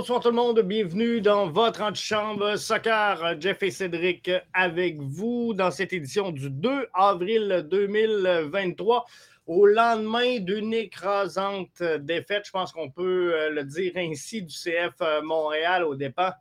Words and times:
Bonsoir 0.00 0.20
tout 0.20 0.30
le 0.30 0.34
monde, 0.34 0.60
bienvenue 0.60 1.20
dans 1.20 1.50
votre 1.50 1.82
antichambre 1.82 2.58
soccer. 2.58 3.38
Jeff 3.38 3.62
et 3.62 3.70
Cédric 3.70 4.30
avec 4.54 4.98
vous 4.98 5.52
dans 5.52 5.70
cette 5.70 5.92
édition 5.92 6.30
du 6.30 6.48
2 6.48 6.88
avril 6.94 7.66
2023. 7.70 9.04
Au 9.46 9.66
lendemain 9.66 10.38
d'une 10.38 10.72
écrasante 10.72 11.82
défaite, 12.00 12.44
je 12.46 12.50
pense 12.50 12.72
qu'on 12.72 12.88
peut 12.88 13.34
euh, 13.34 13.50
le 13.50 13.62
dire 13.64 13.92
ainsi, 13.96 14.40
du 14.40 14.54
CF 14.54 14.94
euh, 15.02 15.20
Montréal 15.20 15.84
au 15.84 15.94
départ 15.94 16.32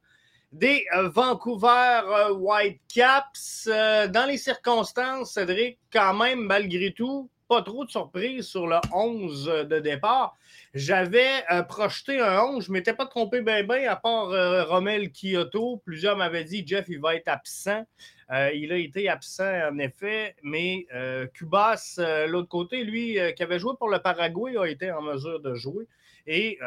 des 0.53 0.85
euh, 0.95 1.09
Vancouver 1.09 1.99
Whitecaps. 2.37 3.67
Dans 3.67 4.25
les 4.25 4.37
circonstances, 4.37 5.33
Cédric, 5.33 5.79
quand 5.91 6.13
même, 6.13 6.39
malgré 6.39 6.93
tout, 6.93 7.29
pas 7.49 7.61
trop 7.61 7.83
de 7.83 7.91
surprise 7.91 8.47
sur 8.47 8.67
le 8.67 8.77
11 8.93 9.65
de 9.69 9.79
départ. 9.79 10.37
J'avais 10.75 11.43
euh, 11.51 11.63
projeté 11.63 12.19
un 12.19 12.43
11. 12.43 12.65
Je 12.65 12.69
ne 12.69 12.73
m'étais 12.73 12.93
pas 12.93 13.07
trompé 13.07 13.41
bien, 13.41 13.63
bien, 13.63 13.89
à 13.89 13.95
part 13.95 14.29
euh, 14.29 14.63
Romel 14.65 15.11
Kyoto. 15.11 15.77
Plusieurs 15.83 16.15
m'avaient 16.15 16.43
dit 16.43 16.63
Jeff, 16.65 16.85
il 16.89 16.99
va 16.99 17.15
être 17.15 17.27
absent. 17.27 17.83
Euh, 18.31 18.51
il 18.53 18.71
a 18.71 18.77
été 18.77 19.09
absent, 19.09 19.71
en 19.71 19.79
effet, 19.79 20.35
mais 20.43 20.85
Cubas, 21.33 21.99
l'autre 22.27 22.49
côté, 22.49 22.83
lui, 22.83 23.17
qui 23.35 23.41
avait 23.41 23.57
joué 23.57 23.73
pour 23.79 23.89
le 23.89 23.99
Paraguay, 23.99 24.55
a 24.57 24.65
été 24.65 24.91
en 24.91 25.01
mesure 25.01 25.39
de 25.39 25.55
jouer. 25.55 25.87
Et 26.27 26.59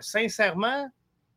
sincèrement, 0.00 0.90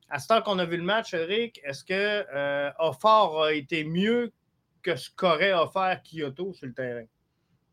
à 0.10 0.20
ce 0.20 0.28
temps 0.28 0.42
qu'on 0.42 0.60
a 0.60 0.66
vu 0.66 0.76
le 0.76 0.84
match, 0.84 1.14
Eric, 1.14 1.62
est-ce 1.64 1.86
que 1.86 2.74
Offort 2.80 3.46
a 3.46 3.54
été 3.54 3.86
mieux 3.86 4.34
que 4.82 4.98
ce 4.98 5.10
qu'aurait 5.16 5.54
offert 5.54 6.02
Kyoto 6.04 6.52
sur 6.52 6.68
le 6.68 6.74
terrain? 6.74 7.06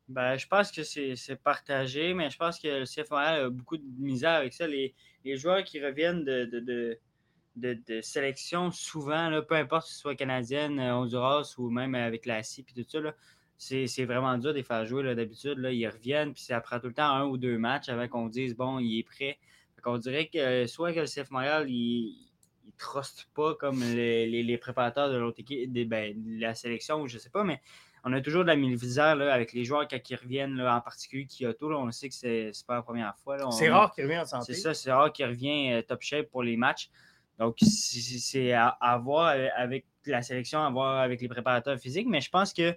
Ben, 0.08 0.36
je 0.36 0.46
pense 0.46 0.70
que 0.70 0.84
c'est 0.84 1.36
partagé, 1.42 2.14
mais 2.14 2.30
je 2.30 2.36
pense 2.36 2.60
que 2.60 2.68
le 2.68 2.84
CF 2.84 3.10
a 3.10 3.50
beaucoup 3.50 3.76
de 3.76 3.84
misère 3.98 4.34
avec 4.34 4.52
ça. 4.52 4.66
Les, 4.66 4.94
joueurs 5.24 5.64
qui 5.64 5.84
reviennent 5.84 6.24
de, 6.24 6.44
de, 7.56 7.74
de, 7.74 8.00
sélection, 8.00 8.70
souvent, 8.70 9.42
peu 9.48 9.56
importe 9.56 9.88
si 9.88 9.94
ce 9.94 10.00
soit 10.00 10.14
canadienne, 10.14 10.78
euh, 10.78 10.94
Honduras 10.94 11.54
ou 11.58 11.70
même 11.70 11.96
avec 11.96 12.26
la 12.26 12.44
CI 12.44 12.64
et 12.76 12.84
tout 12.84 12.88
ça, 12.88 13.00
c'est 13.58 14.04
vraiment 14.04 14.38
dur 14.38 14.52
de 14.52 14.58
les 14.58 14.62
faire 14.62 14.86
jouer 14.86 15.14
d'habitude. 15.14 15.58
Ils 15.72 15.88
reviennent, 15.88 16.34
puis 16.34 16.42
ça 16.42 16.60
prend 16.60 16.78
tout 16.78 16.88
le 16.88 16.94
temps 16.94 17.10
un 17.10 17.24
ou 17.24 17.36
deux 17.36 17.58
matchs 17.58 17.88
avant 17.88 18.06
qu'on 18.06 18.28
dise 18.28 18.54
bon, 18.54 18.78
il 18.78 19.00
est 19.00 19.02
prêt. 19.02 19.38
On 19.84 19.98
dirait 19.98 20.28
que 20.28 20.66
soit 20.66 20.92
que 20.92 21.00
le 21.00 21.06
CF 21.06 21.30
Montréal, 21.30 21.70
il 21.70 22.28
ne 22.66 22.72
truste 22.76 23.28
pas 23.34 23.54
comme 23.54 23.80
les, 23.80 24.42
les, 24.42 24.58
préparateurs 24.58 25.10
de 25.10 25.16
l'autre 25.16 25.40
équipe, 25.40 25.72
ben, 25.88 26.12
de 26.16 26.40
la 26.40 26.54
sélection, 26.54 27.02
ou 27.02 27.08
je 27.08 27.18
sais 27.18 27.30
pas, 27.30 27.44
mais 27.44 27.60
on 28.08 28.12
a 28.12 28.20
toujours 28.20 28.44
de 28.44 28.48
la 28.48 28.56
misère 28.56 29.16
là, 29.16 29.34
avec 29.34 29.52
les 29.52 29.64
joueurs 29.64 29.88
qui 29.88 30.14
reviennent, 30.14 30.60
en 30.60 30.80
particulier 30.80 31.26
Kyoto. 31.26 31.68
Là, 31.68 31.78
on 31.78 31.90
sait 31.90 32.08
que 32.08 32.14
c'est 32.14 32.52
pas 32.64 32.76
la 32.76 32.82
première 32.82 33.16
fois. 33.18 33.36
C'est 33.50 33.68
rare 33.68 33.92
qu'il 33.92 34.04
revienne 34.04 34.20
en 34.20 34.26
santé. 34.26 34.54
C'est 34.54 34.60
ça, 34.60 34.74
c'est 34.74 34.92
rare 34.92 35.12
qu'il 35.12 35.26
revienne 35.26 35.78
euh, 35.78 35.82
top 35.82 36.02
shape 36.02 36.30
pour 36.30 36.44
les 36.44 36.56
matchs. 36.56 36.88
Donc, 37.40 37.56
c'est 37.60 38.52
à, 38.52 39.00
voir 39.02 39.34
avec 39.56 39.86
la 40.06 40.22
sélection, 40.22 40.60
à 40.60 40.70
voir 40.70 41.00
avec 41.00 41.20
les 41.20 41.26
préparateurs 41.26 41.78
physiques. 41.80 42.06
Mais 42.08 42.20
je 42.20 42.30
pense 42.30 42.52
que 42.52 42.76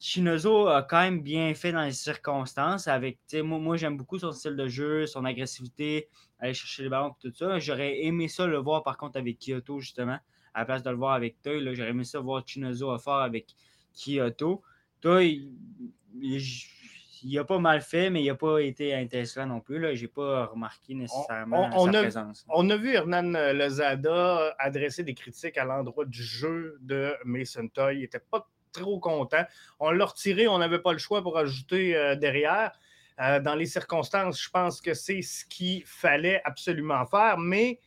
Chinozo 0.00 0.66
a 0.66 0.82
quand 0.82 1.00
même 1.00 1.22
bien 1.22 1.54
fait 1.54 1.70
dans 1.70 1.84
les 1.84 1.92
circonstances. 1.92 2.88
Avec, 2.88 3.20
moi, 3.34 3.60
moi 3.60 3.76
j'aime 3.76 3.96
beaucoup 3.96 4.18
son 4.18 4.32
style 4.32 4.56
de 4.56 4.66
jeu, 4.66 5.06
son 5.06 5.24
agressivité, 5.24 6.08
aller 6.40 6.54
chercher 6.54 6.82
les 6.82 6.88
ballons 6.88 7.10
et 7.10 7.28
tout 7.28 7.32
ça. 7.32 7.60
J'aurais 7.60 8.02
aimé 8.02 8.26
ça 8.26 8.48
le 8.48 8.58
voir 8.58 8.82
par 8.82 8.96
contre 8.96 9.16
avec 9.16 9.38
Kyoto, 9.38 9.78
justement, 9.78 10.18
à 10.54 10.60
la 10.60 10.64
place 10.64 10.82
de 10.82 10.90
le 10.90 10.96
voir 10.96 11.12
avec 11.12 11.40
Toy. 11.40 11.72
J'aurais 11.72 11.90
aimé 11.90 12.02
ça 12.02 12.18
voir 12.18 12.42
Chinozo 12.44 12.98
fort 12.98 13.22
avec 13.22 13.54
Kyoto. 13.96 14.62
Toi, 15.00 15.24
il, 15.24 17.38
a 17.38 17.44
pas 17.44 17.58
mal 17.58 17.80
fait, 17.80 18.10
mais 18.10 18.22
il 18.22 18.26
n'a 18.26 18.34
pas 18.34 18.60
été 18.60 18.94
intéressant 18.94 19.46
non 19.46 19.60
plus. 19.60 19.96
Je 19.96 20.02
n'ai 20.02 20.08
pas 20.08 20.46
remarqué 20.46 20.94
nécessairement 20.94 21.70
on, 21.74 21.92
sa 21.92 21.98
a, 21.98 22.02
présence. 22.02 22.46
On 22.48 22.68
a 22.70 22.76
vu 22.76 22.94
Hernan 22.94 23.32
Lozada 23.52 24.54
adresser 24.58 25.02
des 25.02 25.14
critiques 25.14 25.58
à 25.58 25.64
l'endroit 25.64 26.04
du 26.04 26.22
jeu 26.22 26.78
de 26.80 27.14
Mason 27.24 27.68
Toy. 27.68 27.96
Il 27.96 28.00
n'était 28.00 28.20
pas 28.20 28.48
trop 28.72 29.00
content. 29.00 29.44
On 29.80 29.90
l'a 29.90 30.04
retiré, 30.04 30.48
on 30.48 30.58
n'avait 30.58 30.78
pas 30.78 30.92
le 30.92 30.98
choix 30.98 31.22
pour 31.22 31.38
ajouter 31.38 31.96
euh, 31.96 32.14
derrière. 32.14 32.72
Euh, 33.20 33.40
dans 33.40 33.54
les 33.54 33.66
circonstances, 33.66 34.42
je 34.42 34.50
pense 34.50 34.80
que 34.80 34.92
c'est 34.92 35.22
ce 35.22 35.46
qu'il 35.46 35.84
fallait 35.86 36.42
absolument 36.44 37.06
faire. 37.06 37.38
Mais 37.38 37.80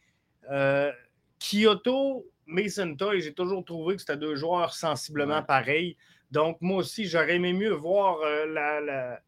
euh, 0.49 0.91
Kyoto 1.39 2.25
Mason 2.49 2.95
Toy, 2.95 3.21
j'ai 3.21 3.33
toujours 3.33 3.63
trouvé 3.63 3.95
que 3.95 4.01
c'était 4.01 4.17
deux 4.17 4.35
joueurs 4.35 4.73
sensiblement 4.73 5.43
pareils. 5.43 5.95
Donc, 6.31 6.57
moi 6.61 6.79
aussi, 6.79 7.05
j'aurais 7.05 7.35
aimé 7.35 7.53
mieux 7.53 7.71
voir 7.71 8.19
euh, 8.21 8.45
la, 8.47 8.81
la 8.81 9.21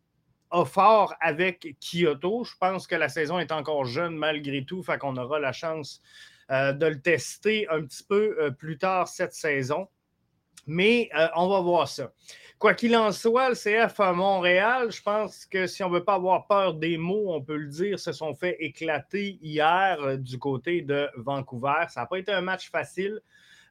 avec 1.21 1.75
Kyoto. 1.79 2.43
Je 2.43 2.53
pense 2.59 2.87
que 2.87 2.95
la 2.95 3.09
saison 3.09 3.39
est 3.39 3.51
encore 3.51 3.85
jeune 3.85 4.15
malgré 4.15 4.65
tout, 4.65 4.83
fait 4.83 4.97
qu'on 4.97 5.15
aura 5.15 5.39
la 5.39 5.53
chance 5.53 6.01
euh, 6.49 6.73
de 6.73 6.87
le 6.87 7.01
tester 7.01 7.69
un 7.69 7.83
petit 7.83 8.03
peu 8.03 8.35
euh, 8.39 8.51
plus 8.51 8.77
tard 8.77 9.07
cette 9.07 9.33
saison. 9.33 9.87
Mais 10.67 11.09
on 11.35 11.47
va 11.47 11.61
voir 11.61 11.87
ça. 11.87 12.11
Quoi 12.61 12.75
qu'il 12.75 12.95
en 12.95 13.11
soit, 13.11 13.49
le 13.49 13.55
CF 13.55 13.99
à 13.99 14.13
Montréal, 14.13 14.91
je 14.91 15.01
pense 15.01 15.47
que 15.47 15.65
si 15.65 15.83
on 15.83 15.89
ne 15.89 15.95
veut 15.95 16.03
pas 16.03 16.13
avoir 16.13 16.45
peur 16.45 16.75
des 16.75 16.95
mots, 16.95 17.33
on 17.33 17.41
peut 17.41 17.57
le 17.57 17.65
dire, 17.65 17.97
se 17.97 18.11
sont 18.11 18.35
fait 18.35 18.55
éclater 18.59 19.39
hier 19.41 19.97
euh, 19.99 20.15
du 20.15 20.37
côté 20.37 20.83
de 20.83 21.09
Vancouver. 21.15 21.85
Ça 21.89 22.01
n'a 22.01 22.05
pas 22.05 22.19
été 22.19 22.31
un 22.31 22.41
match 22.41 22.69
facile. 22.69 23.19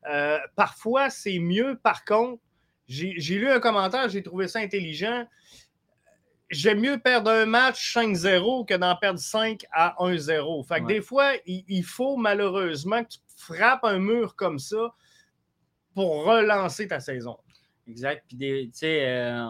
Euh, 0.08 0.40
parfois, 0.56 1.08
c'est 1.08 1.38
mieux. 1.38 1.78
Par 1.80 2.04
contre, 2.04 2.42
j'ai 2.88 3.14
lu 3.38 3.48
un 3.48 3.60
commentaire, 3.60 4.08
j'ai 4.08 4.24
trouvé 4.24 4.48
ça 4.48 4.58
intelligent. 4.58 5.24
J'aime 6.48 6.80
mieux 6.80 6.98
perdre 6.98 7.30
un 7.30 7.46
match 7.46 7.94
5-0 7.96 8.66
que 8.66 8.74
d'en 8.74 8.96
perdre 8.96 9.20
5 9.20 9.66
à 9.70 9.94
1-0. 10.00 10.66
Fait 10.66 10.80
que 10.80 10.86
des 10.86 11.00
fois, 11.00 11.34
il, 11.46 11.84
faut 11.84 12.16
malheureusement 12.16 13.04
que 13.04 13.10
tu 13.10 13.18
frappes 13.36 13.84
un 13.84 14.00
mur 14.00 14.34
comme 14.34 14.58
ça 14.58 14.96
pour 15.94 16.24
relancer 16.24 16.88
ta 16.88 16.98
saison. 16.98 17.38
Exact. 17.90 18.24
Puis, 18.28 18.70
tu 18.70 18.86
euh, 18.86 19.46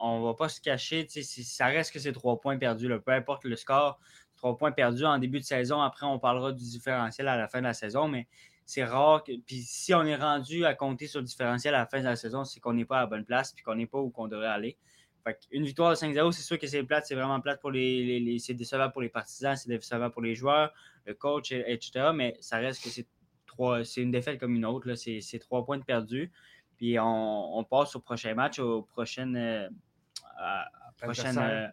on 0.00 0.22
va 0.22 0.34
pas 0.34 0.48
se 0.48 0.60
cacher, 0.60 1.06
ça 1.08 1.66
reste 1.66 1.92
que 1.92 1.98
c'est 1.98 2.12
trois 2.12 2.40
points 2.40 2.58
perdus, 2.58 2.88
peu 3.04 3.12
importe 3.12 3.44
le 3.44 3.56
score. 3.56 4.00
Trois 4.36 4.58
points 4.58 4.72
perdus 4.72 5.04
en 5.04 5.18
début 5.18 5.38
de 5.38 5.44
saison. 5.44 5.80
Après, 5.80 6.04
on 6.04 6.18
parlera 6.18 6.52
du 6.52 6.64
différentiel 6.64 7.28
à 7.28 7.36
la 7.36 7.48
fin 7.48 7.60
de 7.60 7.64
la 7.64 7.74
saison, 7.74 8.08
mais 8.08 8.26
c'est 8.66 8.84
rare. 8.84 9.22
Puis 9.24 9.62
si 9.62 9.94
on 9.94 10.02
est 10.02 10.16
rendu 10.16 10.64
à 10.64 10.74
compter 10.74 11.06
sur 11.06 11.20
le 11.20 11.26
différentiel 11.26 11.74
à 11.74 11.78
la 11.78 11.86
fin 11.86 12.00
de 12.00 12.04
la 12.04 12.16
saison, 12.16 12.44
c'est 12.44 12.60
qu'on 12.60 12.74
n'est 12.74 12.84
pas 12.84 12.98
à 12.98 13.00
la 13.02 13.06
bonne 13.06 13.24
place 13.24 13.52
puis 13.52 13.62
qu'on 13.62 13.76
n'est 13.76 13.86
pas 13.86 13.98
où 13.98 14.10
qu'on 14.10 14.28
devrait 14.28 14.48
aller. 14.48 14.76
Fait 15.24 15.38
une 15.52 15.64
victoire 15.64 15.90
de 15.90 15.96
5-0, 15.96 16.32
c'est 16.32 16.42
sûr 16.42 16.58
que 16.58 16.66
c'est 16.66 16.82
plate, 16.82 17.06
c'est 17.06 17.14
vraiment 17.14 17.40
plate 17.40 17.60
pour 17.60 17.70
les, 17.70 18.20
les, 18.20 18.38
c'est 18.38 18.52
décevant 18.52 18.90
pour 18.90 19.00
les 19.00 19.08
partisans, 19.08 19.56
c'est 19.56 19.68
décevant 19.68 20.10
pour 20.10 20.20
les 20.20 20.34
joueurs, 20.34 20.72
le 21.06 21.14
coach, 21.14 21.52
etc. 21.52 22.10
Mais 22.14 22.36
ça 22.40 22.58
reste 22.58 22.84
que 22.84 22.90
c'est 22.90 23.06
trois, 23.46 23.84
c'est 23.84 24.02
une 24.02 24.10
défaite 24.10 24.38
comme 24.38 24.54
une 24.54 24.66
autre. 24.66 24.94
C'est 24.94 25.38
trois 25.38 25.64
points 25.64 25.80
perdus. 25.80 26.30
Puis 26.76 26.98
on, 27.00 27.64
passe 27.68 27.96
au 27.96 28.00
prochain 28.00 28.34
match, 28.34 28.58
au 28.58 28.82
prochain, 28.82 29.34
euh, 29.34 29.68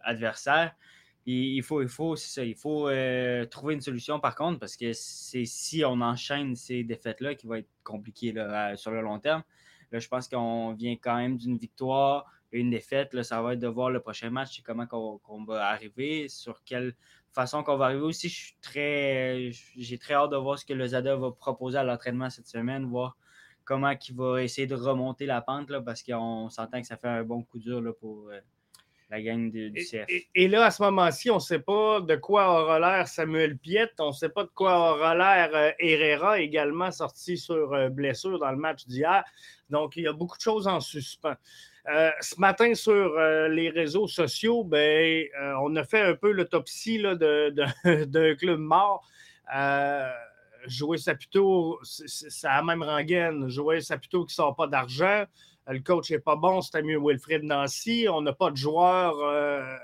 adversaire. 0.04 0.68
Euh, 0.68 0.86
il 1.26 1.62
faut, 1.62 1.82
il 1.82 1.88
faut, 1.88 2.16
ça, 2.16 2.44
il 2.44 2.56
faut 2.56 2.88
euh, 2.88 3.46
trouver 3.46 3.74
une 3.74 3.80
solution 3.80 4.18
par 4.18 4.34
contre, 4.34 4.58
parce 4.58 4.76
que 4.76 4.92
c'est 4.92 5.44
si 5.44 5.84
on 5.84 6.00
enchaîne 6.00 6.56
ces 6.56 6.82
défaites-là 6.82 7.36
qui 7.36 7.46
va 7.46 7.58
être 7.58 7.68
compliqué 7.84 8.34
sur 8.74 8.90
le 8.90 9.02
long 9.02 9.20
terme. 9.20 9.42
Là, 9.92 9.98
je 9.98 10.08
pense 10.08 10.26
qu'on 10.26 10.72
vient 10.72 10.96
quand 10.96 11.16
même 11.16 11.36
d'une 11.36 11.56
victoire, 11.58 12.26
une 12.50 12.70
défaite. 12.70 13.12
Là, 13.14 13.22
ça 13.22 13.40
va 13.42 13.52
être 13.52 13.60
de 13.60 13.68
voir 13.68 13.90
le 13.90 14.00
prochain 14.00 14.30
match 14.30 14.58
et 14.58 14.62
comment 14.62 14.86
on, 14.92 15.44
va 15.44 15.68
arriver, 15.68 16.28
sur 16.28 16.64
quelle 16.64 16.94
façon 17.32 17.62
qu'on 17.62 17.76
va 17.76 17.86
arriver 17.86 18.02
aussi. 18.02 18.28
Je 18.28 18.34
suis 18.34 18.56
très. 18.60 19.50
J'ai 19.76 19.98
très 19.98 20.14
hâte 20.14 20.30
de 20.30 20.36
voir 20.36 20.58
ce 20.58 20.64
que 20.64 20.72
le 20.72 20.86
Zada 20.86 21.14
va 21.16 21.30
proposer 21.30 21.78
à 21.78 21.84
l'entraînement 21.84 22.30
cette 22.30 22.46
semaine, 22.46 22.86
voir 22.86 23.16
comment 23.72 23.94
il 24.06 24.14
va 24.14 24.42
essayer 24.42 24.66
de 24.66 24.74
remonter 24.74 25.24
la 25.24 25.40
pente, 25.40 25.70
là, 25.70 25.80
parce 25.80 26.02
qu'on 26.02 26.50
s'entend 26.50 26.82
que 26.82 26.86
ça 26.86 26.98
fait 26.98 27.08
un 27.08 27.24
bon 27.24 27.42
coup 27.42 27.58
dur 27.58 27.80
là, 27.80 27.90
pour 27.94 28.28
euh, 28.28 28.38
la 29.08 29.22
gang 29.22 29.50
du 29.50 29.72
CF. 29.72 30.04
Et, 30.34 30.46
là, 30.46 30.66
à 30.66 30.70
ce 30.70 30.82
moment-ci, 30.82 31.30
on 31.30 31.36
ne 31.36 31.40
sait 31.40 31.58
pas 31.58 32.02
de 32.02 32.14
quoi 32.16 32.60
aura 32.60 32.78
l'air 32.78 33.08
Samuel 33.08 33.56
Piette, 33.56 33.94
on 33.98 34.08
ne 34.08 34.12
sait 34.12 34.28
pas 34.28 34.44
de 34.44 34.50
quoi 34.54 34.92
aura 34.92 35.14
l'air 35.14 35.54
euh, 35.54 35.70
Herrera, 35.78 36.38
également 36.38 36.90
sorti 36.90 37.38
sur 37.38 37.72
euh, 37.72 37.88
blessure 37.88 38.38
dans 38.38 38.50
le 38.50 38.58
match 38.58 38.84
d'hier. 38.86 39.24
Donc, 39.70 39.96
il 39.96 40.02
y 40.02 40.06
a 40.06 40.12
beaucoup 40.12 40.36
de 40.36 40.42
choses 40.42 40.68
en 40.68 40.80
suspens. 40.80 41.36
ce 41.86 42.38
matin, 42.38 42.74
sur 42.74 43.18
les 43.48 43.70
réseaux 43.70 44.06
sociaux, 44.06 44.64
ben, 44.64 45.26
on 45.62 45.74
a 45.76 45.84
fait 45.84 46.02
un 46.02 46.14
peu 46.14 46.30
l'autopsie 46.30 46.98
d'un 47.02 47.16
de, 47.16 48.34
club 48.34 48.60
mort. 48.60 49.08
Jouer 50.66 50.98
Saputo, 50.98 51.78
ça 51.82 52.52
a 52.52 52.62
même 52.62 52.82
rengaine. 52.82 53.48
Jouer 53.48 53.80
Saputo 53.80 54.24
qui 54.24 54.32
ne 54.32 54.34
sort 54.34 54.56
pas 54.56 54.66
d'argent. 54.66 55.24
Le 55.68 55.80
coach 55.80 56.10
n'est 56.10 56.18
pas 56.18 56.36
bon, 56.36 56.60
c'était 56.60 56.82
mieux 56.82 56.98
Wilfred 57.00 57.44
Nancy. 57.44 58.06
On 58.10 58.20
n'a 58.20 58.32
pas 58.32 58.50
de 58.50 58.56
joueurs 58.56 59.18
euh, 59.20 59.76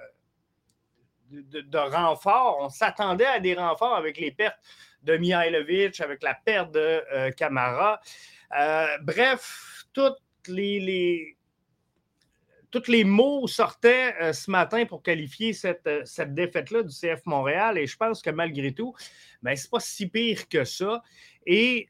de, 1.30 1.78
renfort. 1.78 2.58
On 2.60 2.68
s'attendait 2.68 3.26
à 3.26 3.38
des 3.38 3.54
renforts 3.54 3.94
avec 3.94 4.18
les 4.18 4.32
pertes 4.32 4.58
de 5.02 5.16
Mihailovic, 5.16 6.00
avec 6.00 6.22
la 6.22 6.34
perte 6.34 6.72
de 6.72 7.02
euh, 7.12 7.30
Camara. 7.30 8.00
Euh, 8.58 8.86
bref, 9.02 9.84
toutes 9.92 10.18
les, 10.48 11.37
tous 12.70 12.88
les 12.88 13.04
mots 13.04 13.46
sortaient 13.46 14.14
euh, 14.20 14.32
ce 14.32 14.50
matin 14.50 14.84
pour 14.84 15.02
qualifier 15.02 15.52
cette, 15.52 15.86
euh, 15.86 16.02
cette 16.04 16.34
défaite-là 16.34 16.82
du 16.82 16.94
CF 16.94 17.24
Montréal. 17.26 17.78
Et 17.78 17.86
je 17.86 17.96
pense 17.96 18.22
que 18.22 18.30
malgré 18.30 18.72
tout, 18.72 18.94
ben, 19.42 19.56
ce 19.56 19.64
n'est 19.64 19.70
pas 19.70 19.80
si 19.80 20.08
pire 20.08 20.48
que 20.48 20.64
ça. 20.64 21.02
Et 21.46 21.88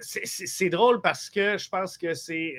c'est 0.00 0.70
drôle 0.70 1.00
parce 1.00 1.28
que 1.28 1.58
je 1.58 1.68
pense 1.68 1.98
que 1.98 2.14
c'est 2.14 2.54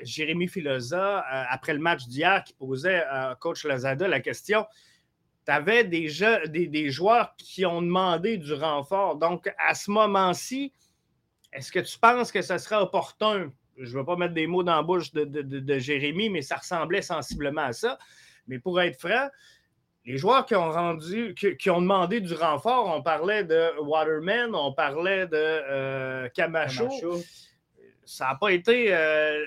Jérémy 0.00 0.46
Filosa, 0.46 1.24
après 1.48 1.72
le 1.72 1.78
match 1.78 2.06
d'hier, 2.06 2.44
qui 2.44 2.52
posait 2.52 3.02
à 3.04 3.36
coach 3.40 3.64
Lazada 3.64 4.06
la 4.06 4.20
question 4.20 4.66
tu 5.44 5.52
avais 5.52 5.84
des, 5.84 6.08
des, 6.48 6.66
des, 6.66 6.90
joueurs 6.90 7.34
qui 7.36 7.66
ont 7.66 7.82
demandé 7.82 8.38
du 8.38 8.52
renfort. 8.54 9.16
Donc, 9.16 9.52
à 9.58 9.74
ce 9.74 9.90
moment-ci, 9.90 10.72
est-ce 11.52 11.70
que 11.70 11.80
tu 11.80 11.98
penses 11.98 12.32
que 12.32 12.42
ce 12.42 12.56
serait 12.58 12.76
opportun? 12.76 13.52
Je 13.78 13.92
ne 13.92 13.98
veux 13.98 14.04
pas 14.04 14.16
mettre 14.16 14.34
des 14.34 14.46
mots 14.46 14.62
dans 14.62 14.76
la 14.76 14.82
bouche 14.82 15.12
de, 15.12 15.78
Jérémy, 15.78 16.30
mais 16.30 16.42
ça 16.42 16.56
ressemblait 16.56 17.02
sensiblement 17.02 17.62
à 17.62 17.72
ça. 17.72 17.98
Mais 18.46 18.58
pour 18.58 18.80
être 18.80 19.00
franc, 19.00 19.28
les 20.04 20.18
joueurs 20.18 20.44
qui 20.44 20.54
ont 20.54 20.70
rendu, 20.70 21.34
qui, 21.34 21.70
ont 21.70 21.80
demandé 21.80 22.20
du 22.20 22.34
renfort, 22.34 22.94
on 22.94 23.02
parlait 23.02 23.44
de 23.44 23.80
Waterman, 23.80 24.54
on 24.54 24.72
parlait 24.72 25.26
de 25.26 25.32
euh, 25.34 26.28
Camacho. 26.34 26.88
Ça 28.04 28.26
n'a 28.26 28.34
pas 28.34 28.52
été 28.52 28.94
euh, 28.94 29.44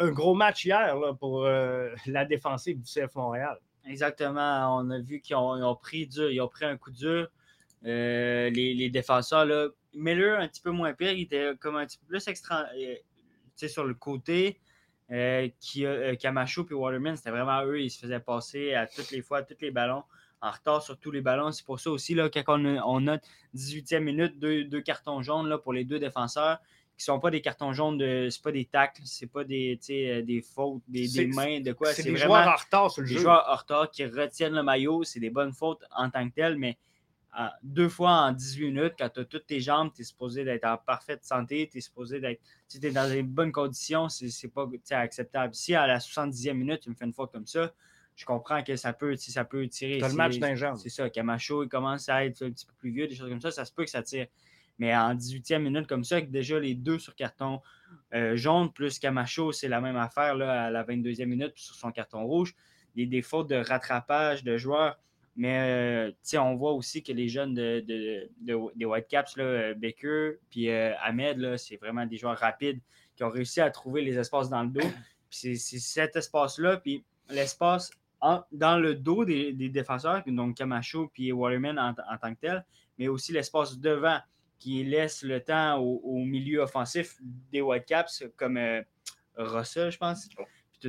un 0.00 0.10
gros 0.10 0.34
match 0.34 0.64
hier 0.64 0.96
pour 1.20 1.44
euh, 1.44 1.90
la 2.06 2.24
défensive 2.24 2.80
du 2.80 2.90
CF 2.90 3.14
Montréal. 3.14 3.56
Exactement. 3.86 4.78
On 4.78 4.90
a 4.90 4.98
vu 4.98 5.20
qu'ils 5.20 5.36
ont, 5.36 5.76
pris 5.76 6.08
dur, 6.08 6.28
ils 6.28 6.40
ont 6.40 6.48
pris 6.48 6.64
un 6.64 6.76
coup 6.76 6.90
dur. 6.90 7.28
les, 7.82 8.50
les, 8.50 8.90
défenseurs, 8.90 9.44
là, 9.44 9.68
Miller, 9.94 10.40
un 10.40 10.48
petit 10.48 10.60
peu 10.60 10.70
moins 10.70 10.92
pire, 10.92 11.12
il 11.12 11.22
était 11.22 11.52
comme 11.60 11.76
un 11.76 11.86
petit 11.86 11.98
peu 11.98 12.06
plus 12.06 12.26
extra, 12.26 12.66
sur 13.56 13.84
le 13.84 13.94
côté. 13.94 14.60
Euh, 15.10 15.48
qui, 15.60 15.84
euh, 15.84 16.14
Camacho 16.16 16.66
et 16.70 16.74
Waterman, 16.74 17.16
c'était 17.16 17.30
vraiment 17.30 17.62
eux, 17.66 17.78
ils 17.78 17.90
se 17.90 17.98
faisaient 17.98 18.20
passer 18.20 18.72
à 18.72 18.86
toutes 18.86 19.10
les 19.10 19.20
fois, 19.20 19.42
tous 19.42 19.56
les 19.60 19.70
ballons, 19.70 20.02
en 20.40 20.50
retard 20.50 20.82
sur 20.82 20.98
tous 20.98 21.10
les 21.10 21.20
ballons. 21.20 21.52
C'est 21.52 21.64
pour 21.64 21.78
ça 21.78 21.90
aussi, 21.90 22.14
là, 22.14 22.30
quand 22.30 22.58
on, 22.58 23.00
note 23.00 23.20
18e 23.54 24.00
minute, 24.00 24.38
deux, 24.38 24.80
cartons 24.80 25.20
jaunes 25.20 25.48
là, 25.48 25.58
pour 25.58 25.74
les 25.74 25.84
deux 25.84 25.98
défenseurs, 25.98 26.58
qui 26.96 27.02
ne 27.02 27.14
sont 27.14 27.20
pas 27.20 27.30
des 27.30 27.42
cartons 27.42 27.74
jaunes, 27.74 27.98
de, 27.98 28.28
c'est 28.30 28.42
pas 28.42 28.52
des 28.52 28.64
tacles, 28.64 29.02
c'est 29.04 29.26
pas 29.26 29.44
des, 29.44 29.78
des 29.86 30.42
fautes, 30.42 30.82
des, 30.88 31.26
mains, 31.26 31.60
de 31.60 31.72
quoi. 31.72 31.92
C'est 31.92 32.04
des 32.04 32.16
joueurs 32.16 32.48
en 32.48 32.56
retard 32.56 32.90
sur 32.90 33.02
le 33.02 33.08
jeu. 33.08 33.16
Des 33.16 33.20
joueurs 33.20 33.44
en 33.46 33.56
retard 33.56 33.90
qui 33.90 34.06
retiennent 34.06 34.54
le 34.54 34.62
maillot, 34.62 35.02
c'est 35.02 35.20
des 35.20 35.30
bonnes 35.30 35.52
fautes 35.52 35.82
en 35.94 36.08
tant 36.08 36.26
que 36.26 36.34
telles, 36.34 36.56
mais 36.56 36.78
deux 37.62 37.88
fois 37.88 38.12
en 38.12 38.32
18 38.32 38.66
minutes, 38.66 38.94
quand 38.98 39.08
tu 39.08 39.20
as 39.20 39.24
toutes 39.24 39.46
tes 39.46 39.60
jambes, 39.60 39.90
tu 39.94 40.02
es 40.02 40.04
supposé 40.04 40.44
d'être 40.44 40.64
en 40.64 40.76
parfaite 40.76 41.24
santé, 41.24 41.68
tu 41.70 41.78
es 41.78 41.80
supposé 41.80 42.20
d'être. 42.20 42.40
Si 42.68 42.80
tu 42.80 42.86
es 42.86 42.90
dans 42.90 43.08
des 43.08 43.22
bonnes 43.22 43.52
conditions, 43.52 44.08
c'est 44.08 44.48
pas 44.48 44.68
acceptable. 44.90 45.54
Si 45.54 45.74
à 45.74 45.86
la 45.86 45.98
70e 45.98 46.52
minute, 46.52 46.80
tu 46.80 46.90
me 46.90 46.94
fais 46.94 47.04
une 47.04 47.12
fois 47.12 47.28
comme 47.28 47.46
ça, 47.46 47.72
je 48.16 48.24
comprends 48.24 48.62
que 48.62 48.76
ça 48.76 48.92
peut, 48.92 49.16
ça 49.16 49.44
peut 49.44 49.66
tirer. 49.66 49.98
Tu 49.98 50.06
le 50.06 50.14
match 50.14 50.38
d'un 50.38 50.76
C'est 50.76 50.88
ça. 50.88 51.10
Camacho, 51.10 51.64
il 51.64 51.68
commence 51.68 52.08
à 52.08 52.24
être 52.24 52.44
un 52.44 52.50
petit 52.50 52.66
peu 52.66 52.72
plus 52.78 52.90
vieux, 52.90 53.08
des 53.08 53.14
choses 53.14 53.28
comme 53.28 53.40
ça, 53.40 53.50
ça 53.50 53.64
se 53.64 53.72
peut 53.72 53.84
que 53.84 53.90
ça 53.90 54.02
tire. 54.02 54.26
Mais 54.78 54.94
en 54.94 55.14
18e 55.14 55.58
minute 55.58 55.86
comme 55.86 56.04
ça, 56.04 56.16
avec 56.16 56.30
déjà 56.30 56.58
les 56.58 56.74
deux 56.74 56.98
sur 56.98 57.14
carton 57.14 57.60
euh, 58.12 58.36
jaune 58.36 58.72
plus 58.72 58.98
Camacho, 58.98 59.52
c'est 59.52 59.68
la 59.68 59.80
même 59.80 59.96
affaire 59.96 60.34
là, 60.34 60.64
à 60.64 60.70
la 60.70 60.84
22e 60.84 61.26
minute 61.26 61.52
sur 61.56 61.74
son 61.74 61.92
carton 61.92 62.24
rouge. 62.24 62.54
Il 62.96 63.08
des 63.08 63.22
fautes 63.22 63.48
de 63.48 63.56
rattrapage 63.56 64.44
de 64.44 64.56
joueurs 64.56 64.98
mais 65.36 66.12
euh, 66.34 66.38
on 66.40 66.54
voit 66.54 66.72
aussi 66.72 67.02
que 67.02 67.12
les 67.12 67.28
jeunes 67.28 67.54
de, 67.54 67.80
des 68.40 68.84
Whitecaps, 68.84 69.36
là, 69.36 69.44
euh, 69.44 69.74
Baker 69.74 70.34
puis 70.48 70.70
euh, 70.70 70.92
Ahmed, 71.00 71.56
c'est 71.56 71.76
vraiment 71.76 72.06
des 72.06 72.16
joueurs 72.16 72.38
rapides 72.38 72.80
qui 73.16 73.24
ont 73.24 73.30
réussi 73.30 73.60
à 73.60 73.70
trouver 73.70 74.02
les 74.02 74.16
espaces 74.16 74.48
dans 74.48 74.62
le 74.62 74.70
dos. 74.70 74.80
C'est 75.30 75.56
cet 75.56 76.14
espace-là, 76.14 76.76
puis 76.76 77.04
l'espace 77.28 77.90
dans 78.52 78.78
le 78.78 78.94
dos 78.94 79.24
des, 79.24 79.52
défenseurs, 79.52 80.22
donc 80.28 80.56
Camacho 80.56 81.10
puis 81.12 81.32
Waterman 81.32 81.76
en, 81.76 81.92
tant 81.92 82.32
que 82.32 82.40
tel, 82.40 82.64
mais 82.98 83.08
aussi 83.08 83.32
l'espace 83.32 83.76
devant 83.76 84.20
qui 84.60 84.84
laisse 84.84 85.24
le 85.24 85.40
temps 85.40 85.78
au, 85.78 86.18
milieu 86.18 86.60
offensif 86.60 87.18
des 87.50 87.60
Whitecaps, 87.60 88.22
comme 88.36 88.60
Russell, 89.34 89.90
je 89.90 89.98
pense, 89.98 90.28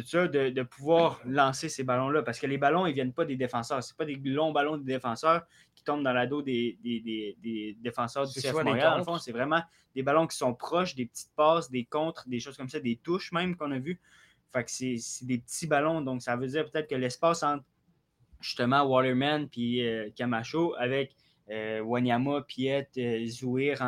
tout 0.01 0.07
ça, 0.07 0.27
de, 0.27 0.63
pouvoir 0.63 1.21
lancer 1.25 1.69
ces 1.69 1.83
ballons-là. 1.83 2.23
Parce 2.23 2.39
que 2.39 2.47
les 2.47 2.57
ballons, 2.57 2.85
ils 2.85 2.89
ne 2.89 2.95
viennent 2.95 3.13
pas 3.13 3.25
des 3.25 3.35
défenseurs. 3.35 3.83
Ce 3.83 3.93
pas 3.93 4.05
des 4.05 4.15
longs 4.15 4.51
ballons 4.51 4.77
des 4.77 4.93
défenseurs 4.93 5.43
qui 5.73 5.83
tombent 5.83 6.03
dans 6.03 6.13
la 6.13 6.27
dos 6.27 6.41
des, 6.41 6.77
défenseurs 7.79 8.27
du 8.27 8.39
CF 8.39 8.53
Montréal. 8.53 9.03
fond, 9.03 9.17
c'est 9.17 9.31
vraiment 9.31 9.61
des 9.93 10.03
ballons 10.03 10.27
qui 10.27 10.35
sont 10.35 10.53
proches, 10.53 10.95
des 10.95 11.05
petites 11.05 11.33
passes, 11.35 11.71
des 11.71 11.85
contres, 11.85 12.27
des 12.27 12.39
choses 12.39 12.57
comme 12.57 12.69
ça, 12.69 12.79
des 12.79 12.97
touches 12.97 13.31
même 13.31 13.55
qu'on 13.55 13.71
a 13.71 13.79
vu. 13.79 13.99
Fait 14.51 14.63
que 14.63 14.71
c'est 14.71 15.25
des 15.25 15.37
petits 15.37 15.67
ballons. 15.67 16.01
Donc, 16.01 16.21
ça 16.21 16.35
veut 16.35 16.47
dire 16.47 16.69
peut-être 16.69 16.89
que 16.89 16.95
l'espace 16.95 17.43
entre 17.43 17.63
justement 18.41 18.83
Waterman 18.83 19.47
puis 19.47 19.85
euh, 19.85 20.09
Camacho 20.15 20.75
avec 20.77 21.15
euh, 21.49 21.79
Wanyama, 21.81 22.41
Piet, 22.41 22.89
euh, 22.97 23.25
Zouir 23.27 23.81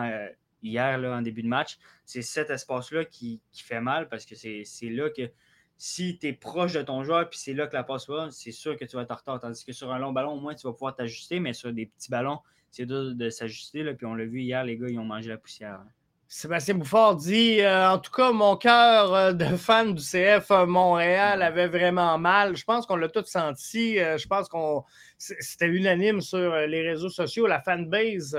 hier 0.63 0.98
là, 0.98 1.18
en 1.18 1.21
début 1.21 1.44
de 1.44 1.48
match, 1.48 1.77
c'est 2.06 2.21
cet 2.21 2.50
espace-là 2.50 3.06
qui, 3.06 3.42
qui, 3.51 3.63
fait 3.63 3.81
mal 3.81 4.09
parce 4.09 4.25
que 4.25 4.36
c'est 4.36 4.89
là 4.89 5.09
que 5.09 5.30
si 5.77 6.18
tu 6.18 6.27
es 6.27 6.33
proche 6.33 6.74
de 6.74 6.81
ton 6.81 7.03
joueur 7.03 7.29
puis 7.29 7.38
c'est 7.39 7.53
là 7.53 7.68
que 7.68 7.75
la 7.75 7.83
passe 7.83 8.07
va, 8.07 8.29
c'est 8.31 8.51
sûr 8.51 8.77
que 8.77 8.85
tu 8.85 8.95
vas 8.95 9.03
être 9.03 9.15
retard. 9.15 9.39
Tandis 9.39 9.63
que 9.63 9.74
sur 9.74 9.91
un 9.91 10.00
long 10.00 10.12
ballon, 10.12 10.33
au 10.33 10.39
moins, 10.39 10.56
tu 10.56 10.65
vas 10.65 10.74
pouvoir 10.74 10.95
t'ajuster, 10.95 11.39
mais 11.39 11.53
sur 11.53 11.71
des 11.71 11.85
petits 11.85 12.09
ballons, 12.09 12.39
c'est 12.71 12.85
dur 12.85 13.13
de 13.15 13.29
s'ajuster. 13.29 13.83
Puis 13.94 14.06
on 14.06 14.15
l'a 14.15 14.25
vu 14.25 14.41
hier, 14.41 14.63
les 14.63 14.77
gars, 14.77 14.89
ils 14.89 15.00
ont 15.00 15.06
mangé 15.06 15.29
la 15.29 15.38
poussière. 15.38 15.81
Hein. 15.81 15.88
Sébastien 16.29 16.75
Bouffard 16.75 17.15
dit 17.15 17.62
euh, 17.62 17.89
En 17.89 18.00
tout 18.00 18.12
cas, 18.12 18.33
mon 18.33 18.57
cœur 18.57 19.13
euh, 19.13 19.31
de 19.31 19.45
fan 19.56 19.94
du 19.94 20.03
CF 20.03 20.51
euh, 20.51 20.65
Montréal 20.65 21.41
avait 21.41 21.68
vraiment 21.68 22.18
mal. 22.18 22.57
Je 22.57 22.65
pense 22.65 22.85
qu'on 22.85 22.97
l'a 22.97 23.07
tous 23.07 23.27
senti. 23.27 23.95
je 23.95 24.27
pense 24.27 24.50
qu'on 24.50 24.83
c'était 25.18 25.68
unanime 25.68 26.19
sur 26.19 26.53
les 26.53 26.81
réseaux 26.81 27.09
sociaux, 27.09 27.47
la 27.47 27.62
fanbase 27.62 28.38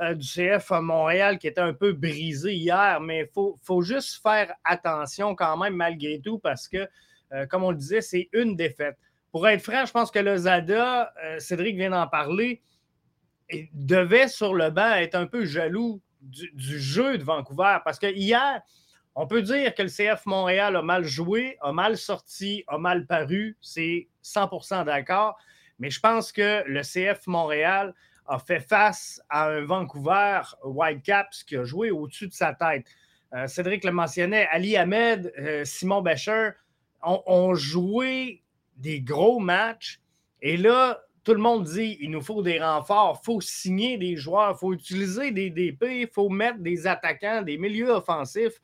du 0.00 0.26
CF 0.26 0.70
Montréal 0.82 1.38
qui 1.38 1.46
était 1.46 1.60
un 1.60 1.72
peu 1.72 1.92
brisée 1.92 2.54
hier. 2.54 3.00
Mais 3.00 3.20
il 3.20 3.28
faut, 3.32 3.56
faut, 3.62 3.82
juste 3.82 4.20
faire 4.20 4.52
attention 4.64 5.34
quand 5.34 5.56
même, 5.56 5.74
malgré 5.74 6.20
tout, 6.20 6.38
parce 6.38 6.68
que, 6.68 6.86
comme 7.48 7.64
on 7.64 7.70
le 7.70 7.76
disait, 7.76 8.02
c'est 8.02 8.28
une 8.32 8.56
défaite. 8.56 8.98
Pour 9.32 9.48
être 9.48 9.62
franc, 9.62 9.86
je 9.86 9.92
pense 9.92 10.10
que 10.10 10.18
le 10.18 10.36
Zada, 10.36 11.14
Cédric 11.38 11.76
vient 11.76 11.90
d'en 11.90 12.06
parler, 12.06 12.60
devait 13.72 14.28
sur 14.28 14.54
le 14.54 14.70
banc 14.70 14.92
être 14.96 15.14
un 15.14 15.26
peu 15.26 15.46
jaloux 15.46 16.02
du, 16.28 16.80
jeu 16.80 17.18
de 17.18 17.24
Vancouver. 17.24 17.78
Parce 17.84 17.98
que 17.98 18.12
hier, 18.12 18.62
on 19.14 19.26
peut 19.26 19.42
dire 19.42 19.74
que 19.74 19.82
le 19.82 19.88
CF 19.88 20.26
Montréal 20.26 20.76
a 20.76 20.82
mal 20.82 21.04
joué, 21.04 21.56
a 21.60 21.72
mal 21.72 21.96
sorti, 21.96 22.64
a 22.68 22.78
mal 22.78 23.06
paru. 23.06 23.56
C'est 23.60 24.08
100% 24.24 24.84
d'accord. 24.84 25.38
Mais 25.78 25.90
je 25.90 26.00
pense 26.00 26.32
que 26.32 26.62
le 26.66 26.82
CF 26.82 27.26
Montréal 27.26 27.94
a 28.26 28.38
fait 28.38 28.60
face 28.60 29.20
à 29.28 29.48
un 29.48 29.64
Vancouver 29.64 30.40
Whitecaps 30.64 31.44
qui 31.44 31.56
a 31.56 31.64
joué 31.64 31.90
au-dessus 31.90 32.28
de 32.28 32.32
sa 32.32 32.52
tête. 32.52 32.86
Euh, 33.34 33.46
Cédric 33.46 33.84
le 33.84 33.92
mentionnait, 33.92 34.46
Ali 34.50 34.76
Ahmed, 34.76 35.32
euh, 35.38 35.64
Simon 35.64 36.02
Becher 36.02 36.50
ont, 37.02 37.54
joué 37.54 38.42
des 38.76 39.00
gros 39.00 39.38
matchs. 39.38 40.00
Et 40.42 40.56
là, 40.56 41.00
tout 41.28 41.34
le 41.34 41.40
monde 41.40 41.64
dit 41.64 41.98
il 42.00 42.10
nous 42.10 42.22
faut 42.22 42.40
des 42.40 42.58
renforts, 42.58 43.20
il 43.20 43.26
faut 43.26 43.40
signer 43.42 43.98
des 43.98 44.16
joueurs, 44.16 44.52
il 44.56 44.58
faut 44.58 44.72
utiliser 44.72 45.30
des 45.30 45.50
DP, 45.50 45.82
il 45.82 46.08
faut 46.08 46.30
mettre 46.30 46.60
des 46.60 46.86
attaquants, 46.86 47.42
des 47.42 47.58
milieux 47.58 47.90
offensifs. 47.90 48.58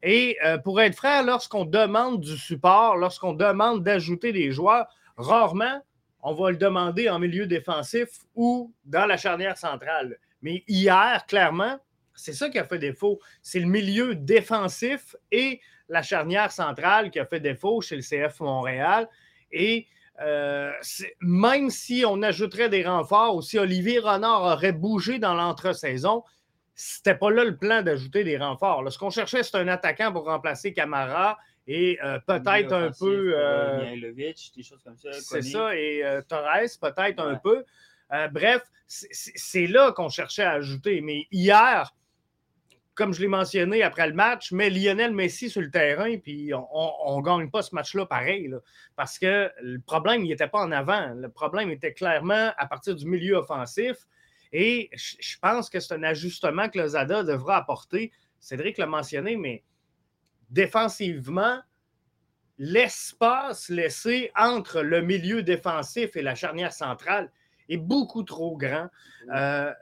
Et 0.00 0.38
euh, 0.44 0.56
pour 0.56 0.80
être 0.80 0.94
franc, 0.94 1.24
lorsqu'on 1.24 1.64
demande 1.64 2.20
du 2.20 2.36
support, 2.36 2.96
lorsqu'on 2.98 3.32
demande 3.32 3.82
d'ajouter 3.82 4.30
des 4.30 4.52
joueurs, 4.52 4.86
rarement 5.16 5.82
on 6.22 6.34
va 6.34 6.52
le 6.52 6.56
demander 6.56 7.10
en 7.10 7.18
milieu 7.18 7.48
défensif 7.48 8.20
ou 8.36 8.72
dans 8.84 9.06
la 9.06 9.16
charnière 9.16 9.58
centrale. 9.58 10.16
Mais 10.40 10.62
hier, 10.68 11.26
clairement, 11.26 11.80
c'est 12.14 12.32
ça 12.32 12.48
qui 12.48 12.60
a 12.60 12.64
fait 12.64 12.78
défaut. 12.78 13.18
C'est 13.42 13.58
le 13.58 13.66
milieu 13.66 14.14
défensif 14.14 15.16
et 15.32 15.60
la 15.88 16.02
charnière 16.02 16.52
centrale 16.52 17.10
qui 17.10 17.18
a 17.18 17.26
fait 17.26 17.40
défaut 17.40 17.80
chez 17.80 17.96
le 17.96 18.02
CF 18.02 18.38
Montréal. 18.38 19.08
Et 19.50 19.88
euh, 20.20 20.70
même 21.20 21.70
si 21.70 22.04
on 22.06 22.22
ajouterait 22.22 22.68
des 22.68 22.86
renforts 22.86 23.34
ou 23.36 23.42
si 23.42 23.58
Olivier 23.58 23.98
Renard 23.98 24.42
aurait 24.42 24.72
bougé 24.72 25.18
dans 25.18 25.34
l'entre-saison, 25.34 26.22
c'était 26.74 27.14
pas 27.14 27.30
là 27.30 27.44
le 27.44 27.56
plan 27.56 27.82
d'ajouter 27.82 28.24
des 28.24 28.36
renforts. 28.36 28.90
Ce 28.92 28.98
qu'on 28.98 29.10
cherchait, 29.10 29.42
c'est 29.42 29.56
un 29.56 29.68
attaquant 29.68 30.12
pour 30.12 30.24
remplacer 30.24 30.72
Camara 30.72 31.38
et 31.66 31.98
euh, 32.04 32.18
peut-être 32.26 32.72
un 32.72 32.90
peu. 32.98 33.34
Euh, 33.36 33.96
des 34.12 34.34
choses 34.62 34.82
comme 34.84 34.96
ça. 34.96 35.12
C'est 35.12 35.42
ça, 35.42 35.74
et 35.76 36.02
Torres, 36.28 36.68
peut-être 36.80 37.20
un 37.20 37.36
peu. 37.36 37.64
bref, 38.32 38.62
c'est 38.86 39.66
là 39.66 39.92
qu'on 39.92 40.08
cherchait 40.08 40.44
à 40.44 40.52
ajouter. 40.52 41.00
Mais 41.00 41.26
hier, 41.30 41.92
comme 42.94 43.12
je 43.12 43.20
l'ai 43.20 43.28
mentionné 43.28 43.82
après 43.82 44.06
le 44.06 44.14
match, 44.14 44.52
mais 44.52 44.70
Lionel 44.70 45.12
Messi 45.12 45.50
sur 45.50 45.60
le 45.60 45.70
terrain, 45.70 46.16
puis 46.18 46.52
on 46.54 47.18
ne 47.18 47.22
gagne 47.22 47.50
pas 47.50 47.62
ce 47.62 47.74
match-là 47.74 48.06
pareil. 48.06 48.50
parce 48.96 49.18
que 49.18 49.50
le 49.60 49.80
problème, 49.80 50.24
il 50.24 50.28
n'était 50.28 50.48
pas 50.48 50.60
en 50.60 50.70
avant. 50.70 51.12
Le 51.14 51.28
problème 51.28 51.70
était 51.70 51.92
clairement 51.92 52.52
à 52.56 52.66
partir 52.66 52.94
du 52.94 53.06
milieu 53.06 53.36
offensif. 53.36 54.06
Et 54.52 54.90
je 54.94 55.36
pense 55.40 55.68
que 55.68 55.80
c'est 55.80 55.94
un 55.94 56.04
ajustement 56.04 56.68
que 56.68 56.78
le 56.78 56.88
Zada 56.88 57.24
devra 57.24 57.56
apporter. 57.56 58.12
Cédric 58.38 58.78
l'a 58.78 58.86
mentionné, 58.86 59.36
mais 59.36 59.64
défensivement, 60.50 61.58
l'espace 62.58 63.68
laissé 63.68 64.30
entre 64.36 64.82
le 64.82 65.02
milieu 65.02 65.42
défensif 65.42 66.14
et 66.14 66.22
la 66.22 66.36
charnière 66.36 66.72
centrale 66.72 67.32
est 67.68 67.78
beaucoup 67.78 68.22
trop 68.22 68.56
grand. 68.56 68.88
Euh, 69.34 69.72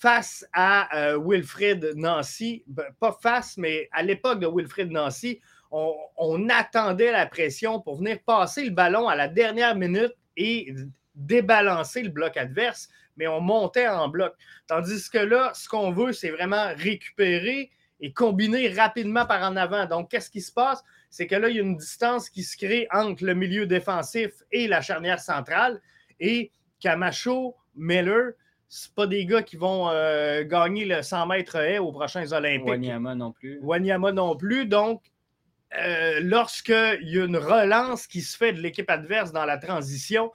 face 0.00 0.46
à 0.52 0.96
euh, 0.96 1.18
Wilfred 1.18 1.92
Nancy, 1.96 2.64
pas 3.00 3.16
face, 3.22 3.56
mais 3.56 3.88
à 3.92 4.02
l'époque 4.02 4.40
de 4.40 4.46
Wilfred 4.46 4.90
Nancy, 4.90 5.40
on, 5.70 5.94
on, 6.16 6.48
attendait 6.48 7.10
la 7.10 7.26
pression 7.26 7.80
pour 7.80 7.96
venir 7.96 8.18
passer 8.24 8.64
le 8.64 8.70
ballon 8.70 9.08
à 9.08 9.16
la 9.16 9.28
dernière 9.28 9.74
minute 9.74 10.12
et 10.36 10.74
débalancer 11.14 12.02
le 12.02 12.10
bloc 12.10 12.36
adverse, 12.36 12.88
mais 13.16 13.26
on 13.26 13.40
montait 13.40 13.88
en 13.88 14.08
bloc. 14.08 14.34
Tandis 14.66 15.08
que 15.10 15.18
là, 15.18 15.52
ce 15.54 15.68
qu'on 15.68 15.92
veut, 15.92 16.12
c'est 16.12 16.30
vraiment 16.30 16.68
récupérer 16.76 17.70
et 18.00 18.12
combiner 18.12 18.68
rapidement 18.68 19.26
par 19.26 19.42
en 19.42 19.56
avant. 19.56 19.86
Donc, 19.86 20.10
qu'est-ce 20.10 20.30
qui 20.30 20.40
se 20.40 20.52
passe? 20.52 20.82
C'est 21.10 21.26
que 21.26 21.36
là, 21.36 21.48
il 21.48 21.56
y 21.56 21.58
a 21.60 21.62
une 21.62 21.76
distance 21.76 22.28
qui 22.28 22.42
se 22.42 22.56
crée 22.56 22.88
entre 22.92 23.24
le 23.24 23.34
milieu 23.34 23.66
défensif 23.66 24.30
et 24.50 24.66
la 24.66 24.80
charnière 24.80 25.20
centrale. 25.20 25.80
Et 26.18 26.50
Camacho, 26.80 27.56
Miller, 27.76 28.32
ce 28.74 28.88
pas 28.88 29.06
des 29.06 29.24
gars 29.24 29.44
qui 29.44 29.56
vont 29.56 29.88
euh, 29.88 30.42
gagner 30.42 30.84
le 30.84 31.00
100 31.00 31.28
mètres 31.28 31.54
haie 31.54 31.78
aux 31.78 31.92
prochains 31.92 32.32
Olympiques. 32.32 32.66
Wanyama 32.66 33.14
non 33.14 33.30
plus. 33.30 33.60
Wanyama 33.62 34.10
non 34.10 34.34
plus. 34.34 34.66
Donc, 34.66 35.00
euh, 35.78 36.18
lorsqu'il 36.20 36.98
y 37.08 37.20
a 37.20 37.24
une 37.24 37.36
relance 37.36 38.08
qui 38.08 38.20
se 38.20 38.36
fait 38.36 38.52
de 38.52 38.60
l'équipe 38.60 38.90
adverse 38.90 39.30
dans 39.30 39.44
la 39.44 39.58
transition, 39.58 40.32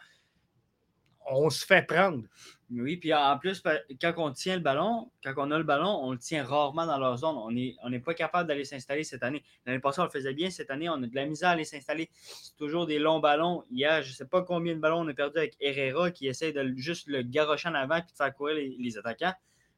on 1.29 1.49
se 1.49 1.65
fait 1.65 1.81
prendre. 1.81 2.23
Oui, 2.71 2.97
puis 2.97 3.11
en 3.15 3.37
plus, 3.39 3.63
quand 3.99 4.13
on 4.17 4.31
tient 4.31 4.55
le 4.55 4.61
ballon, 4.61 5.11
quand 5.23 5.33
on 5.37 5.49
a 5.49 5.57
le 5.57 5.63
ballon, 5.63 6.01
on 6.03 6.11
le 6.11 6.19
tient 6.19 6.43
rarement 6.43 6.85
dans 6.85 6.99
leur 6.99 7.17
zone. 7.17 7.35
On 7.35 7.51
n'est 7.51 7.75
on 7.83 7.99
pas 7.99 8.13
capable 8.13 8.47
d'aller 8.47 8.63
s'installer 8.63 9.03
cette 9.03 9.23
année. 9.23 9.43
L'année 9.65 9.79
passée, 9.79 10.01
on 10.01 10.03
le 10.03 10.11
faisait 10.11 10.35
bien. 10.35 10.51
Cette 10.51 10.69
année, 10.69 10.87
on 10.87 11.01
a 11.01 11.07
de 11.07 11.15
la 11.15 11.25
misère 11.25 11.49
à 11.49 11.51
aller 11.53 11.63
s'installer. 11.63 12.09
C'est 12.13 12.55
toujours 12.57 12.85
des 12.85 12.99
longs 12.99 13.19
ballons. 13.19 13.63
Hier, 13.71 14.03
je 14.03 14.09
ne 14.09 14.13
sais 14.13 14.27
pas 14.27 14.43
combien 14.43 14.75
de 14.75 14.79
ballons 14.79 14.99
on 14.99 15.07
a 15.07 15.13
perdu 15.15 15.39
avec 15.39 15.55
Herrera 15.59 16.11
qui 16.11 16.27
essaie 16.27 16.53
de 16.53 16.73
juste 16.75 17.07
le 17.07 17.23
garrocher 17.23 17.69
en 17.69 17.73
avant 17.73 17.97
et 17.97 18.01
de 18.01 18.11
faire 18.15 18.31
courir 18.35 18.55
les, 18.55 18.97
attaquants. 18.99 19.33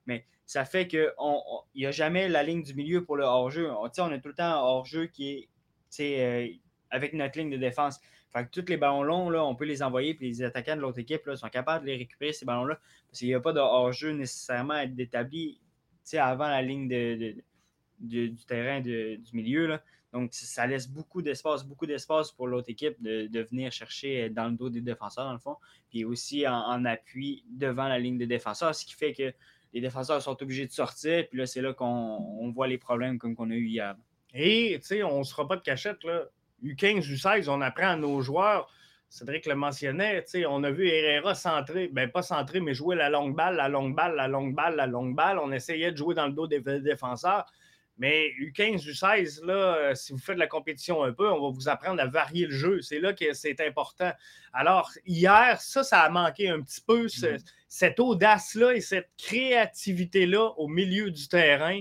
Mais 0.05 0.25
ça 0.45 0.65
fait 0.65 0.88
qu'il 0.88 1.13
n'y 1.75 1.86
a 1.86 1.91
jamais 1.91 2.27
la 2.27 2.43
ligne 2.43 2.63
du 2.63 2.74
milieu 2.74 3.05
pour 3.05 3.15
le 3.15 3.24
hors-jeu. 3.24 3.71
On, 3.71 3.86
on 3.86 4.19
tout 4.19 4.27
le 4.27 4.36
temps 4.36 4.62
hors-jeu 4.65 5.05
qui 5.05 5.48
est 6.00 6.19
euh, 6.19 6.48
avec 6.89 7.13
notre 7.13 7.39
ligne 7.39 7.51
de 7.51 7.57
défense. 7.57 8.01
Fait 8.33 8.45
que 8.45 8.50
tous 8.50 8.69
les 8.69 8.77
ballons 8.77 9.03
longs, 9.03 9.29
là, 9.29 9.43
on 9.43 9.55
peut 9.55 9.65
les 9.65 9.83
envoyer, 9.83 10.13
puis 10.13 10.27
les 10.27 10.43
attaquants 10.43 10.75
de 10.75 10.81
l'autre 10.81 11.00
équipe 11.00 11.25
là, 11.25 11.35
sont 11.35 11.50
capables 11.50 11.85
de 11.85 11.91
les 11.91 11.97
récupérer, 11.97 12.33
ces 12.33 12.45
ballons-là, 12.45 12.79
parce 13.07 13.19
qu'il 13.19 13.27
n'y 13.27 13.33
a 13.33 13.39
pas 13.39 13.53
de 13.53 13.59
hors-jeu 13.59 14.11
nécessairement 14.11 14.75
à 14.75 14.83
être 14.83 14.97
établi 14.97 15.59
avant 16.13 16.47
la 16.47 16.61
ligne 16.61 16.88
de, 16.88 17.35
du 18.00 18.45
terrain 18.45 18.81
du 18.81 19.19
milieu. 19.33 19.67
Là. 19.67 19.81
Donc, 20.13 20.33
ça 20.33 20.67
laisse 20.67 20.89
beaucoup 20.89 21.21
d'espace, 21.21 21.63
beaucoup 21.63 21.85
d'espace 21.85 22.31
pour 22.31 22.47
l'autre 22.47 22.69
équipe 22.69 23.01
de, 23.01 23.47
venir 23.50 23.71
chercher 23.71 24.29
dans 24.29 24.50
le 24.50 24.57
dos 24.57 24.69
des 24.69 24.81
défenseurs, 24.81 25.25
dans 25.25 25.33
le 25.33 25.39
fond, 25.39 25.55
puis 25.89 26.03
aussi 26.03 26.45
en, 26.47 26.83
appui 26.85 27.45
devant 27.50 27.88
la 27.88 27.97
ligne 27.97 28.17
de 28.17 28.25
défenseurs, 28.25 28.75
ce 28.75 28.85
qui 28.85 28.93
fait 28.93 29.13
que 29.13 29.33
les 29.73 29.79
défenseurs 29.79 30.21
sont 30.21 30.41
obligés 30.41 30.67
de 30.67 30.71
sortir, 30.71 31.27
puis 31.29 31.38
là, 31.39 31.45
c'est 31.45 31.61
là 31.61 31.73
qu'on 31.73 32.51
voit 32.53 32.67
les 32.67 32.77
problèmes 32.77 33.17
comme 33.19 33.35
qu'on 33.35 33.50
a 33.51 33.55
eu 33.55 33.67
hier. 33.67 33.95
Et, 34.33 34.77
tu 34.81 34.88
sais, 34.88 35.03
on 35.03 35.19
ne 35.19 35.23
sera 35.23 35.47
pas 35.47 35.55
de 35.55 35.61
cachette, 35.61 36.03
là. 36.03 36.25
U15, 36.63 37.08
U16, 37.08 37.50
on 37.50 37.62
apprend 37.62 37.89
à 37.89 37.96
nos 37.96 38.22
joueurs. 38.22 38.70
Cédric 39.10 39.46
le 39.46 39.56
mentionnait, 39.56 40.24
on 40.48 40.63
a 40.63 40.72
vu 40.72 40.88
Herrera 40.88 41.36
centrer, 41.36 41.89
ben 41.89 42.10
pas 42.10 42.22
centrer, 42.22 42.62
mais 42.62 42.74
jouer 42.74 42.96
la 42.96 43.10
longue 43.10 43.36
balle, 43.36 43.58
la 43.58 43.68
longue 43.68 43.94
balle, 43.94 44.15
la 44.15 44.30
longue 44.30 44.56
balle, 44.56 44.77
la 44.77 44.88
longue 44.88 45.15
balle. 45.15 45.38
On 45.39 45.51
essayait 45.51 45.91
de 45.91 45.98
jouer 45.98 46.15
dans 46.15 46.27
le 46.27 46.34
dos 46.34 46.48
des 46.48 46.62
défenseurs. 46.62 47.46
Mais 47.98 48.30
U15, 48.39 48.84
U16, 48.89 49.46
là, 49.46 49.53
euh, 49.53 49.96
si 49.96 50.12
vous 50.12 50.18
faites 50.18 50.36
de 50.36 50.39
la 50.39 50.48
compétition 50.48 51.03
un 51.03 51.12
peu, 51.12 51.30
on 51.30 51.39
va 51.39 51.53
vous 51.53 51.70
apprendre 51.70 52.01
à 52.01 52.08
varier 52.08 52.48
le 52.48 52.51
jeu. 52.51 52.82
C'est 52.82 53.00
là 53.00 53.13
que 53.13 53.34
c'est 53.34 53.60
important. 53.62 54.12
Alors, 54.53 54.89
hier, 55.06 55.62
ça, 55.62 55.84
ça 55.84 56.00
a 56.00 56.10
manqué 56.10 56.50
un 56.50 56.62
petit 56.62 56.82
peu, 56.82 57.06
mm-hmm. 57.06 57.44
cette 57.68 58.00
audace-là 58.00 58.74
et 58.74 58.82
cette 58.82 59.12
créativité-là 59.18 60.53
au 60.58 60.68
milieu 60.68 61.12
du 61.12 61.27
terrain. 61.27 61.80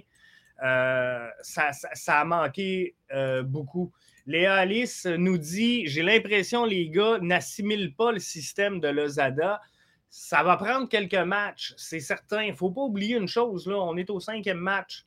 Euh, 0.63 1.29
ça, 1.41 1.71
a 2.07 2.25
manqué 2.25 2.97
euh, 3.13 3.43
beaucoup. 3.43 3.93
Léa 4.31 4.55
Alice 4.55 5.07
nous 5.07 5.39
dit 5.39 5.89
J'ai 5.89 6.03
l'impression 6.03 6.65
les 6.65 6.89
gars 6.89 7.19
n'assimilent 7.21 7.93
pas 7.95 8.13
le 8.13 8.21
système 8.21 8.79
de 8.79 8.87
Lozada. 8.87 9.61
Ça 10.09 10.45
va 10.45 10.57
prendre 10.57 10.89
quelques 10.89 11.15
matchs, 11.15 11.75
c'est 11.77 11.99
certain. 11.99 12.45
Il 12.45 12.53
ne 12.53 12.57
faut 12.57 12.71
pas 12.71 12.83
oublier 12.83 13.17
une 13.17 13.27
chose 13.27 13.67
là, 13.67 13.77
on 13.79 13.97
est 13.97 14.09
au 14.09 14.21
cinquième 14.21 14.59
match. 14.59 15.05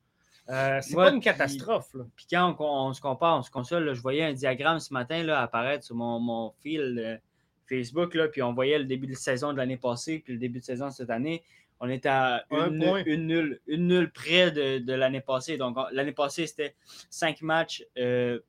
Euh, 0.49 0.79
c'est 0.81 0.95
pas 0.95 1.09
une 1.09 1.21
catastrophe. 1.21 1.95
Puis, 2.17 2.25
quand 2.29 2.57
on, 2.59 2.91
se 2.91 2.99
compare, 2.99 3.39
on 3.39 3.43
se 3.43 3.49
console, 3.49 3.93
je 3.93 4.01
voyais 4.01 4.23
un 4.23 4.33
diagramme 4.33 4.81
ce 4.81 4.93
matin 4.93 5.23
là, 5.23 5.41
apparaître 5.41 5.85
sur 5.85 5.95
mon, 5.95 6.51
fil 6.61 7.21
Facebook, 7.69 8.15
là, 8.15 8.27
puis 8.27 8.41
on 8.41 8.53
voyait 8.53 8.77
le 8.77 8.83
début 8.83 9.07
de 9.07 9.15
saison 9.15 9.53
de 9.53 9.57
l'année 9.57 9.77
passée, 9.77 10.19
puis 10.19 10.33
le 10.33 10.39
début 10.39 10.59
de 10.59 10.65
saison 10.65 10.87
de 10.87 10.91
cette 10.91 11.09
année. 11.09 11.43
On 11.79 11.89
était 11.89 12.09
à 12.09 12.43
une, 12.51 12.83
une, 13.05 13.27
nulle, 13.27 13.61
une 13.67 13.87
nulle 13.87 14.11
près 14.11 14.51
de, 14.51 14.93
l'année 14.93 15.21
passée. 15.21 15.55
Donc, 15.55 15.77
l'année 15.93 16.11
passée, 16.11 16.45
c'était 16.45 16.75
cinq 17.09 17.41
matchs, 17.41 17.85
euh, 17.97 18.39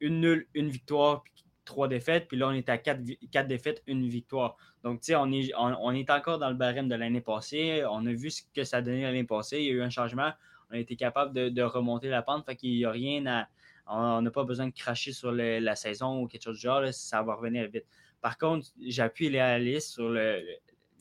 une 0.00 0.20
nulle, 0.20 0.46
une 0.54 0.68
victoire, 0.68 1.24
trois 1.64 1.88
défaites. 1.88 2.28
Puis 2.28 2.36
là, 2.36 2.48
on 2.48 2.52
est 2.52 2.68
à 2.68 2.78
quatre, 2.78 3.02
défaites, 3.46 3.82
une 3.86 4.06
victoire. 4.08 4.56
Donc, 4.82 5.00
tu 5.00 5.12
sais, 5.12 5.16
on 5.16 5.30
est, 5.32 6.10
encore 6.10 6.38
dans 6.38 6.48
le 6.48 6.56
barème 6.56 6.88
de 6.88 6.94
l'année 6.94 7.20
passée. 7.20 7.84
On 7.90 8.06
a 8.06 8.12
vu 8.12 8.30
ce 8.30 8.42
que 8.54 8.64
ça 8.64 8.78
a 8.78 8.82
donné 8.82 9.02
l'année 9.02 9.24
passée. 9.24 9.58
Il 9.58 9.64
y 9.64 9.70
a 9.70 9.72
eu 9.72 9.82
un 9.82 9.90
changement. 9.90 10.32
On 10.70 10.74
a 10.74 10.78
été 10.78 10.96
capable 10.96 11.52
de, 11.52 11.62
remonter 11.62 12.08
la 12.08 12.22
pente. 12.22 12.44
Fait 12.46 12.56
qu'il 12.56 12.76
n'y 12.76 12.84
a 12.84 12.90
rien 12.90 13.26
à. 13.26 13.48
On 13.86 14.22
n'a 14.22 14.30
pas 14.30 14.44
besoin 14.44 14.68
de 14.68 14.72
cracher 14.72 15.12
sur 15.12 15.32
la 15.32 15.74
saison 15.74 16.22
ou 16.22 16.28
quelque 16.28 16.42
chose 16.42 16.56
du 16.56 16.62
genre. 16.62 16.82
ça 16.92 17.22
va 17.22 17.34
revenir 17.34 17.68
vite. 17.68 17.86
Par 18.20 18.38
contre, 18.38 18.68
j'appuie 18.80 19.30
les 19.30 19.38
Alice 19.38 19.90
sur 19.90 20.10
le, 20.10 20.42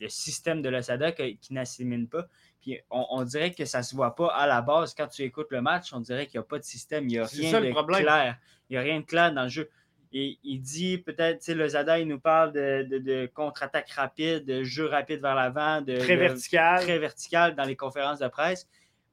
système 0.07 0.61
de 0.61 0.69
l'Osada 0.69 1.11
qui 1.11 1.37
n'assimile 1.51 2.07
pas. 2.07 2.27
Puis 2.61 2.79
on, 2.89 3.23
dirait 3.23 3.53
que 3.53 3.65
ça 3.65 3.79
ne 3.79 3.83
se 3.83 3.95
voit 3.95 4.15
pas 4.15 4.27
à 4.27 4.45
la 4.45 4.61
base. 4.61 4.93
Quand 4.93 5.07
tu 5.07 5.23
écoutes 5.23 5.51
le 5.51 5.61
match, 5.61 5.93
on 5.93 6.01
dirait 6.01 6.27
qu'il 6.27 6.39
n'y 6.39 6.43
a 6.43 6.47
pas 6.47 6.59
de 6.59 6.63
système. 6.63 7.05
Il 7.05 7.11
n'y 7.13 7.17
a 7.17 7.25
rien 7.25 7.61
de 7.61 7.97
clair. 7.97 8.37
Il 8.69 8.73
n'y 8.73 8.77
a 8.77 8.81
rien 8.81 8.99
de 8.99 9.05
clair 9.05 9.33
dans 9.33 9.43
le 9.43 9.49
jeu. 9.49 9.69
Et 10.11 10.39
il 10.43 10.59
dit 10.59 10.97
peut-être, 10.97 11.39
tu 11.39 11.45
sais, 11.45 11.53
le 11.53 11.67
Zada, 11.67 11.99
il 11.99 12.07
nous 12.07 12.19
parle 12.19 12.51
de, 12.51 13.27
contre-attaque 13.27 13.89
rapide, 13.91 14.43
de 14.45 14.63
jeu 14.63 14.87
rapide 14.87 15.21
vers 15.21 15.35
l'avant, 15.35 15.81
de 15.81 15.97
très 15.97 16.15
vertical. 16.15 16.81
très 16.81 16.97
vertical 16.99 17.55
dans 17.55 17.63
les 17.63 17.75
conférences 17.75 18.19
de 18.19 18.27
presse. 18.27 18.67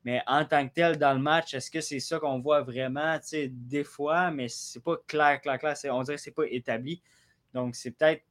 Mais 0.05 0.23
en 0.27 0.45
tant 0.45 0.67
que 0.67 0.73
tel, 0.73 0.99
dans 0.99 1.13
le 1.13 1.21
match, 1.21 1.53
est-ce 1.53 1.71
que 1.71 1.81
c'est 1.81 2.01
ça 2.01 2.19
qu'on 2.19 2.41
voit 2.41 2.63
vraiment? 2.63 3.19
Tu 3.19 3.27
sais, 3.27 3.49
des 3.49 3.85
fois, 3.85 4.31
mais 4.31 4.49
c'est 4.49 4.83
pas 4.83 4.97
clair, 5.07 5.41
clair, 5.41 5.59
clair. 5.59 5.75
On 5.91 6.03
dirait 6.03 6.17
que 6.17 6.23
c'est 6.23 6.31
pas 6.31 6.47
établi. 6.47 7.03
Donc, 7.53 7.75
c'est 7.75 7.91
peut-être 7.91 8.23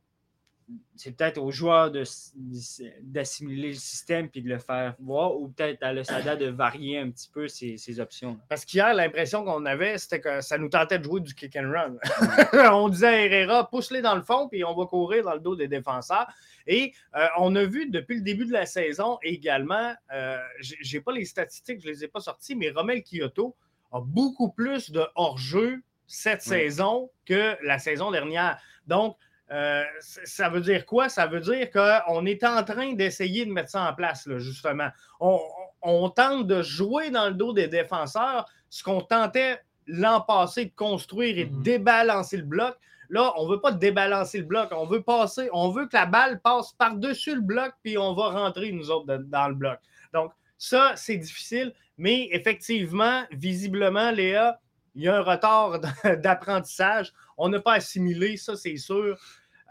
c'est 0.95 1.15
peut-être 1.15 1.37
aux 1.37 1.51
joueurs 1.51 1.91
d'assimiler 1.91 3.69
le 3.69 3.75
système 3.75 4.29
puis 4.29 4.41
de 4.41 4.49
le 4.49 4.57
faire 4.57 4.95
voir, 4.99 5.35
ou 5.35 5.49
peut-être 5.49 5.83
à 5.83 5.93
l'Osada 5.93 6.35
de 6.35 6.47
varier 6.47 6.97
un 6.97 7.11
petit 7.11 7.29
peu 7.29 7.47
ses, 7.47 7.99
options. 7.99 8.39
Parce 8.49 8.65
qu'hier, 8.65 8.93
l'impression 8.93 9.43
qu'on 9.45 9.65
avait, 9.65 9.97
c'était 9.97 10.19
que 10.19 10.41
ça 10.41 10.57
nous 10.57 10.69
tentait 10.69 10.99
de 10.99 11.03
jouer 11.03 11.21
du 11.21 11.35
kick 11.35 11.55
and 11.55 11.71
run. 11.71 11.97
on 12.73 12.89
disait 12.89 13.07
à 13.07 13.25
Herrera, 13.25 13.69
pousse-les 13.69 14.01
dans 14.01 14.15
le 14.15 14.21
fond, 14.21 14.47
puis 14.47 14.63
on 14.63 14.75
va 14.75 14.85
courir 14.85 15.23
dans 15.23 15.33
le 15.33 15.39
dos 15.39 15.55
des 15.55 15.67
défenseurs. 15.67 16.27
Et 16.65 16.93
euh, 17.15 17.27
on 17.37 17.55
a 17.55 17.63
vu 17.63 17.89
depuis 17.89 18.15
le 18.15 18.21
début 18.21 18.45
de 18.45 18.53
la 18.53 18.65
saison 18.65 19.19
également, 19.21 19.93
euh, 20.13 20.39
je 20.59 20.95
n'ai 20.95 21.01
pas 21.01 21.11
les 21.11 21.25
statistiques, 21.25 21.81
je 21.81 21.87
ne 21.87 21.91
les 21.91 22.03
ai 22.05 22.07
pas 22.07 22.21
sorties, 22.21 22.55
mais 22.55 22.71
Romel 22.71 23.03
Kyoto 23.03 23.55
a 23.91 24.01
beaucoup 24.01 24.49
plus 24.51 24.91
de 24.91 25.05
hors-jeu 25.15 25.83
cette 26.07 26.41
saison 26.41 27.09
que 27.25 27.55
la 27.63 27.79
saison 27.79 28.11
dernière. 28.11 28.59
Donc, 28.87 29.17
euh, 29.51 29.83
ça 30.01 30.49
veut 30.49 30.61
dire 30.61 30.85
quoi? 30.85 31.09
Ça 31.09 31.27
veut 31.27 31.39
dire 31.39 31.69
qu'on 31.71 32.25
est 32.25 32.43
en 32.43 32.63
train 32.63 32.93
d'essayer 32.93 33.45
de 33.45 33.51
mettre 33.51 33.69
ça 33.69 33.89
en 33.89 33.93
place, 33.93 34.27
justement. 34.37 34.89
On, 35.19 36.09
tente 36.09 36.47
de 36.47 36.63
jouer 36.63 37.11
dans 37.11 37.27
le 37.27 37.35
dos 37.35 37.53
des 37.53 37.67
défenseurs 37.67 38.47
ce 38.69 38.83
qu'on 38.83 39.01
tentait 39.01 39.59
l'an 39.85 40.21
passé 40.21 40.65
de 40.65 40.71
construire 40.75 41.37
et 41.37 41.45
de 41.45 41.55
mm-hmm. 41.55 41.61
débalancer 41.61 42.37
le 42.37 42.43
bloc. 42.43 42.75
Là, 43.09 43.33
on 43.37 43.45
ne 43.45 43.51
veut 43.51 43.61
pas 43.61 43.71
débalancer 43.71 44.39
le 44.39 44.45
bloc, 44.45 44.69
on 44.71 44.87
veut 44.87 45.03
passer, 45.03 45.47
on 45.53 45.69
veut 45.69 45.85
que 45.85 45.95
la 45.95 46.07
balle 46.07 46.41
passe 46.41 46.73
par-dessus 46.73 47.35
le 47.35 47.41
bloc, 47.41 47.73
puis 47.83 47.99
on 47.99 48.15
va 48.15 48.29
rentrer, 48.29 48.71
nous 48.71 48.89
autres, 48.89 49.05
dans 49.05 49.47
le 49.47 49.53
bloc. 49.53 49.77
Donc, 50.11 50.31
ça, 50.57 50.93
c'est 50.95 51.17
difficile, 51.17 51.71
mais 51.99 52.29
effectivement, 52.31 53.23
visiblement, 53.31 54.09
Léa, 54.09 54.59
il 54.95 55.03
y 55.03 55.07
a 55.07 55.17
un 55.17 55.21
retard 55.21 55.79
d'apprentissage. 56.17 57.13
On 57.37 57.49
n'a 57.49 57.59
pas 57.59 57.73
assimilé, 57.73 58.37
ça, 58.37 58.55
c'est 58.55 58.77
sûr. 58.77 59.17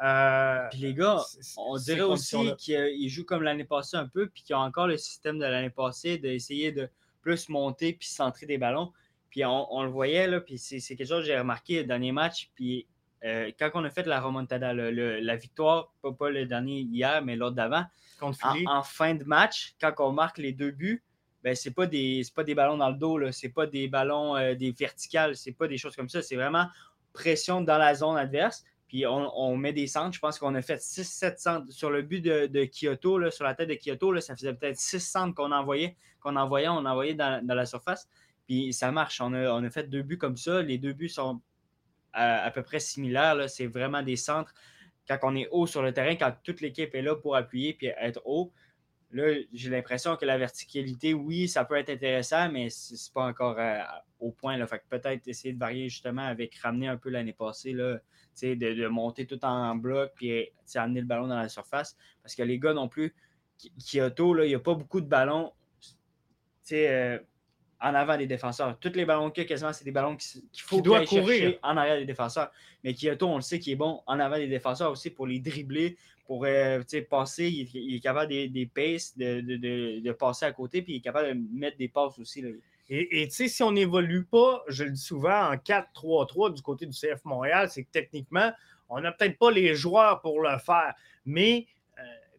Euh, 0.03 0.69
puis 0.71 0.81
les 0.81 0.95
gars, 0.95 1.19
on 1.57 1.77
dirait 1.77 2.01
aussi 2.03 2.55
qu'ils 2.57 3.09
jouent 3.09 3.25
comme 3.25 3.43
l'année 3.43 3.65
passée 3.65 3.97
un 3.97 4.07
peu, 4.07 4.29
puis 4.29 4.43
qu'ils 4.43 4.57
ont 4.57 4.61
encore 4.61 4.87
le 4.87 4.97
système 4.97 5.39
de 5.39 5.45
l'année 5.45 5.71
passée 5.71 6.19
d'essayer 6.19 6.73
de 6.73 6.89
plus 7.23 7.49
monter 7.49 7.95
puis 7.95 8.09
centrer 8.09 8.47
des 8.47 8.59
ballons. 8.59 8.93
Puis 9.31 9.45
on, 9.45 9.83
le 9.83 9.89
voyait, 9.89 10.29
là, 10.29 10.41
puis 10.41 10.59
c'est 10.59 10.79
quelque 10.81 11.07
chose 11.07 11.23
que 11.23 11.27
j'ai 11.27 11.39
remarqué 11.39 11.81
le 11.81 11.85
dernier 11.85 12.13
match. 12.13 12.51
Puis 12.55 12.87
euh, 13.25 13.51
quand 13.59 13.71
on 13.75 13.85
a 13.85 13.91
fait 13.91 14.07
la 14.07 14.21
remontada, 14.21 14.73
la 14.73 15.37
victoire, 15.37 15.93
pas, 16.03 16.31
le 16.31 16.47
dernier 16.47 16.81
hier, 16.81 17.23
mais 17.25 17.35
l'autre 17.35 17.57
d'avant, 17.57 17.85
en, 18.21 18.33
en, 18.67 18.83
fin 18.83 19.15
de 19.15 19.25
match, 19.25 19.75
quand 19.81 19.93
on 19.99 20.13
marque 20.13 20.39
les 20.39 20.53
deux 20.53 20.71
buts, 20.71 21.03
ben, 21.45 21.55
c'est 21.55 21.73
pas 21.73 21.87
des 21.87 22.23
pas 22.35 22.43
des 22.43 22.55
ballons 22.55 22.79
dans 22.79 22.89
le 22.89 22.97
dos, 22.97 23.31
c'est 23.31 23.51
pas 23.51 23.67
des 23.67 23.87
ballons 23.87 24.35
euh, 24.35 24.55
des 24.55 24.73
verticales, 24.73 25.37
c'est 25.37 25.53
pas 25.53 25.69
des 25.69 25.77
choses 25.77 25.95
comme 25.95 26.09
ça. 26.09 26.23
C'est 26.23 26.37
vraiment 26.37 26.67
pression 27.13 27.61
dans 27.61 27.77
la 27.77 27.95
zone 27.95 28.17
adverse. 28.17 28.65
Puis 28.89 29.07
on, 29.07 29.57
met 29.57 29.73
des 29.73 29.87
centres. 29.87 30.15
Je 30.15 30.21
pense 30.21 30.39
qu'on 30.39 30.55
a 30.55 30.63
fait 30.63 30.77
6-7 30.77 31.39
centres 31.39 31.73
sur 31.73 31.91
le 31.91 32.03
but 32.03 32.21
de, 32.21 32.65
Kyoto, 32.65 33.19
là, 33.19 33.31
sur 33.31 33.45
la 33.45 33.55
tête 33.55 33.69
de 33.69 33.75
Kyoto. 33.75 34.13
Là, 34.13 34.21
ça 34.21 34.37
faisait 34.37 34.55
peut-être 34.55 34.79
6 34.79 35.01
centres 35.01 35.35
qu'on 35.35 35.51
envoyait, 35.51 35.97
qu'on 36.21 36.37
envoyait, 36.37 36.69
on 36.69 36.85
envoyait 36.85 37.15
dans, 37.15 37.45
la 37.45 37.67
surface. 37.67 38.09
Puis 38.47 38.73
ça 38.73 38.93
marche. 38.93 39.21
On 39.21 39.33
a, 39.33 39.51
on 39.53 39.65
a, 39.65 39.71
fait 39.71 39.91
deux 39.91 40.03
buts 40.03 40.19
comme 40.19 40.37
ça. 40.37 40.63
Les 40.63 40.79
deux 40.79 40.93
buts 40.93 41.09
sont 41.09 41.41
à, 42.13 42.51
peu 42.53 42.63
près 42.63 42.79
similaires. 42.79 43.51
C'est 43.51 43.67
vraiment 43.67 44.03
des 44.03 44.17
centres 44.17 44.55
quand 45.09 45.19
on 45.23 45.35
est 45.35 45.49
haut 45.51 45.67
sur 45.67 45.83
le 45.83 45.93
terrain, 45.93 46.15
quand 46.15 46.33
toute 46.45 46.61
l'équipe 46.61 46.95
est 46.95 47.03
là 47.03 47.17
pour 47.17 47.35
appuyer 47.37 47.77
et 47.81 47.95
être 47.99 48.23
haut. 48.25 48.53
Là, 49.15 49.33
j'ai 49.53 49.71
l'impression 49.71 50.17
que 50.17 50.25
la 50.25 50.37
verticalité, 50.37 51.15
oui, 51.15 51.47
ça 51.47 51.65
peut 51.65 51.77
être 51.77 51.91
intéressant, 51.91 52.51
mais 52.51 52.69
c'est 52.69 53.13
pas 53.13 53.25
encore 53.25 53.57
euh, 53.59 53.79
au 54.19 54.33
point. 54.33 54.57
Là. 54.57 54.67
Fait 54.67 54.83
peut-être 54.89 55.29
essayer 55.29 55.55
de 55.55 55.59
varier 55.59 55.89
justement 55.89 56.27
avec 56.27 56.57
ramener 56.57 56.89
un 56.89 56.97
peu 56.97 57.11
l'année 57.11 57.33
passée, 57.33 57.73
là, 57.73 58.01
de, 58.43 58.55
de, 58.55 58.89
monter 58.89 59.25
tout 59.25 59.43
en 59.45 59.77
bloc 59.77 60.11
puis 60.17 60.51
amener 60.75 61.01
le 61.01 61.07
ballon 61.07 61.29
dans 61.29 61.39
la 61.39 61.49
surface. 61.49 61.97
Parce 62.23 62.35
que 62.35 62.43
les 62.43 62.59
gars 62.59 62.75
non 62.75 62.89
plus, 62.89 63.15
Kyoto, 63.79 64.43
il 64.43 64.49
n'y 64.49 64.55
a 64.57 64.59
pas 64.59 64.75
beaucoup 64.75 65.01
de 65.01 65.07
ballons. 65.07 65.53
Euh, 66.73 67.19
en 67.81 67.95
avant 67.95 68.17
des 68.17 68.27
défenseurs. 68.27 68.79
Tous 68.79 68.93
les 68.95 69.05
ballons 69.05 69.31
qu'il 69.31 69.43
y 69.43 69.47
a 69.47 69.49
quasiment, 69.49 69.73
c'est 69.73 69.85
des 69.85 69.91
ballons 69.91 70.17
qu'il 70.17 70.43
faut 70.57 70.83
courir 70.83 71.59
en 71.63 71.77
arrière 71.77 71.99
des 71.99 72.07
défenseurs. 72.07 72.51
Mais 72.83 72.95
Kyoto, 72.95 73.29
on 73.29 73.37
le 73.37 73.43
sait 73.43 73.59
qu'il 73.59 73.75
est 73.75 73.77
bon 73.77 74.01
en 74.07 74.19
avant 74.21 74.37
des 74.37 74.49
défenseurs 74.49 74.91
aussi 74.91 75.11
pour 75.11 75.27
les 75.27 75.39
dribbler, 75.39 75.99
pour 76.27 76.45
euh, 76.45 76.83
passer. 77.11 77.49
Il, 77.49 77.95
est 77.95 78.01
capable 78.01 78.31
des, 78.31 78.49
des 78.49 78.67
paces, 78.67 79.17
de, 79.17 79.41
de, 79.41 80.01
de, 80.01 80.13
passer 80.13 80.47
à 80.47 80.53
côté, 80.53 80.83
puis 80.83 80.95
il 80.95 80.97
est 80.97 81.01
capable 81.01 81.29
de 81.29 81.59
mettre 81.59 81.77
des 81.77 81.89
passes 81.89 82.19
aussi. 82.19 82.45
Et 82.89 83.27
tu 83.29 83.35
sais, 83.35 83.49
si 83.49 83.63
on 83.63 83.73
n'évolue 83.73 84.25
pas, 84.25 84.63
je 84.69 84.85
le 84.85 84.91
dis 84.91 85.01
souvent, 85.01 85.51
en 85.51 85.55
4-3-3 85.55 86.55
du 86.55 86.63
côté 86.63 86.87
du 86.87 86.93
CF 86.93 87.25
Montréal, 87.25 87.71
c'est 87.71 87.85
que 87.85 87.91
techniquement, 87.91 88.53
on 88.89 89.01
n'a 89.01 89.13
peut-être 89.13 89.39
pas 89.39 89.51
les 89.51 89.75
joueurs 89.75 90.21
pour 90.21 90.41
le 90.41 90.59
faire. 90.59 90.95
Mais 91.25 91.67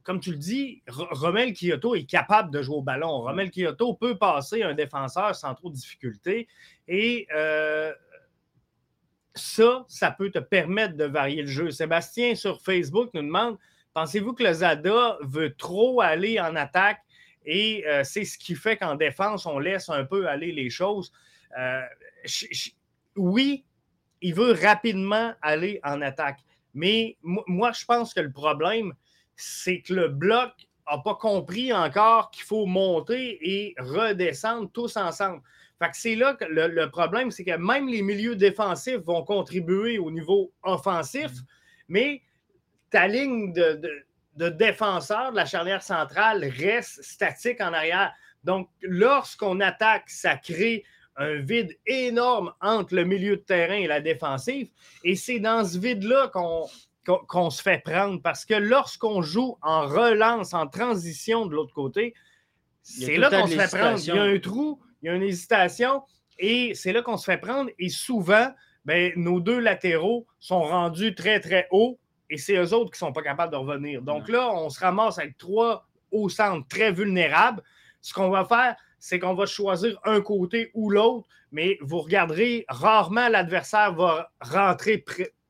comme 0.05 0.19
tu 0.19 0.31
le 0.31 0.37
dis, 0.37 0.83
Romel 0.87 1.53
Kyoto 1.53 1.95
est 1.95 2.05
capable 2.05 2.51
de 2.51 2.61
jouer 2.61 2.75
au 2.75 2.81
ballon. 2.83 3.21
Romel 3.21 3.49
Kyoto 3.49 3.95
peut 3.95 4.17
passer 4.17 4.61
un 4.61 4.75
défenseur 4.75 5.35
sans 5.35 5.55
trop 5.55 5.71
de 5.71 5.75
difficultés. 5.75 6.47
Et 6.87 7.27
euh, 7.35 7.91
ça, 9.33 9.83
ça 9.87 10.11
peut 10.11 10.29
te 10.29 10.37
permettre 10.37 10.95
de 10.95 11.05
varier 11.05 11.41
le 11.41 11.47
jeu. 11.47 11.71
Sébastien 11.71 12.35
sur 12.35 12.61
Facebook 12.61 13.09
nous 13.15 13.23
demande 13.23 13.57
Pensez-vous 13.95 14.33
que 14.33 14.43
le 14.43 14.51
Zada 14.51 15.17
veut 15.21 15.55
trop 15.55 16.01
aller 16.01 16.37
en 16.37 16.57
attaque 16.57 16.99
et 17.45 17.87
euh, 17.87 18.03
c'est 18.03 18.25
ce 18.25 18.37
qui 18.37 18.53
fait 18.53 18.75
qu'en 18.75 18.95
défense, 18.95 19.45
on 19.45 19.57
laisse 19.57 19.87
un 19.87 20.03
peu 20.03 20.27
aller 20.27 20.51
les 20.51 20.69
choses? 20.69 21.13
Euh, 21.57 21.81
oui, 23.15 23.63
il 24.19 24.35
veut 24.35 24.51
rapidement 24.51 25.33
aller 25.41 25.79
en 25.85 26.01
attaque. 26.01 26.39
Mais 26.73 27.15
moi, 27.23 27.71
je 27.71 27.85
pense 27.85 28.13
que 28.13 28.19
le 28.19 28.33
problème, 28.33 28.93
c'est 29.37 29.79
que 29.79 29.93
le 29.93 30.09
bloc 30.09 30.51
n'a 30.91 30.97
pas 30.97 31.15
compris 31.15 31.71
encore 31.71 32.31
qu'il 32.31 32.43
faut 32.43 32.65
monter 32.65 33.39
et 33.41 33.75
redescendre 33.79 34.69
tous 34.73 34.97
ensemble. 34.97 35.41
Fait 35.79 35.89
que 35.89 35.95
c'est 35.95 36.15
là 36.15 36.33
que 36.33 36.43
le, 36.43 36.89
problème, 36.89 37.31
c'est 37.31 37.45
que 37.45 37.55
même 37.55 37.87
les 37.87 38.01
milieux 38.01 38.35
défensifs 38.35 38.99
vont 39.05 39.23
contribuer 39.23 39.99
au 39.99 40.11
niveau 40.11 40.51
offensif, 40.63 41.31
mm. 41.31 41.45
mais 41.87 42.21
ta 42.89 43.07
ligne 43.07 43.53
de, 43.53 43.81
de, 44.35 44.49
défenseurs 44.49 45.31
de 45.31 45.35
la 45.35 45.45
charnière 45.45 45.83
centrale 45.83 46.45
reste 46.45 47.01
statique 47.03 47.61
en 47.61 47.73
arrière. 47.73 48.13
Donc, 48.43 48.69
lorsqu'on 48.81 49.59
attaque, 49.59 50.09
ça 50.09 50.37
crée 50.37 50.83
un 51.17 51.35
vide 51.35 51.77
énorme 51.85 52.53
entre 52.61 52.95
le 52.95 53.05
milieu 53.05 53.37
de 53.37 53.41
terrain 53.41 53.75
et 53.75 53.87
la 53.87 54.01
défensive. 54.01 54.69
Et 55.03 55.15
c'est 55.15 55.39
dans 55.39 55.65
ce 55.65 55.79
vide-là 55.79 56.29
qu'on 56.33 56.67
qu'on 57.05 57.51
se 57.51 57.61
fait 57.61 57.83
prendre 57.83 58.19
parce 58.21 58.45
que 58.45 58.55
lorsqu'on 58.55 59.21
joue 59.21 59.57
en 59.61 59.85
relance, 59.85 60.55
en 60.55 60.67
transition 60.67 61.45
de 61.45 61.53
l'autre 61.53 61.73
côté, 61.73 62.15
c'est 62.81 63.17
là 63.17 63.29
qu'on 63.29 63.47
se 63.47 63.55
fait 63.55 63.77
prendre. 63.77 63.99
Il 63.99 64.07
y 64.07 64.17
a 64.17 64.23
un 64.23 64.39
trou, 64.39 64.81
il 65.01 65.07
y 65.07 65.09
a 65.09 65.13
une 65.13 65.23
hésitation 65.23 66.01
et 66.39 66.73
c'est 66.73 66.93
là 66.93 67.01
qu'on 67.01 67.17
se 67.17 67.25
fait 67.25 67.37
prendre. 67.37 67.69
Et 67.79 67.89
souvent, 67.89 68.51
ben, 68.85 69.13
nos 69.15 69.39
deux 69.39 69.59
latéraux 69.59 70.25
sont 70.39 70.61
rendus 70.61 71.15
très, 71.15 71.39
très 71.39 71.67
hauts 71.71 71.99
et 72.29 72.37
c'est 72.37 72.55
eux 72.55 72.73
autres 72.73 72.91
qui 72.91 73.03
ne 73.03 73.07
sont 73.07 73.13
pas 73.13 73.21
capables 73.21 73.51
de 73.51 73.57
revenir. 73.57 74.01
Donc 74.01 74.29
là, 74.29 74.51
on 74.51 74.69
se 74.69 74.79
ramasse 74.79 75.19
avec 75.19 75.37
trois 75.37 75.87
au 76.11 76.29
centre 76.29 76.67
très 76.67 76.91
vulnérables. 76.91 77.61
Ce 78.01 78.13
qu'on 78.13 78.29
va 78.29 78.45
faire, 78.45 78.75
c'est 78.99 79.19
qu'on 79.19 79.35
va 79.35 79.45
choisir 79.45 79.99
un 80.03 80.21
côté 80.21 80.71
ou 80.73 80.89
l'autre, 80.89 81.27
mais 81.51 81.77
vous 81.81 81.99
regarderez, 81.99 82.65
rarement 82.67 83.29
l'adversaire 83.29 83.93
va 83.93 84.31
rentrer 84.41 85.03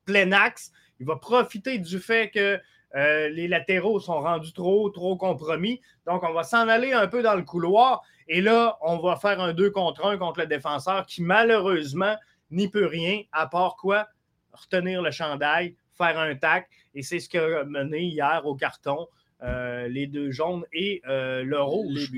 plein 0.05 0.31
axe 0.31 0.71
il 0.99 1.05
va 1.05 1.15
profiter 1.17 1.77
du 1.77 1.99
fait 1.99 2.29
que 2.29 2.59
euh, 2.95 3.29
les 3.29 3.47
latéraux 3.47 3.99
sont 3.99 4.21
rendus 4.21 4.53
trop, 4.53 4.89
trop 4.89 5.17
compromis. 5.17 5.81
Donc, 6.05 6.23
on 6.23 6.31
va 6.31 6.43
s'en 6.43 6.67
aller 6.69 6.93
un 6.93 7.07
peu 7.07 7.21
dans 7.21 7.35
le 7.35 7.43
couloir. 7.43 8.01
Et 8.27 8.41
là, 8.41 8.77
on 8.81 8.97
va 8.99 9.17
faire 9.17 9.41
un 9.41 9.53
2 9.53 9.69
contre 9.71 10.05
1 10.05 10.17
contre 10.17 10.39
le 10.39 10.47
défenseur 10.47 11.05
qui, 11.05 11.21
malheureusement, 11.21 12.15
n'y 12.51 12.69
peut 12.69 12.85
rien, 12.85 13.21
à 13.31 13.47
part 13.47 13.75
quoi? 13.75 14.07
Retenir 14.53 15.01
le 15.01 15.11
chandail, 15.11 15.75
faire 15.97 16.19
un 16.19 16.35
tac. 16.35 16.67
Et 16.93 17.01
c'est 17.01 17.19
ce 17.19 17.29
qui 17.29 17.37
a 17.37 17.63
mené 17.63 18.01
hier 18.01 18.41
au 18.45 18.55
carton 18.55 19.07
euh, 19.43 19.87
les 19.87 20.07
deux 20.07 20.31
jaunes 20.31 20.63
et 20.71 21.01
euh, 21.07 21.43
le 21.43 21.61
rouge. 21.61 22.09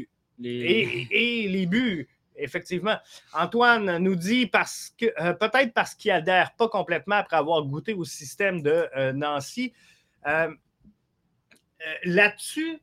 et, 0.43 1.47
les 1.49 1.65
buts 1.65 2.07
effectivement. 2.39 2.97
Antoine 3.33 3.97
nous 3.97 4.15
dit 4.15 4.45
parce 4.45 4.93
que 4.95 5.07
euh, 5.19 5.33
peut-être 5.33 5.73
parce 5.73 5.95
qu'il 5.95 6.11
adhère 6.11 6.53
pas 6.55 6.69
complètement 6.69 7.15
après 7.15 7.37
avoir 7.37 7.63
goûté 7.63 7.95
au 7.95 8.05
système 8.05 8.61
de 8.61 8.87
Nancy. 9.13 9.73
Là-dessus, 12.03 12.79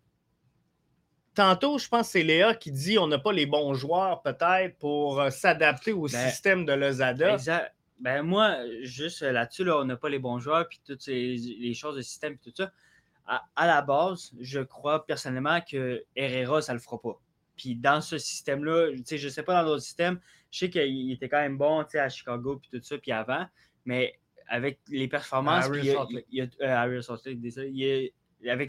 tantôt, 1.35 1.79
je 1.79 1.89
pense 1.89 2.07
que 2.07 2.13
c'est 2.13 2.23
Léa 2.25 2.55
qui 2.55 2.73
dit 2.73 2.99
on 2.99 3.07
n'a 3.07 3.19
pas 3.19 3.33
les 3.33 3.47
bons 3.47 3.75
joueurs 3.75 4.23
peut-être 4.23 4.77
pour 4.79 5.25
s'adapter 5.31 5.93
au 5.93 6.09
ben, 6.09 6.29
système 6.29 6.65
de 6.65 6.73
Lozada. 6.73 7.35
Exact. 7.35 7.74
Ben 8.01 8.23
moi, 8.23 8.59
juste 8.83 9.23
là-dessus, 9.23 9.65
là, 9.65 9.79
on 9.79 9.85
n'a 9.85 9.97
pas 9.97 10.09
les 10.09 10.19
bons 10.19 10.39
joueurs, 10.39 10.69
puis 10.69 10.81
toutes 10.85 11.07
les 11.07 11.75
choses 11.75 11.97
de 11.97 12.03
système, 12.03 12.37
puis 12.37 12.51
tout 12.51 12.63
ça. 12.63 12.73
À, 13.27 13.43
à, 13.57 13.67
la 13.67 13.81
base, 13.81 14.33
je 14.39 14.61
crois 14.61 15.07
personnellement 15.07 15.61
que 15.61 16.05
Herrera, 16.15 16.61
ça 16.61 16.73
ne 16.73 16.79
le 16.79 16.83
fera 16.83 17.01
pas. 17.01 17.19
Puis 17.57 17.77
dans 17.77 18.01
ce 18.01 18.19
système-là, 18.19 18.91
je 18.95 19.25
ne 19.25 19.31
sais 19.31 19.43
pas 19.43 19.63
dans 19.63 19.71
d'autres 19.71 19.83
systèmes, 19.83 20.21
je 20.51 20.61
sais 20.61 20.71
qu'il 20.71 21.13
était 21.13 21.29
quand 21.29 21.41
même 21.41 21.57
bon 21.57 21.81
à 21.81 22.09
Chicago 22.09 22.59
puis 22.59 22.69
tout 22.71 22.85
ça, 22.85 22.99
puis 22.99 23.13
avant, 23.13 23.47
mais 23.85 24.19
avec 24.49 24.81
les 24.89 25.09
performances. 25.09 25.67
avec 25.67 25.85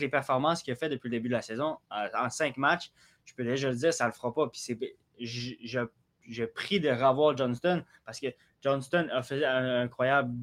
les 0.02 0.10
performances 0.10 0.64
qu'il 0.64 0.74
a 0.74 0.76
fait 0.76 0.90
depuis 0.90 1.10
le 1.10 1.12
début 1.12 1.30
de 1.30 1.34
la 1.34 1.42
saison, 1.42 1.78
en, 1.90 2.30
cinq 2.30 2.58
matchs, 2.58 2.92
je 3.26 3.34
peux 3.34 3.44
déjà 3.44 3.70
le 3.70 3.76
dire, 3.76 3.94
ça 3.94 4.06
ne 4.06 4.10
le 4.10 4.16
fera 4.16 4.34
pas. 4.34 4.50
Puis 4.50 4.62
je, 5.20 6.46
prie 6.46 6.80
de 6.80 6.90
revoir 6.90 7.36
Johnston 7.36 7.84
parce 8.06 8.20
que 8.20 8.28
Johnston 8.66 9.08
a 9.12 9.22
fait 9.22 9.46
un, 9.46 9.82
incroyable, 9.82 10.34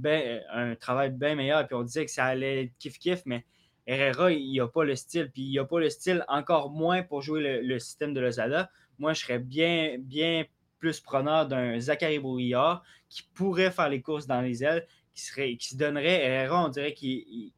un 0.53 0.77
travail 0.77 1.11
bien 1.11 1.35
meilleur. 1.35 1.67
Puis 1.67 1.75
on 1.75 1.83
disait 1.83 2.05
que 2.05 2.11
ça 2.13 2.27
allait 2.27 2.65
être 2.65 2.73
kiff-kiff, 2.79 3.23
mais 3.27 3.45
Herrera, 3.85 4.31
il 4.31 4.57
n'a 4.57 4.69
pas 4.69 4.85
le 4.85 4.95
style, 4.95 5.29
puis 5.33 5.43
il 5.43 5.57
n'a 5.57 5.65
pas 5.65 5.81
le 5.81 5.91
style 5.91 6.25
encore 6.29 6.71
moins 6.71 7.03
pour 7.03 7.21
jouer 7.21 7.61
le, 7.61 7.79
système 7.81 8.15
de 8.15 8.21
Lozada. 8.21 8.71
Moi, 9.01 9.13
je 9.13 9.23
serais 9.23 9.41
bien, 9.41 9.97
bien 9.99 10.45
plus 10.79 11.01
preneur 11.01 11.49
d'un 11.49 11.81
Zachary 11.81 12.21
Brouillard 12.21 12.85
qui 13.09 13.25
pourrait 13.35 13.73
faire 13.73 13.89
les 13.89 14.01
courses 14.01 14.29
dans 14.29 14.41
les 14.41 14.63
ailes, 14.63 14.87
qui, 15.15 15.25
serait, 15.25 15.57
qui 15.57 15.71
se 15.71 15.77
donnerait. 15.77 16.25
Herrera, 16.25 16.65
on 16.65 16.69
dirait 16.69 16.95
qu'il. 16.95 17.51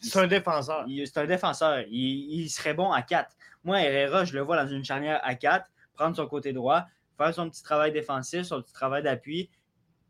c'est 0.00 0.18
un 0.18 0.26
défenseur. 0.26 0.86
C'est 0.88 1.18
un 1.18 1.26
défenseur. 1.26 1.84
Il, 1.90 2.48
serait 2.48 2.72
bon 2.72 2.90
à 2.92 3.02
4. 3.02 3.36
Moi, 3.64 3.82
Herrera, 3.82 4.24
je 4.24 4.32
le 4.32 4.40
vois 4.40 4.56
dans 4.56 4.70
une 4.70 4.86
charnière 4.86 5.20
à 5.22 5.34
4, 5.34 5.70
prendre 5.92 6.16
son 6.16 6.26
côté 6.26 6.54
droit, 6.54 6.86
faire 7.18 7.34
son 7.34 7.50
petit 7.50 7.62
travail 7.62 7.92
défensif, 7.92 8.44
son 8.44 8.62
petit 8.62 8.72
travail 8.72 9.02
d'appui, 9.02 9.50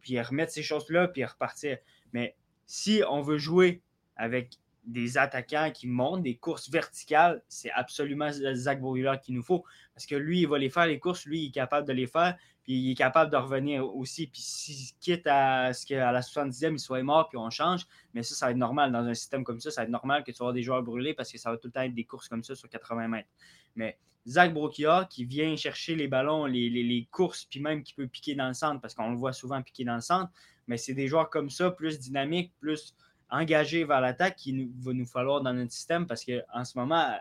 puis 0.03 0.21
remettre 0.21 0.53
ces 0.53 0.63
choses-là, 0.63 1.09
puis 1.09 1.25
repartir. 1.25 1.79
Mais 2.13 2.37
si 2.67 3.03
on 3.09 3.23
veut 3.23 3.39
jouer 3.39 3.83
avec 4.17 4.59
des 4.85 5.17
attaquants 5.17 5.71
qui 5.73 5.87
montent, 5.87 6.23
des 6.23 6.37
courses 6.37 6.69
verticales, 6.69 7.43
c'est 7.49 7.71
absolument 7.71 8.31
Zach 8.33 8.81
Brouillard 8.81 9.21
qu'il 9.21 9.35
nous 9.35 9.43
faut. 9.43 9.65
Parce 9.95 10.07
que 10.07 10.17
lui, 10.17 10.41
il 10.41 10.49
va 10.49 10.59
les 10.59 10.71
faire, 10.71 10.87
les 10.87 10.99
courses, 10.99 11.25
lui, 11.25 11.45
il 11.45 11.49
est 11.49 11.53
capable 11.53 11.87
de 11.87 11.93
les 11.93 12.07
faire, 12.07 12.37
puis 12.65 12.73
il 12.73 12.91
est 12.93 12.97
capable 12.97 13.31
de 13.31 13.37
revenir 13.37 13.87
aussi. 13.95 14.27
Puis 14.27 14.41
s'il 14.41 14.97
quitte 14.99 15.27
à 15.27 15.73
ce 15.73 15.87
qu'à 15.87 16.11
la 16.11 16.21
70e, 16.21 16.73
il 16.73 16.79
soit 16.81 17.03
mort, 17.03 17.29
puis 17.29 17.39
on 17.39 17.51
change, 17.51 17.87
mais 18.13 18.23
ça, 18.23 18.35
ça 18.35 18.47
va 18.47 18.53
être 18.53 18.59
normal. 18.59 18.91
Dans 18.91 19.05
un 19.05 19.15
système 19.15 19.45
comme 19.45 19.61
ça, 19.61 19.71
ça 19.71 19.83
va 19.83 19.85
être 19.85 19.91
normal 19.91 20.25
que 20.25 20.33
tu 20.33 20.43
aies 20.43 20.53
des 20.53 20.63
joueurs 20.63 20.83
brûlés 20.83 21.15
parce 21.15 21.31
que 21.31 21.39
ça 21.39 21.51
va 21.51 21.59
tout 21.59 21.69
le 21.69 21.73
temps 21.73 21.83
être 21.83 21.95
des 21.95 22.05
courses 22.05 22.29
comme 22.29 22.43
ça 22.43 22.55
sur 22.57 22.69
80 22.69 23.09
mètres. 23.09 23.29
Mais 23.77 23.99
Zach 24.27 24.53
Brokia 24.53 25.07
qui 25.11 25.25
vient 25.25 25.57
chercher 25.57 25.97
les 25.97 26.09
ballons, 26.09 26.47
les, 26.47 27.09
courses, 27.11 27.45
puis 27.45 27.61
même 27.61 27.83
qui 27.83 27.95
peut 27.95 28.07
piquer 28.07 28.35
dans 28.35 28.49
le 28.49 28.55
centre, 28.55 28.81
parce 28.81 28.95
qu'on 28.95 29.11
le 29.11 29.17
voit 29.17 29.33
souvent 29.33 29.61
piquer 29.63 29.85
dans 29.85 29.97
le 29.97 30.01
centre, 30.01 30.31
mais 30.69 30.77
c'est 30.77 30.95
des 30.95 31.09
joueurs 31.09 31.29
comme 31.29 31.51
ça, 31.51 31.71
plus 31.71 31.99
dynamiques, 31.99 32.53
plus 32.61 32.95
engagé 33.33 33.85
vers 33.85 34.01
l'attaque 34.01 34.37
qu'il 34.37 34.69
va 34.81 34.93
nous 34.93 35.07
falloir 35.07 35.41
dans 35.41 35.53
notre 35.53 35.73
système 35.73 36.07
parce 36.07 36.25
qu'en 36.25 36.65
ce 36.65 36.79
moment, 36.79 37.17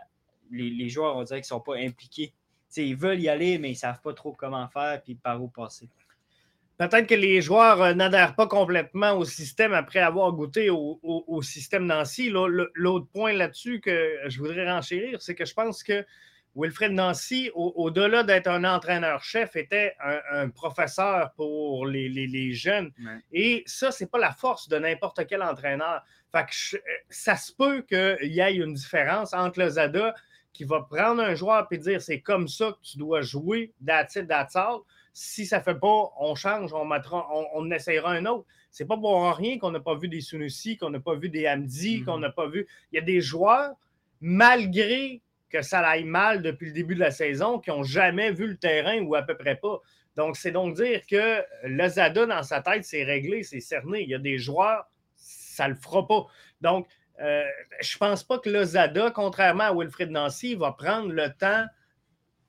les, 0.50 0.88
joueurs, 0.88 1.16
on 1.16 1.22
dirait 1.24 1.40
qu'ils 1.40 1.54
ne 1.54 1.58
sont 1.58 1.60
pas 1.60 1.76
impliqués. 1.76 2.32
ils 2.76 2.94
veulent 2.94 3.20
y 3.20 3.28
aller, 3.28 3.58
mais 3.58 3.70
ils 3.70 3.74
ne 3.74 3.78
savent 3.78 4.02
pas 4.02 4.12
trop 4.12 4.32
comment 4.32 4.68
faire 4.68 5.02
puis 5.02 5.14
par 5.14 5.42
où 5.42 5.48
passer. 5.48 5.88
peut-être 6.76 7.06
que 7.06 7.14
les 7.14 7.40
joueurs 7.40 7.96
n'adhèrent 7.96 8.34
pas 8.34 8.46
complètement 8.46 9.12
au 9.12 9.24
système 9.24 9.72
après 9.72 10.00
avoir 10.00 10.30
goûté 10.32 10.68
au, 10.70 11.42
système 11.42 11.86
Nancy. 11.86 12.28
L'autre 12.28 13.06
point 13.06 13.32
là-dessus 13.32 13.80
que 13.80 14.18
je 14.26 14.38
voudrais 14.38 14.70
renchérir, 14.70 15.22
c'est 15.22 15.34
que 15.34 15.46
je 15.46 15.54
pense 15.54 15.82
que 15.82 16.04
Wilfred 16.54 16.92
Nancy, 16.92 17.50
au-delà 17.54 18.22
d'être 18.24 18.48
un 18.48 18.64
entraîneur-chef, 18.64 19.56
était 19.56 19.94
un, 20.30 20.50
professeur 20.50 21.32
pour 21.32 21.86
les, 21.86 22.52
jeunes. 22.52 22.92
Et 23.32 23.62
ça, 23.66 23.90
ce 23.90 24.04
n'est 24.04 24.10
pas 24.10 24.18
la 24.18 24.32
force 24.32 24.68
de 24.68 24.78
n'importe 24.78 25.26
quel 25.26 25.42
entraîneur. 25.42 26.02
Fait 26.30 26.46
que 26.46 26.82
ça 27.08 27.36
se 27.36 27.52
peut 27.52 27.82
qu'il 27.82 28.32
y 28.32 28.40
ait 28.40 28.54
une 28.54 28.74
différence 28.74 29.34
entre 29.34 29.60
le 29.60 29.68
Zada 29.68 30.14
qui 30.52 30.64
va 30.64 30.82
prendre 30.82 31.22
un 31.22 31.34
joueur 31.34 31.66
et 31.70 31.78
dire 31.78 32.02
c'est 32.02 32.20
comme 32.20 32.48
ça 32.48 32.72
que 32.72 32.78
tu 32.82 32.98
dois 32.98 33.22
jouer, 33.22 33.72
that's 33.84 34.16
it, 34.16 34.28
that's 34.28 34.56
all. 34.56 34.80
Si 35.14 35.44
ça 35.46 35.58
ne 35.58 35.62
fait 35.62 35.74
pas, 35.74 36.10
on 36.18 36.34
change, 36.34 36.72
on, 36.72 36.84
mettra, 36.84 37.28
on, 37.54 37.70
essayera 37.70 38.12
un 38.12 38.24
autre. 38.26 38.46
C'est 38.70 38.86
pas 38.86 38.96
pour 38.96 39.34
rien 39.34 39.58
qu'on 39.58 39.70
n'a 39.70 39.80
pas 39.80 39.94
vu 39.94 40.08
des 40.08 40.22
Sunusi, 40.22 40.78
qu'on 40.78 40.88
n'a 40.88 41.00
pas 41.00 41.14
vu 41.14 41.28
des 41.28 41.46
Hamdi, 41.46 41.98
mm-hmm. 41.98 42.04
qu'on 42.04 42.18
n'a 42.18 42.30
pas 42.30 42.48
vu. 42.48 42.66
Il 42.90 42.96
y 42.96 42.98
a 42.98 43.02
des 43.02 43.20
joueurs, 43.20 43.74
malgré 44.20 45.20
que 45.52 45.62
ça 45.62 45.80
aille 45.80 46.04
mal 46.04 46.42
depuis 46.42 46.66
le 46.66 46.72
début 46.72 46.94
de 46.94 47.00
la 47.00 47.10
saison, 47.10 47.58
qui 47.58 47.70
n'ont 47.70 47.82
jamais 47.82 48.32
vu 48.32 48.46
le 48.46 48.56
terrain 48.56 49.00
ou 49.02 49.14
à 49.14 49.22
peu 49.22 49.36
près 49.36 49.56
pas. 49.56 49.80
Donc, 50.16 50.36
c'est 50.36 50.50
donc 50.50 50.76
dire 50.76 51.02
que 51.06 51.42
Lazada, 51.64 52.26
dans 52.26 52.42
sa 52.42 52.60
tête, 52.60 52.84
c'est 52.84 53.04
réglé, 53.04 53.42
c'est 53.42 53.60
cerné. 53.60 54.02
Il 54.02 54.10
y 54.10 54.14
a 54.14 54.18
des 54.18 54.38
joueurs, 54.38 54.86
ça 55.16 55.68
ne 55.68 55.74
le 55.74 55.78
fera 55.78 56.06
pas. 56.06 56.26
Donc, 56.60 56.86
euh, 57.20 57.44
je 57.80 57.96
ne 57.96 57.98
pense 57.98 58.24
pas 58.24 58.38
que 58.38 58.48
Lozada, 58.48 59.10
contrairement 59.10 59.64
à 59.64 59.74
Wilfred 59.74 60.10
Nancy, 60.10 60.54
va 60.54 60.72
prendre 60.72 61.12
le 61.12 61.28
temps 61.30 61.66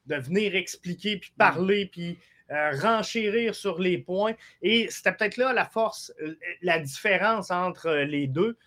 de 0.05 0.15
venir 0.15 0.55
expliquer, 0.55 1.17
puis 1.17 1.31
parler, 1.37 1.85
puis 1.85 2.17
euh, 2.51 2.71
renchérir 2.81 3.55
sur 3.55 3.79
les 3.79 3.97
points. 3.97 4.33
Et 4.61 4.87
c'était 4.89 5.13
peut-être 5.13 5.37
là 5.37 5.53
la 5.53 5.65
force, 5.65 6.13
euh, 6.21 6.35
la 6.61 6.79
différence 6.79 7.51
entre 7.51 7.91
les 7.91 8.27
deux 8.27 8.57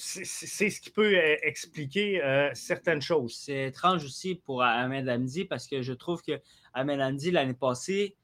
c'est 0.00 0.70
ce 0.70 0.80
qui 0.80 0.90
peut 0.90 1.14
euh, 1.14 1.36
expliquer 1.42 2.22
euh, 2.22 2.50
certaines 2.54 3.02
choses. 3.02 3.34
C'est 3.34 3.68
étrange 3.68 4.04
aussi 4.04 4.34
pour 4.34 4.62
Ahmed 4.62 5.08
Hamdi 5.08 5.44
parce 5.44 5.66
que 5.66 5.82
je 5.82 5.92
trouve 5.92 6.22
que 6.22 6.40
Ahmed 6.72 7.00
Hamdi, 7.00 7.30
l'année 7.30 7.54
passée, 7.54 8.16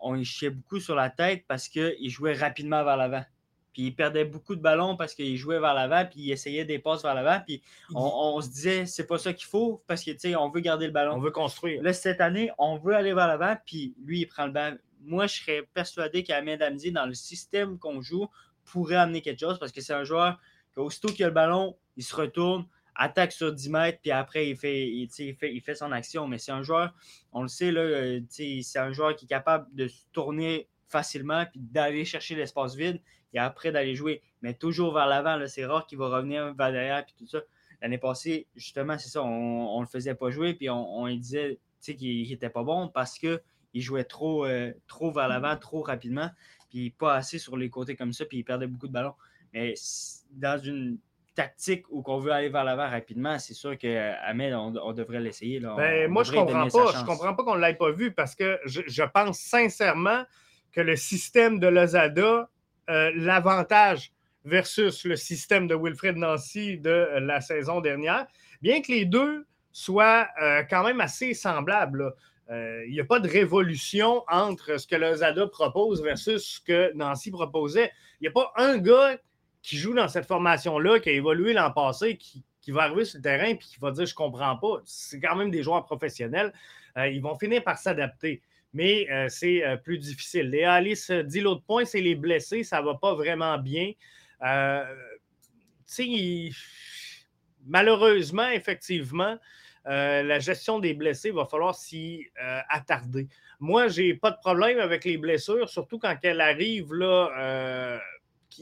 on 0.00 0.14
y 0.14 0.24
chiait 0.24 0.50
beaucoup 0.50 0.78
sur 0.78 0.94
la 0.94 1.10
tête 1.10 1.44
parce 1.48 1.68
qu'il 1.68 2.08
jouait 2.10 2.34
rapidement 2.34 2.84
vers 2.84 2.96
l'avant. 2.96 3.24
Puis 3.72 3.82
il 3.82 3.94
perdait 3.94 4.24
beaucoup 4.24 4.54
de 4.54 4.60
ballons 4.60 4.96
parce 4.96 5.14
qu'il 5.14 5.36
jouait 5.36 5.58
vers 5.58 5.74
l'avant, 5.74 6.06
puis 6.08 6.20
il 6.20 6.30
essayait 6.30 6.64
des 6.64 6.78
passes 6.78 7.02
vers 7.02 7.14
l'avant. 7.14 7.42
Puis 7.44 7.60
on, 7.94 8.40
se 8.40 8.48
disait, 8.48 8.86
c'est 8.86 9.06
pas 9.06 9.18
ça 9.18 9.34
qu'il 9.34 9.46
faut 9.46 9.82
parce 9.86 10.02
que, 10.02 10.12
tu 10.12 10.18
sais, 10.18 10.36
on 10.36 10.48
veut 10.48 10.60
garder 10.60 10.86
le 10.86 10.92
ballon. 10.92 11.14
On 11.14 11.20
veut 11.20 11.30
construire. 11.30 11.82
Là, 11.82 11.92
cette 11.92 12.20
année, 12.20 12.50
on 12.56 12.78
veut 12.78 12.94
aller 12.94 13.12
vers 13.12 13.26
l'avant, 13.26 13.54
puis 13.66 13.94
lui, 14.02 14.20
il 14.20 14.26
prend 14.26 14.46
le 14.46 14.52
ballon. 14.52 14.78
Moi, 15.02 15.26
je 15.26 15.40
serais 15.40 15.68
persuadé 15.74 16.22
qu'Ahmed 16.22 16.62
Hamdi, 16.62 16.90
dans 16.90 17.04
le 17.04 17.14
système 17.14 17.78
qu'on 17.78 18.00
joue, 18.00 18.28
pourrait 18.64 18.96
amener 18.96 19.20
quelque 19.20 19.40
chose 19.40 19.58
parce 19.58 19.72
que 19.72 19.80
c'est 19.80 19.92
un 19.92 20.04
joueur 20.04 20.38
Aussitôt 20.76 21.08
qu'il 21.08 21.24
a 21.24 21.28
le 21.28 21.34
ballon, 21.34 21.76
il 21.96 22.04
se 22.04 22.14
retourne, 22.14 22.66
attaque 22.94 23.32
sur 23.32 23.52
10 23.52 23.70
mètres, 23.70 23.98
puis 24.02 24.10
après, 24.10 24.48
il 24.48 24.56
fait, 24.56 24.88
il, 24.88 25.08
fait, 25.08 25.54
il 25.54 25.60
fait 25.60 25.74
son 25.74 25.92
action. 25.92 26.28
Mais 26.28 26.38
c'est 26.38 26.52
un 26.52 26.62
joueur, 26.62 26.94
on 27.32 27.42
le 27.42 27.48
sait, 27.48 27.72
euh, 27.74 28.20
c'est 28.28 28.78
un 28.78 28.92
joueur 28.92 29.16
qui 29.16 29.24
est 29.24 29.28
capable 29.28 29.66
de 29.74 29.88
se 29.88 30.04
tourner 30.12 30.68
facilement, 30.88 31.44
puis 31.46 31.60
d'aller 31.60 32.04
chercher 32.04 32.34
l'espace 32.34 32.74
vide, 32.74 33.00
et 33.32 33.38
après 33.38 33.72
d'aller 33.72 33.94
jouer. 33.94 34.22
Mais 34.42 34.54
toujours 34.54 34.94
vers 34.94 35.06
l'avant, 35.06 35.38
c'est 35.46 35.66
rare 35.66 35.86
qu'il 35.86 35.98
va 35.98 36.08
revenir 36.08 36.54
vers 36.54 36.72
derrière, 36.72 37.04
puis 37.04 37.14
tout 37.18 37.26
ça. 37.26 37.40
L'année 37.82 37.98
passée, 37.98 38.46
justement, 38.56 38.96
c'est 38.98 39.10
ça, 39.10 39.22
on 39.22 39.76
ne 39.76 39.84
le 39.84 39.88
faisait 39.88 40.14
pas 40.14 40.30
jouer, 40.30 40.54
puis 40.54 40.70
on, 40.70 41.00
on 41.00 41.14
disait 41.14 41.58
qu'il 41.80 42.28
n'était 42.28 42.50
pas 42.50 42.62
bon 42.62 42.88
parce 42.88 43.18
qu'il 43.18 43.40
jouait 43.74 44.04
trop, 44.04 44.46
euh, 44.46 44.72
trop 44.86 45.12
vers 45.12 45.28
l'avant, 45.28 45.56
trop 45.56 45.82
rapidement, 45.82 46.30
puis 46.70 46.90
pas 46.90 47.14
assez 47.14 47.38
sur 47.38 47.56
les 47.56 47.70
côtés 47.70 47.96
comme 47.96 48.12
ça, 48.12 48.24
puis 48.24 48.38
il 48.38 48.44
perdait 48.44 48.66
beaucoup 48.66 48.88
de 48.88 48.92
ballons. 48.92 49.14
Mais 49.56 49.72
dans 50.32 50.58
une 50.58 50.98
tactique 51.34 51.84
où 51.90 52.02
on 52.06 52.18
veut 52.18 52.30
aller 52.30 52.50
vers 52.50 52.62
l'avant 52.62 52.90
rapidement, 52.90 53.38
c'est 53.38 53.54
sûr 53.54 53.78
qu'Ahmed, 53.78 54.52
on, 54.52 54.74
on 54.76 54.92
devrait 54.92 55.20
l'essayer. 55.20 55.60
Ben, 55.60 56.10
moi, 56.10 56.24
je 56.24 56.32
ne 56.32 56.36
comprends 56.36 56.68
pas. 56.68 56.92
Je 56.94 57.04
comprends 57.06 57.34
pas 57.34 57.42
qu'on 57.42 57.56
ne 57.56 57.60
l'ait 57.62 57.74
pas 57.74 57.90
vu 57.90 58.12
parce 58.12 58.34
que 58.34 58.60
je, 58.66 59.02
pense 59.02 59.38
sincèrement 59.38 60.24
que 60.72 60.82
le 60.82 60.94
système 60.94 61.58
de 61.58 61.68
Lozada, 61.68 62.50
euh, 62.90 63.10
l'avantage 63.14 64.12
versus 64.44 65.04
le 65.04 65.16
système 65.16 65.66
de 65.66 65.74
Wilfred 65.74 66.16
Nancy 66.16 66.76
de 66.76 67.08
la 67.18 67.40
saison 67.40 67.80
dernière, 67.80 68.26
bien 68.60 68.82
que 68.82 68.92
les 68.92 69.06
deux 69.06 69.46
soient 69.72 70.28
euh, 70.42 70.64
quand 70.68 70.84
même 70.84 71.00
assez 71.00 71.32
semblables. 71.32 72.14
Euh, 72.50 72.84
il 72.86 72.92
n'y 72.92 73.00
a 73.00 73.04
pas 73.04 73.20
de 73.20 73.28
révolution 73.28 74.22
entre 74.28 74.78
ce 74.78 74.86
que 74.86 74.96
Lozada 74.96 75.46
propose 75.46 76.02
versus 76.02 76.44
ce 76.44 76.60
que 76.60 76.92
Nancy 76.94 77.30
proposait. 77.30 77.90
Il 78.20 78.24
n'y 78.24 78.28
a 78.28 78.32
pas 78.32 78.52
un 78.56 78.76
gars 78.76 79.16
qui 79.66 79.76
joue 79.78 79.94
dans 79.94 80.06
cette 80.06 80.26
formation-là, 80.26 81.00
qui 81.00 81.08
a 81.08 81.12
évolué 81.12 81.52
l'an 81.52 81.72
passé, 81.72 82.16
qui, 82.16 82.44
va 82.68 82.82
arriver 82.82 83.04
sur 83.04 83.18
le 83.18 83.22
terrain 83.22 83.46
et 83.46 83.58
qui 83.58 83.76
va 83.80 83.90
dire 83.90 84.06
Je 84.06 84.12
ne 84.12 84.16
comprends 84.16 84.56
pas. 84.56 84.80
C'est 84.84 85.18
quand 85.18 85.34
même 85.34 85.50
des 85.50 85.64
joueurs 85.64 85.84
professionnels. 85.84 86.52
Euh, 86.96 87.08
ils 87.08 87.20
vont 87.20 87.36
finir 87.36 87.64
par 87.64 87.76
s'adapter. 87.76 88.42
Mais 88.72 89.10
euh, 89.10 89.28
c'est 89.28 89.66
euh, 89.66 89.76
plus 89.76 89.98
difficile. 89.98 90.54
Et 90.54 90.62
Alice 90.62 91.10
dit 91.10 91.40
l'autre 91.40 91.64
point, 91.64 91.84
c'est 91.84 92.00
les 92.00 92.14
blessés. 92.14 92.62
Ça 92.62 92.80
ne 92.80 92.86
va 92.86 92.94
pas 92.94 93.14
vraiment 93.14 93.58
bien. 93.58 93.90
malheureusement, 97.66 98.48
effectivement, 98.48 99.36
la 99.84 100.38
gestion 100.38 100.78
des 100.78 100.94
blessés, 100.94 101.32
va 101.32 101.44
falloir 101.44 101.74
s'y 101.74 102.24
attarder. 102.68 103.26
Moi, 103.58 103.88
je 103.88 104.02
n'ai 104.02 104.14
pas 104.14 104.30
de 104.30 104.38
problème 104.38 104.78
avec 104.78 105.04
les 105.04 105.16
blessures, 105.16 105.68
surtout 105.68 105.98
quand 105.98 106.16
elles 106.22 106.40
arrivent 106.40 106.92
là, 106.92 108.00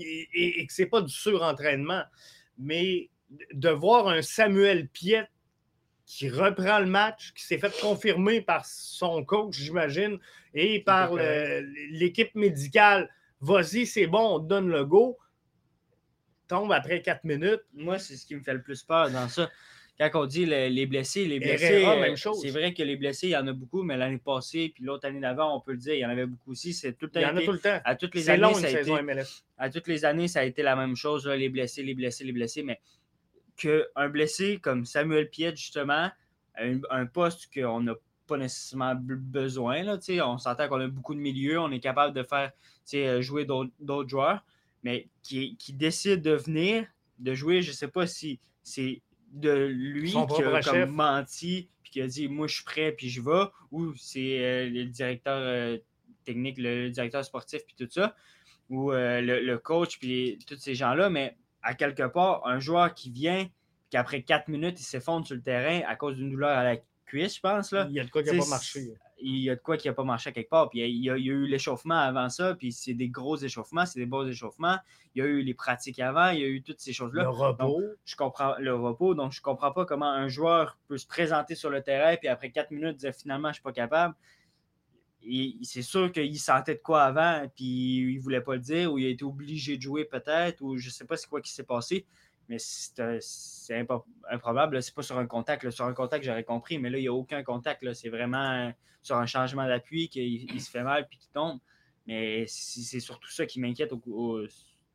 et, 0.02 0.66
que 0.66 0.72
ce 0.72 0.82
n'est 0.82 0.88
pas 0.88 1.02
du 1.02 1.12
surentraînement. 1.12 2.02
Mais 2.58 3.10
de 3.52 3.70
voir 3.70 4.08
un 4.08 4.22
Samuel 4.22 4.88
Piet 4.88 5.26
qui 6.06 6.28
reprend 6.28 6.78
le 6.78 6.86
match, 6.86 7.32
qui 7.34 7.44
s'est 7.44 7.58
fait 7.58 7.80
confirmer 7.80 8.40
par 8.40 8.66
son 8.66 9.24
coach, 9.24 9.56
j'imagine, 9.56 10.18
et 10.52 10.80
par 10.80 11.14
l'équipe 11.14 12.34
médicale. 12.34 13.10
Vas-y, 13.40 13.86
c'est 13.86 14.06
bon, 14.06 14.36
on 14.36 14.40
te 14.40 14.46
donne 14.46 14.68
le 14.68 14.84
go. 14.84 15.18
Tombe 16.46 16.72
après 16.72 17.00
quatre 17.02 17.24
minutes. 17.24 17.62
Moi, 17.72 17.98
c'est 17.98 18.16
ce 18.16 18.26
qui 18.26 18.34
me 18.34 18.42
fait 18.42 18.52
le 18.52 18.62
plus 18.62 18.82
peur 18.82 19.10
dans 19.10 19.28
ça 19.28 19.50
quand 19.98 20.10
on 20.14 20.26
dit 20.26 20.46
les 20.46 20.86
blessés, 20.86 21.24
les 21.26 21.38
blessés, 21.38 21.84
euh, 21.86 22.16
c'est 22.16 22.50
vrai 22.50 22.74
que 22.74 22.82
les 22.82 22.96
blessés, 22.96 23.28
il 23.28 23.30
y 23.30 23.36
en 23.36 23.46
a 23.46 23.52
beaucoup, 23.52 23.82
mais 23.82 23.96
l'année 23.96 24.18
passée, 24.18 24.72
puis 24.74 24.84
l'autre 24.84 25.06
année 25.06 25.20
d'avant, 25.20 25.56
on 25.56 25.60
peut 25.60 25.72
le 25.72 25.78
dire, 25.78 25.94
il 25.94 26.00
y 26.00 26.06
en 26.06 26.10
avait 26.10 26.26
beaucoup 26.26 26.52
aussi. 26.52 26.72
C'est 26.72 26.94
tout 26.94 27.06
le 27.06 27.12
temps. 27.12 27.20
Il 27.20 27.22
y 27.22 27.26
en 27.26 27.36
a 27.36 27.42
tout 27.42 27.52
le 27.52 27.60
temps. 27.60 27.80
À 27.84 27.94
toutes 27.94 28.14
les 28.14 28.28
années, 28.28 28.54
ça 28.54 28.66
a 28.66 28.70
été, 28.70 28.92
À 29.56 29.70
toutes 29.70 29.86
les 29.86 30.04
années, 30.04 30.28
ça 30.28 30.40
a 30.40 30.44
été 30.44 30.62
la 30.62 30.74
même 30.74 30.96
chose, 30.96 31.26
les 31.26 31.48
blessés, 31.48 31.82
les 31.82 31.94
blessés, 31.94 32.24
les 32.24 32.32
blessés, 32.32 32.62
mais 32.62 32.80
qu'un 33.56 34.08
blessé 34.08 34.58
comme 34.58 34.84
Samuel 34.84 35.30
Piet, 35.30 35.54
justement, 35.54 36.10
un, 36.56 36.80
un 36.90 37.06
poste 37.06 37.52
qu'on 37.54 37.80
n'a 37.80 37.94
pas 38.26 38.36
nécessairement 38.36 38.94
besoin. 38.96 39.82
Là, 39.82 39.98
on 40.26 40.38
s'entend 40.38 40.68
qu'on 40.68 40.80
a 40.80 40.88
beaucoup 40.88 41.14
de 41.14 41.20
milieux, 41.20 41.60
on 41.60 41.70
est 41.70 41.80
capable 41.80 42.14
de 42.14 42.22
faire 42.22 42.52
euh, 42.94 43.20
jouer 43.20 43.44
d'autres 43.44 44.08
joueurs, 44.08 44.44
mais 44.82 45.08
qui, 45.22 45.56
qui 45.56 45.72
décide 45.72 46.22
de 46.22 46.32
venir, 46.32 46.86
de 47.18 47.34
jouer, 47.34 47.62
je 47.62 47.70
ne 47.70 47.76
sais 47.76 47.88
pas 47.88 48.06
si 48.06 48.40
c'est 48.62 49.02
de 49.34 49.66
lui 49.66 50.12
qui 50.12 50.42
a 50.42 50.60
comme 50.62 50.90
menti 50.90 51.68
puis 51.82 51.90
qui 51.90 52.00
a 52.00 52.06
dit 52.06 52.28
moi 52.28 52.46
je 52.46 52.54
suis 52.54 52.64
prêt 52.64 52.92
puis 52.92 53.10
je 53.10 53.20
vais 53.20 53.44
ou 53.72 53.92
c'est 53.96 54.38
euh, 54.38 54.70
le 54.70 54.84
directeur 54.84 55.38
euh, 55.38 55.76
technique 56.24 56.56
le 56.58 56.90
directeur 56.90 57.24
sportif 57.24 57.62
puis 57.66 57.74
tout 57.76 57.90
ça 57.90 58.14
ou 58.70 58.92
euh, 58.92 59.20
le, 59.20 59.58
coach 59.58 59.98
puis 59.98 60.38
tous 60.46 60.56
ces 60.56 60.74
gens 60.74 60.94
là 60.94 61.10
mais 61.10 61.36
à 61.62 61.74
quelque 61.74 62.06
part 62.06 62.46
un 62.46 62.60
joueur 62.60 62.94
qui 62.94 63.10
vient 63.10 63.48
qu'après 63.90 64.22
quatre 64.22 64.48
minutes 64.48 64.80
il 64.80 64.84
s'effondre 64.84 65.26
sur 65.26 65.34
le 65.34 65.42
terrain 65.42 65.82
à 65.88 65.96
cause 65.96 66.16
d'une 66.16 66.30
douleur 66.30 66.56
à 66.56 66.62
la 66.62 66.76
cuisse 67.04 67.34
je 67.36 67.40
pense 67.40 67.72
là 67.72 67.86
il 67.90 67.96
y 67.96 68.00
a 68.00 68.04
de 68.04 68.10
quoi 68.10 68.22
qui 68.22 68.30
n'a 68.30 68.38
pas 68.38 68.48
marché 68.48 68.94
il 69.24 69.38
y 69.38 69.50
a 69.50 69.56
de 69.56 69.60
quoi 69.60 69.76
qui 69.76 69.88
n'a 69.88 69.94
pas 69.94 70.04
marché 70.04 70.32
quelque 70.32 70.50
part. 70.50 70.68
Puis 70.68 70.80
il 70.80 71.02
y 71.02 71.10
a, 71.10 71.16
eu 71.16 71.46
l'échauffement 71.46 71.98
avant 71.98 72.28
ça, 72.28 72.54
puis 72.54 72.72
c'est 72.72 72.94
des 72.94 73.08
gros 73.08 73.36
échauffements, 73.36 73.86
c'est 73.86 73.98
des 73.98 74.06
beaux 74.06 74.26
échauffements. 74.26 74.76
Il 75.14 75.22
y 75.22 75.22
a 75.22 75.28
eu 75.28 75.42
les 75.42 75.54
pratiques 75.54 75.98
avant, 75.98 76.28
il 76.30 76.40
y 76.40 76.44
a 76.44 76.48
eu 76.48 76.62
toutes 76.62 76.80
ces 76.80 76.92
choses-là. 76.92 77.22
Le 77.22 77.28
repos. 77.30 77.82
je 78.04 78.16
comprends 78.16 78.54
le 78.58 78.74
repos, 78.74 79.14
donc 79.14 79.32
je 79.32 79.40
ne 79.40 79.42
comprends 79.42 79.72
pas 79.72 79.86
comment 79.86 80.10
un 80.10 80.28
joueur 80.28 80.78
peut 80.88 80.98
se 80.98 81.06
présenter 81.06 81.54
sur 81.54 81.70
le 81.70 81.82
terrain, 81.82 82.16
puis 82.16 82.28
après 82.28 82.50
quatre 82.50 82.70
minutes 82.70 82.98
dire 82.98 83.14
finalement 83.14 83.48
je 83.48 83.52
ne 83.52 83.54
suis 83.54 83.62
pas 83.62 83.72
capable. 83.72 84.14
C'est 85.62 85.82
sûr 85.82 86.12
qu'il 86.12 86.38
sentait 86.38 86.74
de 86.74 86.80
quoi 86.80 87.04
avant, 87.04 87.48
puis 87.54 88.12
il 88.12 88.16
ne 88.16 88.20
voulait 88.20 88.42
pas 88.42 88.56
le 88.56 88.60
dire, 88.60 88.92
ou 88.92 88.98
il 88.98 89.06
a 89.06 89.08
été 89.08 89.24
obligé 89.24 89.78
de 89.78 89.82
jouer 89.82 90.04
peut-être, 90.04 90.60
ou 90.60 90.76
je 90.76 90.88
ne 90.88 90.92
sais 90.92 91.06
pas 91.06 91.16
c'est 91.16 91.28
quoi 91.28 91.40
qui 91.40 91.50
s'est 91.50 91.64
passé 91.64 92.04
mais 92.48 92.56
c'est 92.58 93.86
improbable. 94.30 94.82
C'est 94.82 94.94
pas 94.94 95.02
sur 95.02 95.18
un 95.18 95.26
contact. 95.26 95.70
Sur 95.70 95.86
un 95.86 95.94
contact, 95.94 96.24
j'aurais 96.24 96.44
compris, 96.44 96.78
mais 96.78 96.90
là, 96.90 96.98
il 96.98 97.02
n'y 97.02 97.08
a 97.08 97.12
aucun 97.12 97.42
contact. 97.42 97.92
C'est 97.94 98.08
vraiment 98.08 98.72
sur 99.02 99.16
un 99.16 99.26
changement 99.26 99.66
d'appui 99.66 100.08
qu'il 100.08 100.60
se 100.60 100.70
fait 100.70 100.82
mal 100.82 101.06
puis 101.08 101.18
qu'il 101.18 101.30
tombe. 101.30 101.58
Mais 102.06 102.44
c'est 102.46 103.00
surtout 103.00 103.30
ça 103.30 103.46
qui 103.46 103.60
m'inquiète 103.60 103.92
au, 103.92 104.46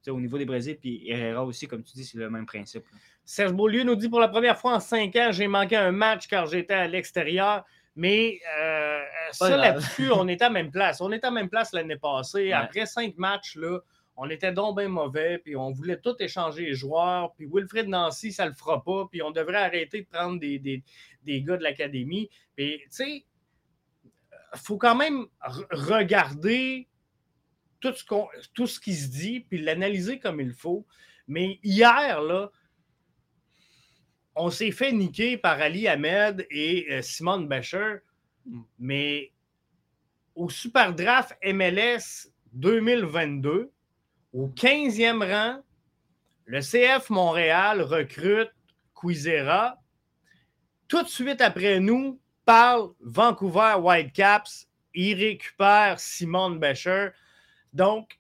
niveau 0.08 0.38
des 0.38 0.46
Brésil. 0.46 0.78
Puis 0.80 1.10
Herrera 1.10 1.44
aussi, 1.44 1.68
comme 1.68 1.84
tu 1.84 1.94
dis, 1.94 2.06
c'est 2.06 2.18
le 2.18 2.30
même 2.30 2.46
principe. 2.46 2.84
Serge 3.26 3.54
Beaulieu 3.54 3.84
nous 3.84 3.96
dit 3.96 4.10
pour 4.10 4.20
la 4.20 4.28
première 4.28 4.58
fois 4.58 4.76
en 4.76 4.80
cinq 4.80 5.16
ans, 5.16 5.30
j'ai 5.32 5.48
manqué 5.48 5.76
un 5.76 5.92
match 5.92 6.28
car 6.28 6.48
j'étais 6.48 6.74
à 6.74 6.88
l'extérieur. 6.88 7.64
Mais 7.96 8.40
euh, 8.60 9.02
ça, 9.32 9.58
là-dessus, 9.58 10.12
on 10.12 10.28
était 10.28 10.46
à 10.46 10.50
même 10.50 10.72
place. 10.72 11.02
On 11.02 11.12
était 11.12 11.28
à 11.28 11.32
même 11.32 11.50
place 11.50 11.74
l'année 11.74 11.98
passée. 11.98 12.52
Après 12.52 12.86
cinq 12.86 13.18
matchs, 13.18 13.56
là, 13.56 13.80
on 14.22 14.30
était 14.30 14.52
donc 14.52 14.78
bien 14.78 14.90
mauvais, 14.90 15.38
puis 15.38 15.56
on 15.56 15.72
voulait 15.72 15.98
tout 15.98 16.14
échanger 16.20 16.66
les 16.66 16.74
joueurs, 16.74 17.34
puis 17.36 17.48
Wilfred 17.50 17.88
Nancy, 17.88 18.34
ça 18.34 18.46
le 18.46 18.54
fera 18.54 18.84
pas, 18.84 19.08
puis 19.10 19.22
on 19.22 19.32
devrait 19.32 19.64
arrêter 19.64 20.02
de 20.02 20.08
prendre 20.08 20.38
des, 20.42 20.60
des, 20.60 21.42
gars 21.42 21.56
de 21.56 21.64
l'académie. 21.64 22.30
Puis, 22.54 22.80
tu 22.80 22.88
sais, 22.90 23.26
il 24.04 24.60
faut 24.60 24.78
quand 24.78 24.96
même 24.96 25.28
regarder 25.72 26.90
tout 27.80 27.94
ce, 27.94 28.04
tout 28.54 28.68
ce 28.68 28.82
qui 28.82 28.94
se 28.94 29.08
dit, 29.08 29.40
puis 29.40 29.62
l'analyser 29.62 30.20
comme 30.20 30.42
il 30.42 30.52
faut. 30.52 30.86
Mais 31.26 31.58
hier, 31.64 32.22
là, 32.22 32.52
on 34.36 34.50
s'est 34.50 34.72
fait 34.72 34.92
niquer 34.92 35.38
par 35.38 35.62
Ali 35.62 35.88
Ahmed 35.88 36.46
et 36.50 36.88
euh, 36.92 37.02
Simone 37.02 37.48
Becher, 37.48 38.00
mm. 38.46 38.62
mais 38.80 39.32
au 40.36 40.50
Super 40.50 40.94
Draft 40.94 41.38
MLS 41.42 42.30
2022, 42.52 43.72
au 44.34 44.48
15e 44.48 45.24
rang, 45.24 45.62
le 46.46 46.62
CF 46.62 47.10
Montréal 47.10 47.82
recrute 47.82 48.52
Quizera. 49.00 49.78
Tout 50.88 51.04
de 51.04 51.08
suite 51.08 51.42
après 51.42 51.80
nous, 51.80 52.20
parle 52.46 52.90
Vancouver 53.00 53.76
Whitecaps. 53.80 54.68
Il 54.96 55.16
récupère 55.16 56.00
Simone 56.00 56.60
Becher. 56.60 57.10
Donc, 57.74 58.20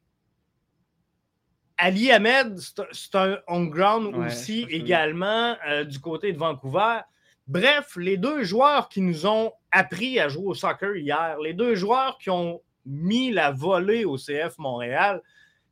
Ali 1.77 2.11
Ahmed, 2.11 2.59
c'est 2.91 3.15
un 3.15 3.39
on-ground 3.47 4.15
aussi 4.15 4.67
également 4.69 5.55
euh, 5.67 5.83
du 5.83 5.99
côté 5.99 6.33
de 6.33 6.37
Vancouver. 6.37 6.99
Bref, 7.47 7.95
les 7.95 8.17
deux 8.17 8.43
joueurs 8.43 8.89
qui 8.89 9.01
nous 9.01 9.25
ont 9.25 9.51
appris 9.71 10.19
à 10.19 10.27
jouer 10.27 10.45
au 10.45 10.53
soccer 10.53 10.95
hier, 10.97 11.37
les 11.39 11.53
deux 11.53 11.73
joueurs 11.73 12.19
qui 12.19 12.29
ont 12.29 12.61
mis 12.85 13.31
la 13.31 13.51
volée 13.51 14.05
au 14.05 14.17
CF 14.17 14.57
Montréal, 14.57 15.23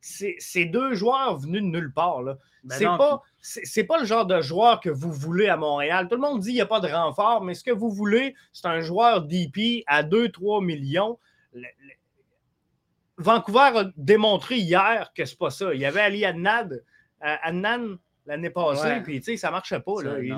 c'est 0.08 0.64
deux 0.64 0.94
joueurs 0.94 1.36
venus 1.38 1.62
de 1.62 1.68
nulle 1.68 1.92
part. 1.92 2.22
Ben 2.22 2.38
c'est 2.70 2.84
pas, 2.84 3.22
pas 3.88 4.00
le 4.00 4.06
genre 4.06 4.26
de 4.26 4.40
joueur 4.40 4.80
que 4.80 4.90
vous 4.90 5.12
voulez 5.12 5.48
à 5.48 5.56
Montréal. 5.56 6.08
Tout 6.08 6.16
le 6.16 6.20
monde 6.20 6.40
dit 6.40 6.48
qu'il 6.48 6.56
n'y 6.56 6.60
a 6.60 6.66
pas 6.66 6.80
de 6.80 6.88
renfort, 6.88 7.42
mais 7.42 7.54
ce 7.54 7.62
que 7.64 7.70
vous 7.70 7.90
voulez, 7.90 8.34
c'est 8.52 8.66
un 8.66 8.80
joueur 8.80 9.22
DP 9.22 9.84
à 9.86 10.02
2-3 10.02 10.64
millions. 10.64 11.18
Vancouver 13.16 13.70
a 13.74 13.84
démontré 13.96 14.56
hier 14.56 15.12
que 15.14 15.24
c'est 15.24 15.38
pas 15.38 15.50
ça. 15.50 15.74
Il 15.74 15.80
y 15.80 15.84
avait 15.84 16.00
Ali 16.00 16.24
Adnan, 16.24 16.70
euh, 17.24 17.96
l'année 18.26 18.50
passée, 18.50 19.00
puis 19.02 19.18
tu 19.20 19.32
sais, 19.32 19.36
ça 19.36 19.50
marchait 19.50 19.80
pas. 19.80 19.94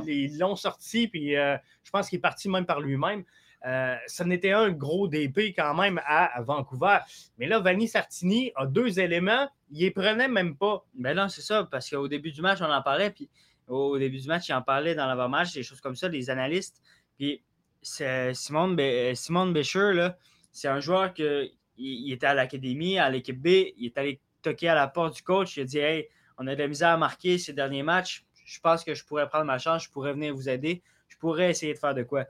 Ils 0.07 0.39
l'ont 0.39 0.57
sorti, 0.57 1.09
puis 1.09 1.37
euh, 1.37 1.57
je 1.85 1.91
pense 1.91 2.09
qu'il 2.09 2.19
est 2.19 2.23
parti 2.23 2.49
même 2.49 2.67
par 2.67 2.81
lui-même. 2.81 3.25
Euh, 3.67 3.97
ça 4.07 4.25
n'était 4.25 4.53
un 4.53 4.71
gros 4.71 5.07
DP 5.09 5.55
quand 5.55 5.75
même 5.75 6.01
à, 6.07 6.41
Vancouver. 6.43 6.99
Mais 7.39 7.47
là, 7.47 7.59
Vanni 7.59 7.89
Sartini 7.89 8.53
a 8.57 8.67
deux 8.67 9.01
éléments, 9.01 9.49
il 9.71 9.81
les 9.81 9.91
prenait 9.91 10.29
même 10.29 10.57
pas. 10.57 10.85
Mais 10.95 11.15
ben 11.15 11.23
non, 11.23 11.29
c'est 11.29 11.43
ça, 11.43 11.69
parce 11.71 11.91
qu'au 11.91 12.09
début 12.09 12.33
du 12.33 12.41
match, 12.41 12.61
on 12.61 12.71
en 12.71 12.83
parlait, 12.83 13.11
puis 13.11 13.29
au 13.69 13.99
début 13.99 14.19
du 14.19 14.29
match, 14.29 14.49
il 14.49 14.55
en 14.55 14.63
parlait 14.63 14.95
dans 14.95 15.07
l'avant-match, 15.07 15.53
des 15.53 15.63
choses 15.63 15.81
comme 15.81 15.97
ça, 15.97 16.09
les 16.09 16.31
analystes. 16.31 16.81
Puis 17.17 17.43
Simone, 17.83 18.77
Simone 19.15 19.53
Bécher, 19.53 20.09
c'est 20.53 20.69
un 20.69 20.81
joueur 20.81 21.15
que 21.15 21.49
il, 21.77 22.13
était 22.13 22.27
à 22.27 22.35
l'académie, 22.35 22.99
à 22.99 23.09
l'équipe 23.09 23.41
B, 23.41 23.47
il 23.77 23.87
est 23.87 23.99
allé 23.99 24.21
toquer 24.43 24.69
à 24.69 24.75
la 24.75 24.87
porte 24.87 25.17
du 25.17 25.23
coach, 25.23 25.57
il 25.57 25.63
a 25.63 25.65
dit 25.65 25.79
Hey, 25.79 26.09
on 26.37 26.47
a 26.47 26.55
de 26.55 26.61
la 26.61 26.69
misère 26.69 26.91
à 26.91 26.97
marquer 26.97 27.39
ces 27.39 27.53
derniers 27.53 27.83
matchs, 27.83 28.27
je 28.45 28.61
pense 28.61 28.85
que 28.85 28.95
je 28.95 29.05
pourrais 29.05 29.29
prendre 29.29 29.45
ma 29.45 29.59
chance, 29.59 29.85
je 29.85 29.91
pourrais 29.91 30.13
venir 30.13 30.35
vous 30.35 30.49
aider, 30.49 30.83
je 31.09 31.17
pourrais 31.17 31.51
essayer 31.51 31.73
de 31.73 31.79
faire 31.79 31.95
de 31.95 32.03
quoi. 32.03 32.27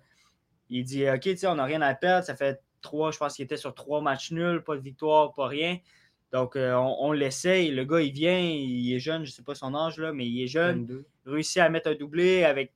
Il 0.70 0.84
dit 0.84 1.08
Ok, 1.08 1.28
on 1.44 1.56
n'a 1.56 1.64
rien 1.64 1.82
à 1.82 1.94
perdre, 1.94 2.24
ça 2.24 2.34
fait 2.34 2.62
trois, 2.80 3.10
je 3.10 3.18
pense 3.18 3.36
qu'il 3.36 3.44
était 3.44 3.56
sur 3.56 3.74
trois 3.74 4.00
matchs 4.00 4.32
nuls, 4.32 4.62
pas 4.64 4.76
de 4.76 4.80
victoire, 4.80 5.34
pas 5.34 5.46
rien. 5.46 5.78
Donc, 6.32 6.54
euh, 6.54 6.74
on, 6.74 7.12
l'essaye. 7.12 7.70
Le 7.72 7.84
gars, 7.84 8.00
il 8.00 8.12
vient, 8.12 8.38
il 8.38 8.92
est 8.92 9.00
jeune, 9.00 9.24
je 9.24 9.30
ne 9.30 9.34
sais 9.34 9.42
pas 9.42 9.54
son 9.54 9.74
âge, 9.74 9.98
là, 9.98 10.12
mais 10.12 10.26
il 10.26 10.42
est 10.42 10.46
jeune. 10.46 11.04
Il 11.26 11.32
réussit 11.32 11.58
à 11.58 11.68
mettre 11.68 11.90
un 11.90 11.94
doublé 11.94 12.44
avec. 12.44 12.72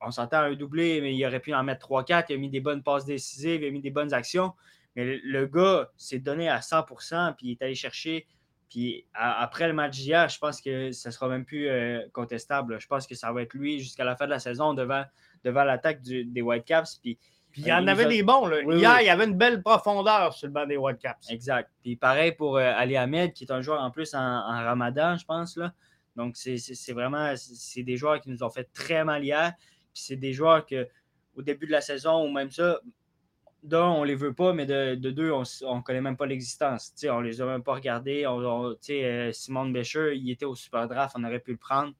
On 0.00 0.10
s'entend 0.10 0.38
un 0.38 0.54
doublé, 0.54 1.00
mais 1.00 1.14
il 1.14 1.24
aurait 1.26 1.40
pu 1.40 1.54
en 1.54 1.62
mettre 1.62 1.88
3-4. 1.88 2.26
Il 2.30 2.34
a 2.34 2.38
mis 2.38 2.50
des 2.50 2.60
bonnes 2.60 2.82
passes 2.82 3.04
décisives, 3.04 3.62
il 3.62 3.68
a 3.68 3.70
mis 3.70 3.80
des 3.80 3.90
bonnes 3.90 4.12
actions. 4.12 4.52
Mais 4.96 5.18
le, 5.22 5.46
gars 5.46 5.90
s'est 5.96 6.18
donné 6.18 6.48
à 6.48 6.60
100% 6.60 7.34
puis 7.36 7.48
il 7.48 7.50
est 7.52 7.62
allé 7.62 7.74
chercher. 7.74 8.26
Puis 8.68 9.06
après 9.14 9.66
le 9.66 9.72
match 9.72 9.96
d'hier, 9.96 10.28
je 10.28 10.38
pense 10.38 10.60
que 10.60 10.92
ça 10.92 11.08
ne 11.08 11.12
sera 11.12 11.28
même 11.28 11.44
plus 11.44 11.68
euh, 11.68 12.02
contestable. 12.12 12.80
Je 12.80 12.86
pense 12.86 13.06
que 13.06 13.14
ça 13.14 13.32
va 13.32 13.42
être 13.42 13.54
lui 13.54 13.80
jusqu'à 13.80 14.04
la 14.04 14.14
fin 14.14 14.26
de 14.26 14.30
la 14.30 14.38
saison 14.38 14.74
devant, 14.74 15.04
devant 15.42 15.64
l'attaque 15.64 16.02
des 16.02 16.42
Whitecaps. 16.42 16.98
Puis, 17.00 17.18
puis 17.54 17.62
il 17.62 17.68
y 17.68 17.72
en 17.72 17.86
avait 17.86 18.06
des 18.06 18.24
bons. 18.24 18.50
Hier, 18.50 19.00
il 19.00 19.06
y 19.06 19.10
avait 19.10 19.26
une 19.26 19.38
belle 19.38 19.62
profondeur 19.62 20.32
sur 20.32 20.48
le 20.48 20.52
banc 20.52 20.66
des 20.66 20.76
Whitecaps. 20.76 21.30
Exact. 21.30 21.70
Puis 21.84 21.94
pareil 21.94 22.32
pour 22.32 22.56
euh, 22.56 22.72
Ali 22.74 22.96
Ahmed, 22.96 23.32
qui 23.32 23.44
est 23.44 23.52
un 23.52 23.62
joueur 23.62 23.80
en 23.80 23.92
plus 23.92 24.12
en, 24.12 24.18
ramadan, 24.18 25.16
je 25.16 25.24
pense. 25.24 25.56
Là. 25.56 25.72
Donc, 26.16 26.34
c'est 26.36 26.92
vraiment 26.92 27.32
c'est 27.36 27.84
des 27.84 27.96
joueurs 27.96 28.20
qui 28.20 28.30
nous 28.30 28.42
ont 28.42 28.50
fait 28.50 28.68
très 28.72 29.04
mal 29.04 29.22
hier. 29.22 29.52
Puis 29.92 30.02
c'est 30.02 30.16
des 30.16 30.32
joueurs 30.32 30.66
que 30.66 30.88
au 31.36 31.42
début 31.42 31.66
de 31.66 31.70
la 31.70 31.80
saison 31.80 32.24
ou 32.24 32.32
même 32.32 32.50
ça, 32.50 32.80
d'un, 33.62 33.86
on 33.86 34.02
les 34.02 34.16
veut 34.16 34.34
pas, 34.34 34.52
mais 34.52 34.66
de, 34.66 34.96
deux, 34.96 35.30
on 35.30 35.42
ne 35.76 35.82
connaît 35.82 36.00
même 36.00 36.16
pas 36.16 36.26
l'existence. 36.26 36.92
On 37.04 37.20
les 37.20 37.40
a 37.40 37.46
même 37.46 37.62
pas 37.62 37.74
regardés. 37.74 38.26
On, 38.26 38.74
euh, 38.90 39.32
Simone 39.32 39.72
Bécher, 39.72 40.16
il 40.16 40.28
était 40.28 40.44
au 40.44 40.56
super 40.56 40.88
draft, 40.88 41.14
on 41.16 41.22
aurait 41.22 41.38
pu 41.38 41.52
le 41.52 41.58
prendre. 41.58 41.92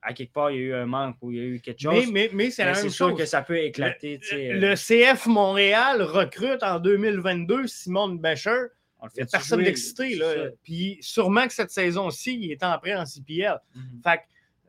À 0.00 0.12
quelque 0.12 0.32
part, 0.32 0.50
il 0.50 0.56
y 0.56 0.58
a 0.58 0.62
eu 0.62 0.74
un 0.74 0.86
manque 0.86 1.16
ou 1.22 1.32
il 1.32 1.36
y 1.36 1.40
a 1.40 1.44
eu 1.44 1.60
quelque 1.60 1.80
chose. 1.80 2.10
Mais, 2.12 2.30
mais, 2.32 2.50
c'est 2.50 2.88
sûr 2.88 3.14
que 3.14 3.24
ça 3.24 3.42
peut 3.42 3.58
éclater. 3.58 4.20
Le, 4.32 4.70
euh. 4.70 4.74
CF 4.74 5.26
Montréal 5.26 6.02
recrute 6.02 6.62
en 6.62 6.78
2022 6.78 7.66
Simone 7.66 8.18
Bécher. 8.18 8.66
Il 9.02 9.08
n'y 9.16 9.22
a 9.22 9.26
personne 9.26 9.62
d'excité. 9.62 10.20
Puis 10.62 10.98
sûrement 11.00 11.46
que 11.46 11.52
cette 11.52 11.70
saison-ci, 11.70 12.38
il 12.40 12.52
est 12.52 12.62
en 12.62 12.78
prêt 12.78 12.94
en 12.94 13.04
CPL. 13.04 13.58
Fait 14.02 14.18
que, 14.18 14.22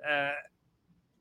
euh, 0.08 0.30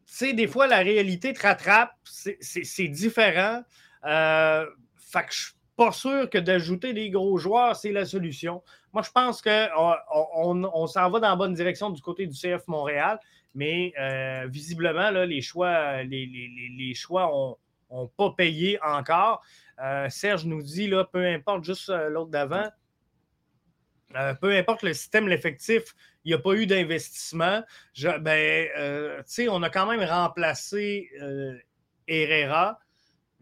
tu 0.07 0.15
sais, 0.15 0.33
des 0.33 0.47
fois, 0.47 0.67
la 0.67 0.79
réalité 0.79 1.33
te 1.33 1.43
rattrape. 1.43 1.93
C'est 2.05 2.89
différent. 2.89 3.63
Euh, 4.05 4.67
fait 4.97 5.27
que 5.27 5.33
je 5.33 5.39
suis 5.39 5.55
pas 5.77 5.93
sûr 5.93 6.29
que 6.29 6.39
d'ajouter 6.39 6.93
des 6.93 7.11
gros 7.11 7.39
joueurs, 7.39 7.77
c'est 7.77 7.93
la 7.93 8.05
solution. 8.05 8.63
Moi, 8.93 9.03
je 9.03 9.11
pense 9.11 9.41
qu'on 9.41 10.65
on, 10.73 10.87
s'en 10.87 11.11
va 11.11 11.21
dans 11.21 11.29
la 11.29 11.37
bonne 11.37 11.55
direction 11.55 11.91
du 11.91 12.03
côté 12.03 12.27
du 12.27 12.37
CF 12.37 12.67
Montréal, 12.67 13.21
mais 13.55 13.93
euh, 13.99 14.47
visiblement, 14.49 15.11
là, 15.11 15.27
les 15.27 15.41
choix 15.41 16.03
les, 16.03 16.27
les, 16.77 16.95
choix 16.95 17.31
n'ont 17.91 18.09
pas 18.17 18.31
payé 18.37 18.79
encore. 18.83 19.43
Euh, 19.83 20.09
Serge 20.09 20.45
nous 20.45 20.63
dit, 20.63 20.89
là, 20.89 21.05
peu 21.05 21.25
importe 21.25 21.65
juste 21.65 21.89
l'autre 21.89 22.31
d'avant, 22.31 22.69
peu 24.41 24.57
importe 24.57 24.83
le 24.83 24.95
système, 24.95 25.29
l'effectif, 25.29 25.95
il 26.25 26.29
n'y 26.29 26.35
a 26.35 26.39
pas 26.39 26.55
eu 26.55 26.67
d'investissement. 26.67 27.63
Ben, 28.21 28.69
on 29.51 29.63
a 29.63 29.71
quand 29.71 29.87
même 29.87 30.03
remplacé 30.03 31.11
Herrera. 32.09 32.79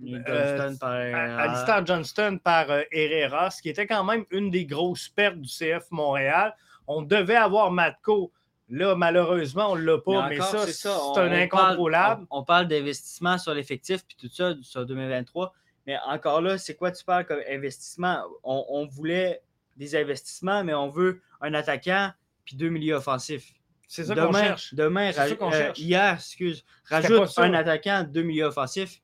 Euh, 0.04 1.38
Alistair 1.38 1.86
Johnston 1.86 2.38
par 2.42 2.70
euh, 2.70 2.82
Herrera, 2.92 3.50
ce 3.50 3.62
qui 3.62 3.70
était 3.70 3.86
quand 3.86 4.04
même 4.04 4.24
une 4.30 4.50
des 4.50 4.66
grosses 4.66 5.08
pertes 5.08 5.40
du 5.40 5.48
CF 5.48 5.90
Montréal. 5.90 6.54
On 6.86 7.02
devait 7.02 7.36
avoir 7.36 7.70
Matko. 7.70 8.32
Là, 8.68 8.96
malheureusement, 8.96 9.70
on 9.70 9.76
ne 9.76 9.82
l'a 9.82 9.98
pas, 9.98 10.28
mais, 10.28 10.40
ça, 10.40 10.66
c'est 10.66 10.88
un 10.88 11.32
incontrôlable. 11.32 12.26
on, 12.30 12.42
parle 12.42 12.66
d'investissement 12.66 13.38
sur 13.38 13.54
l'effectif 13.54 14.04
puis 14.04 14.16
tout 14.16 14.28
ça 14.28 14.54
sur 14.62 14.84
2023. 14.84 15.54
Mais 15.86 15.96
encore 16.06 16.40
là, 16.40 16.58
c'est 16.58 16.74
quoi 16.74 16.90
tu 16.90 17.04
parles 17.04 17.26
comme 17.26 17.40
investissement? 17.48 18.24
On, 18.42 18.86
voulait 18.86 19.40
des 19.76 19.94
investissements, 19.94 20.64
mais 20.64 20.74
on 20.74 20.88
veut 20.88 21.22
un 21.40 21.54
attaquant 21.54 22.10
puis 22.44 22.56
deux 22.56 22.70
milieux 22.70 22.96
offensifs. 22.96 23.52
C'est 23.86 24.04
ça 24.04 24.16
qu'on 24.16 24.32
cherche. 24.32 24.74
Demain, 24.74 25.12
euh, 25.16 25.72
hier, 25.76 26.14
excuse, 26.14 26.64
rajoute 26.86 27.30
un 27.36 27.54
attaquant, 27.54 28.04
deux 28.04 28.22
milieux 28.22 28.46
offensifs 28.46 29.00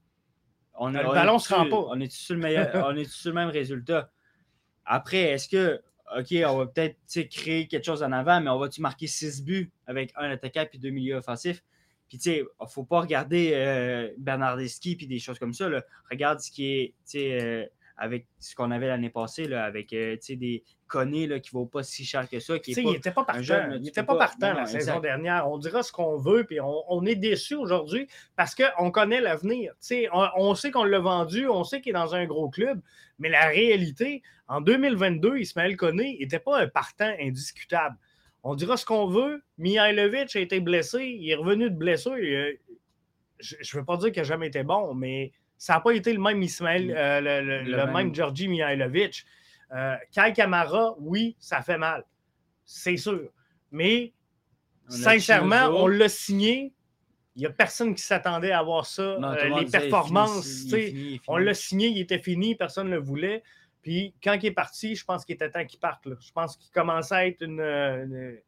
on, 0.75 0.91
le 0.91 1.03
ballon 1.03 1.39
se 1.39 1.55
rend 1.55 1.69
pas. 1.69 1.77
On 1.89 2.01
est 2.01 2.11
sur 2.11 2.35
le 2.35 2.41
meilleur, 2.41 2.87
on 2.87 2.97
est 2.97 3.11
sur 3.11 3.31
le 3.31 3.35
même 3.35 3.49
résultat? 3.49 4.11
Après, 4.85 5.23
est-ce 5.23 5.49
que, 5.49 5.81
OK, 6.19 6.35
on 6.47 6.59
va 6.59 6.67
peut-être 6.67 6.97
créer 7.29 7.67
quelque 7.67 7.85
chose 7.85 8.03
en 8.03 8.13
avant, 8.13 8.41
mais 8.41 8.51
on 8.51 8.59
va-tu 8.59 8.81
marquer 8.81 9.07
six 9.07 9.43
buts 9.43 9.71
avec 9.87 10.13
un 10.17 10.31
attaquant 10.31 10.67
puis 10.69 10.79
deux 10.79 10.91
milieux 10.91 11.17
offensifs? 11.17 11.63
Puis, 12.09 12.19
tu 12.19 12.25
sais, 12.25 12.39
il 12.39 12.65
ne 12.65 12.67
faut 12.67 12.85
pas 12.85 13.01
regarder 13.01 13.53
euh, 13.55 14.11
Bernardeschi 14.19 14.97
puis 14.97 15.07
des 15.07 15.19
choses 15.19 15.39
comme 15.39 15.55
ça. 15.55 15.71
Regarde 16.11 16.41
ce 16.41 16.51
qui 16.51 16.67
est, 16.71 16.95
euh, 17.17 17.67
avec 18.03 18.27
ce 18.41 18.57
qu'on 18.57 18.73
avait 18.73 18.89
l'année 18.89 19.11
passée, 19.11 19.47
là, 19.47 19.63
avec 19.63 19.93
euh, 19.93 20.17
des 20.31 20.65
connés 20.89 21.29
là, 21.29 21.39
qui 21.39 21.55
ne 21.55 21.61
vaut 21.61 21.67
pas 21.67 21.85
si 21.85 22.05
cher 22.05 22.29
que 22.29 22.41
ça. 22.41 22.59
Qui 22.59 22.73
il 22.73 22.85
n'était 22.85 23.13
pas 23.13 23.23
partant, 23.23 23.71
il 23.81 23.89
était 23.89 24.03
pas, 24.03 24.17
partant 24.17 24.55
la 24.55 24.67
saison 24.67 24.99
dernière. 24.99 25.49
On 25.49 25.57
dira 25.57 25.85
ce 25.85 25.93
qu'on 25.93 26.17
veut, 26.17 26.43
puis 26.43 26.59
on, 26.61 27.07
est 27.07 27.15
déçu 27.15 27.55
aujourd'hui 27.55 28.09
parce 28.35 28.57
qu'on 28.57 28.91
connaît 28.91 29.21
l'avenir. 29.21 29.73
On, 30.13 30.27
on 30.37 30.55
sait 30.57 30.73
qu'on 30.73 30.83
l'a 30.83 30.99
vendu, 30.99 31.47
on 31.47 31.63
sait 31.63 31.81
qu'il 31.81 31.91
est 31.91 31.93
dans 31.93 32.17
un 32.17 32.27
gros 32.27 32.51
club, 32.51 32.81
mais 33.21 33.29
la 33.29 33.47
réalité, 33.47 34.25
en 34.49 34.61
2022, 34.61 35.39
Ismaël 35.39 35.77
Koné 35.77 36.17
n'était 36.19 36.41
pas 36.41 36.59
un 36.59 36.67
partant 36.67 37.15
indiscutable. 37.21 37.97
On 38.43 38.57
dira 38.57 38.77
ce 38.77 38.85
qu'on 38.85 39.07
veut. 39.07 39.45
Mihailovic 39.59 40.35
a 40.35 40.41
été 40.41 40.59
blessé, 40.59 41.05
il 41.05 41.31
est 41.31 41.37
revenu 41.37 41.71
de 41.71 41.77
blessure. 41.77 42.17
je 42.17 43.55
ne 43.55 43.79
veux 43.79 43.85
pas 43.85 43.97
dire 43.97 44.11
qu'il 44.11 44.23
n'a 44.23 44.29
jamais 44.29 44.49
été 44.49 44.65
bon, 44.65 44.93
mais 44.93 45.31
ça 45.65 45.75
n'a 45.75 45.81
pas 45.81 45.93
été 45.93 46.13
le 46.13 46.19
même 46.21 46.43
Ismaël, 46.43 46.87
Mm. 46.89 46.91
euh, 46.97 47.21
le, 47.21 47.41
le- 47.47 47.63
Le 47.63 47.71
le 47.71 47.77
même. 47.87 47.93
même 47.95 48.15
Georgi 48.15 48.49
Mihailovic. 48.49 49.25
Euh, 49.73 49.95
Kai 50.11 50.33
Kamara, 50.33 50.97
oui, 50.99 51.37
ça 51.39 51.63
fait 51.63 51.79
mal. 51.79 52.05
C'est 52.65 52.97
sûr. 52.97 53.31
Mais 53.71 54.13
On 54.89 54.91
sincèrement, 54.91 55.67
on 55.69 55.87
l'a 55.87 56.09
signé. 56.09 56.73
Il 57.37 57.41
n'y 57.41 57.47
a 57.47 57.51
personne 57.51 57.95
qui 57.95 58.03
s'attendait 58.03 58.51
à 58.51 58.61
voir 58.63 58.85
ça. 58.87 59.17
Non, 59.21 59.29
Euh, 59.29 59.35
les 59.37 59.41
disait, 59.45 59.53
il 59.53 59.57
est 59.57 59.61
fini, 59.63 59.71
performances, 59.71 60.47
il 60.47 60.51
est 60.51 60.65
tu 60.65 60.69
sais, 60.71 60.87
fini, 60.89 61.01
il 61.11 61.15
est 61.15 61.21
on 61.29 61.37
l'a 61.37 61.55
signé, 61.55 61.89
il 61.89 62.01
était 62.01 62.19
fini, 62.19 62.55
personne 62.57 62.89
ne 62.91 62.97
le 62.97 63.01
voulait. 63.01 63.43
Puis 63.83 64.15
quand 64.23 64.35
il 64.35 64.47
est 64.47 64.51
parti, 64.51 64.97
je 64.97 65.05
pense 65.05 65.25
qu'il 65.25 65.37
était 65.37 65.49
temps 65.51 65.65
qu'il 65.65 65.79
parte. 65.79 66.05
là. 66.07 66.17
Je 66.21 66.33
pense 66.33 66.57
qu'il 66.57 66.71
commençait 66.73 67.15
à 67.15 67.27
être 67.27 67.41
une, 67.43 67.61
une, 67.61 68.39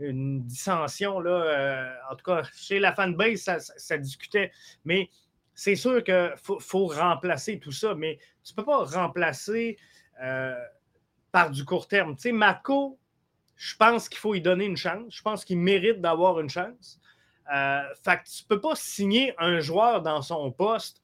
une 0.00 0.42
dissension. 0.42 1.20
Là, 1.20 1.30
euh, 1.30 1.92
en 2.10 2.16
tout 2.16 2.24
cas, 2.24 2.42
chez 2.54 2.78
la 2.80 2.92
fanbase, 2.92 3.38
ça, 3.40 3.60
ça, 3.60 3.72
ça 3.76 3.96
discutait. 3.98 4.50
Mais 4.84 5.08
c'est 5.56 5.74
sûr 5.74 6.04
qu'il 6.04 6.34
faut, 6.36 6.60
faut 6.60 6.86
remplacer 6.86 7.58
tout 7.58 7.72
ça. 7.72 7.94
Mais 7.94 8.18
tu 8.44 8.52
ne 8.52 8.56
peux 8.56 8.64
pas 8.64 8.84
remplacer 8.84 9.78
euh, 10.22 10.54
par 11.32 11.50
du 11.50 11.64
court 11.64 11.88
terme. 11.88 12.14
Tu 12.14 12.22
sais, 12.22 12.32
Matko, 12.32 12.98
je 13.56 13.74
pense 13.74 14.08
qu'il 14.08 14.18
faut 14.18 14.34
lui 14.34 14.42
donner 14.42 14.66
une 14.66 14.76
chance. 14.76 15.16
Je 15.16 15.22
pense 15.22 15.44
qu'il 15.44 15.58
mérite 15.58 16.00
d'avoir 16.00 16.38
une 16.40 16.50
chance. 16.50 17.00
Euh, 17.52 17.80
fait 18.04 18.18
que 18.18 18.28
tu 18.28 18.42
ne 18.42 18.48
peux 18.48 18.60
pas 18.60 18.74
signer 18.76 19.34
un 19.38 19.58
joueur 19.60 20.02
dans 20.02 20.20
son 20.20 20.52
poste 20.52 21.02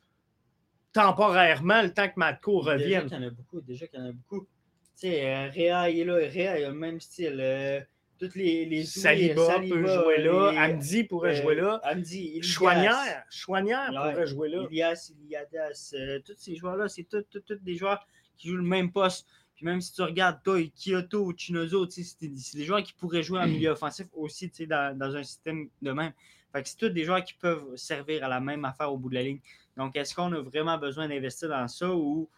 temporairement 0.93 1.81
le 1.81 1.95
temps 1.95 2.09
que 2.09 2.15
Matko 2.17 2.61
Déjà 2.61 2.73
revienne. 2.73 3.09
qu'il 3.09 3.17
y 3.17 3.25
en 3.25 3.27
a 3.27 3.31
beaucoup, 3.31 3.61
déjà 3.63 3.87
qu'il 3.87 4.01
y 4.01 4.03
en 4.03 4.09
a 4.09 4.13
beaucoup. 4.13 4.41
Tu 4.43 5.09
sais, 5.09 5.35
euh, 5.35 5.49
Réa, 5.49 5.89
il 5.89 6.01
est 6.01 6.05
là, 6.05 6.15
Réa, 6.17 6.59
il 6.59 6.65
a 6.67 6.69
le 6.69 6.75
même 6.75 7.01
style. 7.01 7.87
Euh, 8.23 8.27
toutes 8.27 8.35
les, 8.37 8.65
les 8.67 8.85
Saliba, 8.85 9.59
peut 9.61 9.87
jouer 9.87 10.19
là, 10.23 10.53
les- 10.53 10.59
Amdi 10.59 11.05
pourrait 11.05 11.39
euh, 11.39 11.43
jouer 11.43 11.55
là, 11.57 11.81
Amdi, 11.85 12.19
Ilias, 12.37 12.43
Chouanière, 12.43 13.25
Chouanière 13.31 13.91
Ouais. 13.93 14.13
pourrait 14.13 14.27
jouer 14.27 14.49
là. 14.49 14.67
Ilias, 14.71 15.13
Iliadas, 15.25 15.95
euh, 15.95 16.21
tous 16.25 16.35
ces 16.37 16.57
joueurs-là, 16.57 16.89
c'est 16.89 17.05
tous 17.05 17.55
des 17.63 17.77
joueurs 17.77 18.07
qui 18.37 18.49
jouent 18.49 18.57
le 18.57 18.63
même 18.63 18.93
poste. 18.93 19.27
Puis 19.55 19.67
même 19.67 19.81
si 19.81 19.93
tu 19.93 20.03
regardes 20.03 20.43
Toy, 20.43 20.73
Kyoto 20.77 21.27
ou 21.27 21.35
Chinozo, 21.37 21.89
c'est 21.89 22.17
des, 22.21 22.65
joueurs 22.65 22.83
qui 22.83 22.93
pourraient 22.95 23.23
jouer 23.23 23.41
en 23.41 23.47
milieu 23.47 23.71
offensif 23.71 24.07
aussi 24.13 24.51
dans, 24.67 24.97
dans 24.97 25.15
un 25.15 25.23
système 25.23 25.69
de 25.81 25.93
même. 25.93 26.13
Fait 26.53 26.63
que 26.63 26.69
c'est 26.69 26.77
tous 26.77 26.89
des 26.89 27.05
joueurs 27.05 27.25
qui 27.25 27.35
peuvent 27.35 27.77
servir 27.77 28.25
à 28.25 28.29
la 28.29 28.41
même 28.41 28.65
affaire 28.65 28.93
au 28.93 28.99
bout 28.99 29.09
de 29.09 29.15
la 29.15 29.23
ligne. 29.23 29.41
Donc, 29.77 29.97
est-ce 29.97 30.15
qu'on 30.15 30.33
a 30.33 30.41
vraiment 30.41 30.77
besoin 30.79 31.09
d'investir 31.09 31.49
dans 31.49 31.67
ça 31.69 31.91
ou 31.95 32.29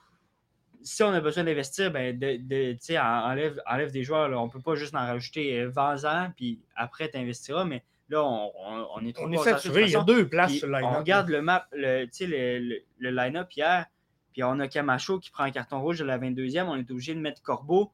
si 0.85 1.03
on 1.03 1.09
a 1.12 1.20
besoin 1.20 1.42
d'investir, 1.44 1.90
ben, 1.90 2.16
de, 2.16 2.37
de- 2.37 2.77
enlève, 3.01 3.61
enlève 3.66 3.90
des 3.90 4.05
joueurs. 4.05 4.29
Là. 4.29 4.38
On 4.38 4.47
ne 4.47 4.51
peut 4.51 4.61
pas 4.61 4.75
juste 4.77 4.94
en 4.94 4.99
rajouter 5.07 5.61
euh, 5.61 5.70
20 5.70 6.05
ans, 6.05 6.33
puis 6.37 6.61
après, 6.77 7.11
tu 7.11 7.16
investiras. 7.16 7.64
Mais 7.64 7.83
là, 8.11 8.23
on, 8.23 8.53
on- 8.57 8.87
on 8.94 9.05
est 9.07 9.12
trop 9.14 9.27
On 9.27 9.33
est 9.33 9.37
saturé, 9.38 9.83
il 9.83 9.90
y 9.90 9.97
a 9.97 9.99
façon. 10.01 10.05
deux 10.05 10.29
places 10.29 10.53
sur 10.53 10.68
le 10.68 10.75
line 10.75 10.85
on 10.85 10.99
regarde 10.99 11.29
le 11.31 11.42
map, 11.42 11.66
le, 11.73 12.05
le, 12.20 12.59
le- 12.61 12.83
le 12.99 13.11
line-up 13.11 13.51
hier, 13.53 13.87
puis 14.33 14.42
on 14.44 14.61
a 14.61 14.68
Camacho 14.68 15.18
qui 15.18 15.31
prend 15.31 15.44
un 15.44 15.51
carton 15.51 15.81
rouge 15.81 15.99
de 15.99 16.05
la 16.05 16.18
22e. 16.18 16.64
On 16.64 16.77
est 16.77 16.90
obligé 16.90 17.14
de 17.14 17.20
mettre 17.20 17.42
Corbeau, 17.42 17.90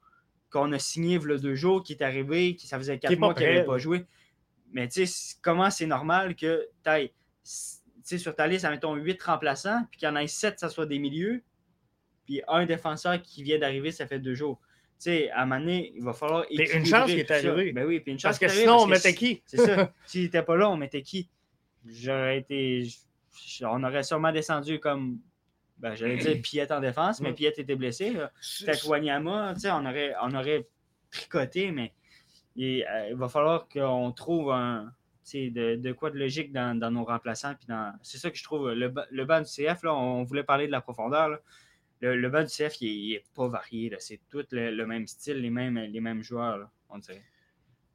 qu'on 0.51 0.73
a 0.73 0.79
signé 0.79 1.17
a 1.19 1.39
deux 1.39 1.55
jours, 1.55 1.83
qui 1.85 1.93
est 1.93 2.03
arrivé, 2.03 2.57
qui 2.57 2.67
ça 2.67 2.77
faisait 2.77 2.99
quatre 2.99 3.11
mois 3.19 3.35
qu'il 3.35 3.47
n'avait 3.47 3.65
pas 3.65 3.79
joué. 3.79 4.05
Mais 4.73 4.89
tu 4.89 5.07
sais, 5.07 5.37
comment 5.43 5.71
c'est 5.71 5.87
normal 5.87 6.35
que 6.35 6.67
tu 6.83 6.91
ailles, 6.91 7.13
sur 8.19 8.35
ta 8.35 8.47
liste, 8.49 8.69
mettons 8.69 8.95
8 8.95 9.23
remplaçants, 9.23 9.85
puis 9.91 10.01
qu'il 10.01 10.09
y 10.09 10.11
en 10.11 10.17
ait 10.17 10.27
7, 10.27 10.59
ça 10.59 10.69
soit 10.69 10.87
des 10.87 10.99
milieux, 10.99 11.43
puis 12.31 12.43
un 12.47 12.65
défenseur 12.65 13.21
qui 13.21 13.43
vient 13.43 13.59
d'arriver, 13.59 13.91
ça 13.91 14.07
fait 14.07 14.21
deux 14.21 14.35
jours. 14.35 14.61
Tu 14.61 15.05
sais, 15.11 15.31
à 15.31 15.43
un 15.43 15.47
moment 15.47 15.59
donné, 15.61 15.93
il 15.97 16.03
va 16.05 16.13
falloir. 16.13 16.45
une 16.49 16.87
chance 16.87 17.11
qu'il 17.11 17.19
est 17.19 17.25
tout 17.25 17.29
ça. 17.35 17.53
arrivé. 17.53 17.73
Ben 17.73 17.85
oui, 17.87 17.99
puis 17.99 18.13
une 18.13 18.19
chance 18.21 18.39
Parce 18.39 18.53
que 18.55 18.61
sinon, 18.61 18.83
on 18.83 18.85
que 18.85 18.91
mettait 18.91 19.15
qui? 19.15 19.43
c'est 19.47 19.57
ça. 19.57 19.93
S'il 20.07 20.23
n'était 20.23 20.43
pas 20.43 20.57
là, 20.57 20.71
on 20.71 20.77
mettait 20.77 21.03
qui? 21.03 21.29
J'aurais 21.89 22.39
été. 22.39 22.87
On 23.63 23.83
aurait 23.83 24.03
sûrement 24.05 24.31
descendu 24.31 24.79
comme. 24.79 25.19
Ben, 25.79 25.95
j'allais 25.97 26.19
dire 26.19 26.41
Piette 26.43 26.71
en 26.71 26.81
défense, 26.81 27.21
mais. 27.21 27.33
Piette 27.33 27.59
était 27.59 27.75
blessé. 27.75 28.11
là. 28.11 28.31
Peut-être 28.65 28.87
Wanyama, 28.87 29.55
tu 29.55 29.61
sais, 29.63 29.71
on 29.73 29.85
aurait, 29.87 30.15
on 30.23 30.33
aurait 30.35 30.69
tricoté, 31.11 31.73
mais 31.73 31.93
il, 32.55 32.85
euh, 32.85 33.09
il 33.11 33.17
va 33.17 33.29
falloir 33.29 33.67
qu'on 33.69 34.13
trouve 34.13 34.53
un. 34.53 34.93
De, 35.33 35.77
de 35.77 35.93
quoi 35.93 36.11
de 36.11 36.19
logique 36.19 36.51
dans, 36.53 36.77
dans 36.77 36.91
nos 36.91 37.05
remplaçants. 37.05 37.55
dans- 37.69 37.95
C'est 38.03 38.19
ça 38.19 38.31
que 38.33 38.37
je 38.37 38.43
trouve. 38.43 38.73
Le, 38.73 38.93
le 39.13 39.25
banc 39.25 39.39
du 39.41 39.47
CF, 39.47 39.85
là, 39.85 39.95
on 39.95 40.25
voulait 40.25 40.43
parler 40.43 40.67
de 40.67 40.73
la 40.73 40.81
profondeur. 40.81 41.29
là. 41.29 41.39
Le, 42.01 42.17
le 42.17 42.29
banc 42.31 42.41
du 42.43 42.49
CF, 42.49 42.81
il 42.81 43.13
n'est 43.13 43.25
pas 43.35 43.49
varié. 43.49 43.95
C'est 43.99 44.21
tout 44.31 44.45
le, 44.53 44.71
le 44.71 44.87
même 44.87 45.07
style, 45.07 45.37
les 45.41 45.51
mêmes, 45.51 45.79
les 45.79 46.01
mêmes 46.01 46.23
joueurs, 46.23 46.57
là, 46.59 46.71
on 46.89 46.99
dirait. 46.99 47.23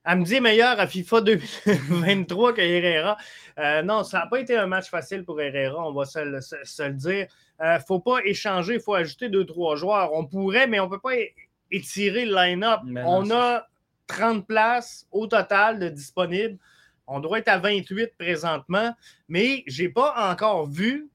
Amdi 0.07 0.39
meilleur 0.39 0.79
à 0.79 0.85
FIFA 0.85 1.21
2023 1.21 2.53
que 2.53 2.61
Herrera. 2.61 3.17
Euh, 3.57 3.81
non, 3.81 4.03
ça 4.03 4.19
n'a 4.19 4.27
pas 4.27 4.39
été 4.39 4.55
un 4.55 4.67
match 4.67 4.87
facile 4.89 5.23
pour 5.23 5.41
Herrera, 5.41 5.87
on 5.87 5.93
va 5.93 6.05
se 6.05 6.19
le, 6.19 6.41
se- 6.41 6.63
se 6.63 6.83
le 6.83 6.93
dire. 6.93 7.27
Il 7.59 7.73
ne 7.73 7.79
faut 7.79 7.99
pas 7.99 8.19
échanger, 8.23 8.75
il 8.75 8.79
faut 8.81 8.93
ajouter 8.93 9.29
deux, 9.29 9.45
trois 9.45 9.75
joueurs. 9.75 10.13
On 10.13 10.25
pourrait, 10.25 10.67
mais 10.67 10.79
on 10.79 10.85
ne 10.85 10.89
peut 10.91 10.99
pas 10.99 11.15
étirer 11.71 12.25
le 12.25 12.35
line-up. 12.35 12.81
Ben 12.85 13.03
on 13.07 13.31
a 13.31 13.67
30 14.05 14.45
places 14.45 15.07
au 15.11 15.25
total 15.25 15.79
de 15.79 15.89
disponibles. 15.89 16.59
On 17.07 17.19
doit 17.19 17.39
être 17.39 17.47
à 17.47 17.57
28 17.57 18.11
présentement, 18.19 18.93
mais 19.27 19.63
je 19.65 19.83
n'ai 19.83 19.89
pas 19.89 20.31
encore 20.31 20.67
vu, 20.69 21.09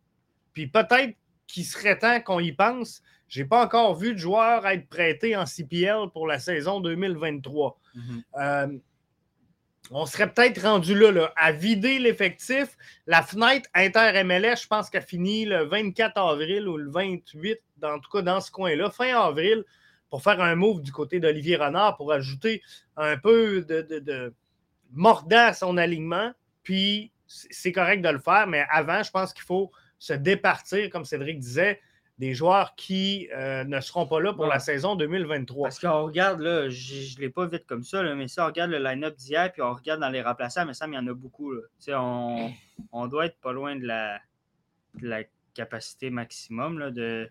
puis 0.53 0.67
peut-être 0.67 1.15
qu'il 1.53 1.65
serait 1.65 1.99
temps 1.99 2.21
qu'on 2.21 2.41
y 2.41 2.53
pense, 2.53 3.03
je 3.29 3.41
n'ai 3.41 3.49
pas 3.49 3.65
encore 3.65 3.95
vu 3.95 4.13
de 4.13 4.19
joueur 4.19 4.67
être 4.67 4.89
prêté 4.89 5.37
en 5.37 5.47
CPL 5.47 6.11
pour 6.13 6.27
la 6.27 6.39
saison 6.39 6.81
2023. 6.81 7.79
Euh, 8.39 8.67
on 9.93 10.07
serait 10.07 10.33
peut-être 10.33 10.63
rendu 10.63 10.99
là, 10.99 11.11
là, 11.11 11.33
à 11.37 11.53
vider 11.53 11.99
l'effectif. 11.99 12.77
La 13.07 13.23
fenêtre 13.23 13.69
inter-MLS, 13.75 14.63
je 14.63 14.67
pense 14.69 14.91
qu'elle 14.91 15.03
finit 15.03 15.45
le 15.45 15.65
24 15.65 16.17
avril 16.19 16.69
ou 16.69 16.77
le 16.77 16.91
28, 16.91 17.59
dans, 17.79 17.95
en 17.95 17.99
tout 17.99 18.11
cas 18.11 18.23
dans 18.23 18.41
ce 18.41 18.51
coin-là, 18.51 18.91
fin 18.91 19.17
avril, 19.21 19.65
pour 20.09 20.23
faire 20.23 20.41
un 20.41 20.55
move 20.55 20.81
du 20.83 20.93
côté 20.93 21.21
d'Olivier 21.21 21.57
Renard 21.57 21.97
pour 21.97 22.13
ajouter 22.13 22.63
un 22.97 23.17
peu 23.17 23.63
de, 23.63 23.83
de, 23.83 23.99
de 24.01 24.35
mordant 24.93 25.47
à 25.47 25.55
son 25.55 25.77
alignement. 25.77 26.33
Puis 26.63 27.13
c'est 27.27 27.73
correct 27.73 28.03
de 28.03 28.09
le 28.09 28.19
faire, 28.19 28.47
mais 28.49 28.67
avant, 28.71 29.03
je 29.03 29.11
pense 29.11 29.33
qu'il 29.33 29.45
faut 29.45 29.71
se 30.01 30.13
départir, 30.15 30.91
comme 30.91 31.05
Cédric 31.05 31.39
disait, 31.39 31.81
des 32.19 32.35
joueurs 32.35 32.75
qui 32.75 33.29
euh, 33.35 33.65
ne 33.65 33.81
seront 33.81 34.07
pas 34.07 34.21
là 34.21 34.33
pour 34.35 34.43
Ouais. 34.45 34.51
la 34.51 34.59
saison 34.59 34.95
2023. 34.97 35.69
Parce 35.69 35.79
qu'on 35.79 36.05
regarde, 36.05 36.41
là, 36.41 36.69
je 36.69 37.15
ne 37.17 37.21
l'ai 37.21 37.31
pas 37.31 37.47
vite 37.47 37.65
comme 37.67 37.85
ça, 37.85 38.03
là, 38.03 38.15
mais 38.15 38.27
si 38.29 38.41
on 38.41 38.47
regarde 38.47 38.71
le 38.73 38.79
line-up 38.79 39.15
d'hier, 39.17 39.53
puis 39.53 39.63
on 39.63 39.73
regarde 39.73 40.01
dans 40.01 40.09
les 40.11 40.21
remplaçants, 40.21 40.67
mais 40.67 40.75
ça, 40.75 40.87
il 40.89 40.93
y 40.95 40.99
en 40.99 41.07
a 41.07 41.15
beaucoup. 41.15 41.53
Là. 41.53 41.63
On, 42.01 42.51
on 42.93 43.07
doit 43.07 43.27
être 43.27 43.39
pas 43.41 43.53
loin 43.53 43.77
de 43.77 43.87
la, 43.87 44.19
de 45.01 45.09
la 45.09 45.23
capacité 45.55 46.11
maximum 46.11 46.79
là, 46.79 46.91
de, 46.91 47.31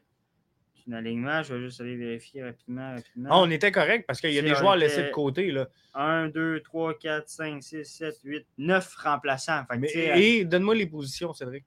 d'un 0.88 0.98
alignement. 0.98 1.44
Je 1.44 1.54
vais 1.54 1.62
juste 1.62 1.82
aller 1.82 1.96
vérifier 1.96 2.44
rapidement. 2.44 2.96
rapidement. 2.96 3.30
Ah, 3.32 3.38
on 3.42 3.50
était 3.52 3.72
correct 3.72 4.06
parce 4.08 4.20
qu'il 4.22 4.32
y 4.34 4.40
a 4.40 4.42
des 4.42 4.56
joueurs 4.56 4.76
laissés 4.76 5.04
de 5.04 5.10
côté. 5.12 5.52
Là. 5.52 5.68
1, 5.94 6.30
2, 6.30 6.62
3, 6.62 6.98
4, 6.98 7.30
5, 7.30 7.62
6, 7.64 7.86
7, 7.86 8.16
8, 8.24 8.48
9 8.58 8.96
remplaçants. 8.96 9.64
Fait 9.70 9.76
que, 9.76 9.82
Mais- 9.82 10.22
et 10.40 10.46
donne-moi 10.46 10.74
les 10.74 10.88
positions, 10.88 11.32
Cédric. 11.34 11.64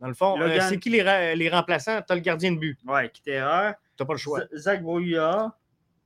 Dans 0.00 0.08
le 0.08 0.14
fond, 0.14 0.36
Logan- 0.38 0.58
euh, 0.60 0.68
c'est 0.68 0.78
qui 0.78 0.90
les, 0.90 1.34
les 1.36 1.48
remplaçants? 1.50 2.00
Tu 2.02 2.12
as 2.12 2.14
le 2.16 2.20
gardien 2.22 2.52
de 2.52 2.58
but. 2.58 2.78
Ouais, 2.86 3.10
Kitterer, 3.10 3.72
Tu 3.96 4.02
n'as 4.02 4.06
pas 4.06 4.14
le 4.14 4.18
choix. 4.18 4.40
Z- 4.40 4.48
Zach 4.56 4.82
Brouillard, 4.82 5.52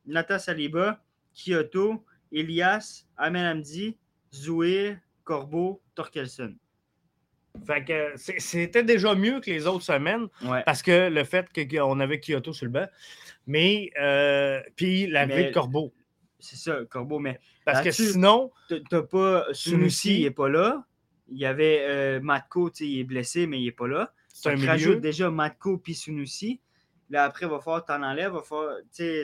Nathan 0.06 0.38
Saliba, 0.38 1.00
Kyoto, 1.34 2.04
Elias, 2.32 3.04
Amel 3.16 3.46
Hamdi, 3.46 3.96
Zouir, 4.32 4.96
Corbeau, 5.22 5.80
Torkelson. 5.94 6.54
Fait 7.64 7.84
que 7.84 8.12
c'est- 8.16 8.40
c'était 8.40 8.82
déjà 8.82 9.14
mieux 9.14 9.38
que 9.40 9.48
les 9.48 9.66
autres 9.68 9.84
semaines 9.84 10.26
Ouais. 10.44 10.62
parce 10.66 10.82
que 10.82 11.08
le 11.08 11.22
fait 11.22 11.46
qu'on 11.54 12.00
avait 12.00 12.18
Kyoto 12.18 12.52
sur 12.52 12.66
le 12.66 12.72
banc. 12.72 12.86
Mais, 13.46 13.90
euh, 14.00 14.60
puis 14.74 15.06
l'arrivée 15.06 15.44
de 15.44 15.52
Corbeau. 15.54 15.94
C'est 16.40 16.56
ça, 16.56 16.78
Corbeau. 16.90 17.20
Mais 17.20 17.38
Parce 17.64 17.80
que 17.80 17.90
sinon, 17.92 18.50
t'as- 18.90 19.02
pas. 19.02 19.46
Sunusi. 19.52 20.22
N'est 20.24 20.30
pas 20.32 20.48
là. 20.48 20.84
Il 21.28 21.38
y 21.38 21.46
avait 21.46 21.84
euh, 21.88 22.20
Matko, 22.20 22.70
il 22.80 23.00
est 23.00 23.04
blessé, 23.04 23.46
mais 23.46 23.60
il 23.60 23.64
n'est 23.64 23.72
pas 23.72 23.88
là. 23.88 24.12
Tu 24.42 24.66
rajoutes 24.66 25.00
déjà 25.00 25.30
Matko 25.30 25.78
puis 25.78 25.94
Sunusi. 25.94 26.60
Là, 27.10 27.24
après, 27.24 27.46
il 27.46 27.50
va 27.50 27.60
falloir 27.60 27.84
que 27.84 27.92
tu 27.92 27.92
en 27.92 28.02
enlèves. 28.02 28.32
Va 28.32 28.42
falloir, 28.42 28.76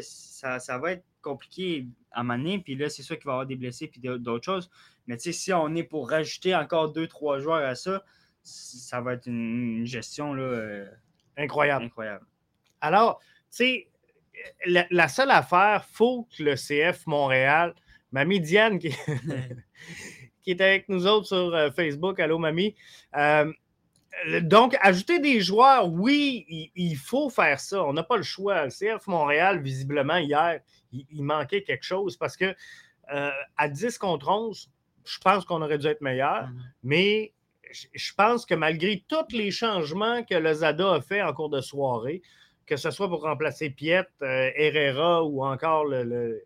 ça, 0.02 0.58
ça 0.58 0.78
va 0.78 0.92
être 0.92 1.04
compliqué 1.20 1.86
à 2.12 2.22
mener. 2.22 2.58
Puis 2.58 2.74
là, 2.74 2.88
c'est 2.88 3.02
sûr 3.02 3.16
qu'il 3.18 3.26
va 3.26 3.32
y 3.32 3.34
avoir 3.34 3.46
des 3.46 3.56
blessés 3.56 3.88
puis 3.88 4.00
d'autres 4.00 4.44
choses. 4.44 4.70
Mais 5.06 5.18
si 5.18 5.52
on 5.52 5.74
est 5.74 5.82
pour 5.82 6.10
rajouter 6.10 6.54
encore 6.54 6.92
deux, 6.92 7.06
trois 7.06 7.38
joueurs 7.38 7.66
à 7.66 7.74
ça, 7.74 8.04
ça 8.42 9.00
va 9.00 9.14
être 9.14 9.26
une, 9.26 9.84
gestion 9.84 10.34
là, 10.34 10.42
euh, 10.42 10.86
Incroyable. 11.36 11.86
incroyable. 11.86 12.26
Alors, 12.80 13.20
tu 13.50 13.56
sais, 13.56 13.88
la, 14.66 14.86
la 14.90 15.08
seule 15.08 15.30
affaire, 15.30 15.84
faut 15.84 16.28
que 16.36 16.42
le 16.42 16.54
CF 16.54 17.06
Montréal, 17.06 17.74
Mamie 18.12 18.40
Diane, 18.40 18.78
qui, 18.78 18.94
qui 20.42 20.52
est 20.52 20.60
avec 20.60 20.88
nous 20.88 21.06
autres 21.06 21.26
sur 21.26 21.54
euh, 21.54 21.70
Facebook, 21.70 22.18
allô 22.20 22.38
Mamie. 22.38 22.74
Euh, 23.16 23.52
donc, 24.42 24.76
ajouter 24.80 25.18
des 25.18 25.40
joueurs, 25.40 25.88
oui, 25.88 26.70
il, 26.74 26.96
faut 26.96 27.30
faire 27.30 27.60
ça. 27.60 27.84
On 27.84 27.92
n'a 27.92 28.02
pas 28.02 28.16
le 28.16 28.22
choix. 28.22 28.64
Le 28.64 28.70
CF 28.70 29.06
Montréal, 29.06 29.62
visiblement, 29.62 30.16
hier, 30.16 30.60
il, 30.92 31.22
manquait 31.22 31.62
quelque 31.62 31.84
chose 31.84 32.16
parce 32.16 32.36
que 32.36 32.54
euh, 33.12 33.30
à 33.56 33.68
10 33.68 33.98
contre 33.98 34.28
11, 34.28 34.70
je 35.04 35.18
pense 35.18 35.44
qu'on 35.44 35.62
aurait 35.62 35.78
dû 35.78 35.86
être 35.86 36.00
meilleur. 36.00 36.48
Mais 36.82 37.32
je 37.94 38.12
pense 38.14 38.44
que 38.46 38.54
malgré 38.54 39.04
tous 39.08 39.34
les 39.34 39.50
changements 39.50 40.24
que 40.24 40.34
le 40.34 40.52
Zada 40.52 40.94
a 40.94 41.00
fait 41.00 41.22
en 41.22 41.32
cours 41.32 41.50
de 41.50 41.60
soirée, 41.60 42.22
que 42.66 42.76
ce 42.76 42.90
soit 42.90 43.08
pour 43.08 43.22
remplacer 43.22 43.70
Piet, 43.70 44.06
euh, 44.22 44.50
Herrera 44.54 45.24
ou 45.24 45.44
encore 45.44 45.84
le, 45.84 46.44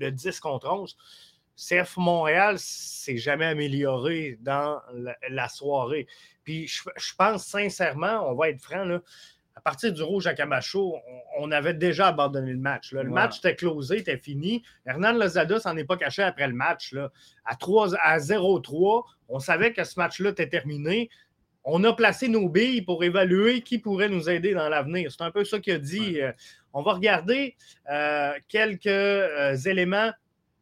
10 0.00 0.40
contre 0.40 0.70
11, 0.70 0.96
CF 1.56 1.96
Montréal 1.96 2.56
s'est 2.58 3.16
jamais 3.16 3.46
amélioré 3.46 4.38
dans 4.40 4.80
la, 5.28 5.48
soirée. 5.48 6.06
Puis 6.44 6.66
je, 6.66 7.14
pense 7.16 7.46
sincèrement, 7.46 8.28
on 8.30 8.34
va 8.34 8.48
être 8.48 8.60
franc, 8.60 8.84
là, 8.84 9.00
à 9.54 9.60
partir 9.60 9.92
du 9.92 10.02
rouge 10.02 10.26
à 10.26 10.34
Camacho, 10.34 10.96
on, 11.38 11.50
avait 11.50 11.74
déjà 11.74 12.08
abandonné 12.08 12.52
le 12.52 12.58
match. 12.58 12.92
Le 12.92 13.04
match 13.04 13.38
était 13.38 13.54
closé, 13.54 13.98
était 13.98 14.16
fini. 14.16 14.62
Hernan 14.86 15.12
Lozada 15.12 15.60
s'en 15.60 15.76
est 15.76 15.84
pas 15.84 15.98
caché 15.98 16.22
après 16.22 16.48
le 16.48 16.54
match. 16.54 16.92
Là. 16.92 17.12
À, 17.44 17.54
3, 17.54 17.94
à 17.96 18.18
0-3, 18.18 19.04
on 19.28 19.38
savait 19.40 19.72
que 19.72 19.84
ce 19.84 19.98
match-là 19.98 20.30
était 20.30 20.48
terminé. 20.48 21.10
On 21.64 21.84
a 21.84 21.92
placé 21.92 22.28
nos 22.28 22.48
billes 22.48 22.82
pour 22.82 23.04
évaluer 23.04 23.60
qui 23.60 23.78
pourrait 23.78 24.08
nous 24.08 24.28
aider 24.28 24.54
dans 24.54 24.68
l'avenir. 24.68 25.12
C'est 25.12 25.22
un 25.22 25.30
peu 25.30 25.44
ça 25.44 25.60
qu'il 25.60 25.74
a 25.74 25.78
dit. 25.78 26.20
Euh, 26.20 26.32
on 26.72 26.82
va 26.82 26.94
regarder 26.94 27.56
euh, 27.90 28.32
quelques 28.48 28.86
euh, 28.86 29.54
éléments, 29.54 30.10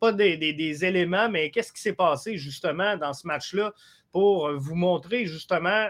pas 0.01 0.13
des, 0.13 0.85
éléments, 0.85 1.29
mais 1.29 1.51
qu'est-ce 1.51 1.73
qui 1.73 1.81
s'est 1.81 1.93
passé 1.93 2.37
justement 2.39 2.97
dans 2.97 3.13
ce 3.13 3.27
match-là 3.27 3.73
pour 4.13 4.51
vous 4.53 4.75
montrer 4.75 5.27
justement 5.27 5.89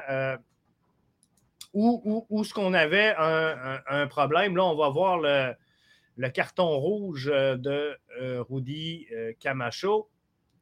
où, 1.72 2.44
ce 2.44 2.52
qu'on 2.52 2.74
avait 2.74 3.14
un, 3.16 4.06
problème? 4.08 4.56
Là, 4.56 4.64
on 4.64 4.76
va 4.76 4.88
voir 4.88 5.18
le, 5.18 6.28
carton 6.30 6.78
rouge 6.78 7.30
euh, 7.32 7.56
de 7.56 7.96
euh, 8.20 8.44
Rudy 8.48 9.06
euh, 9.12 9.32
Camacho 9.40 10.10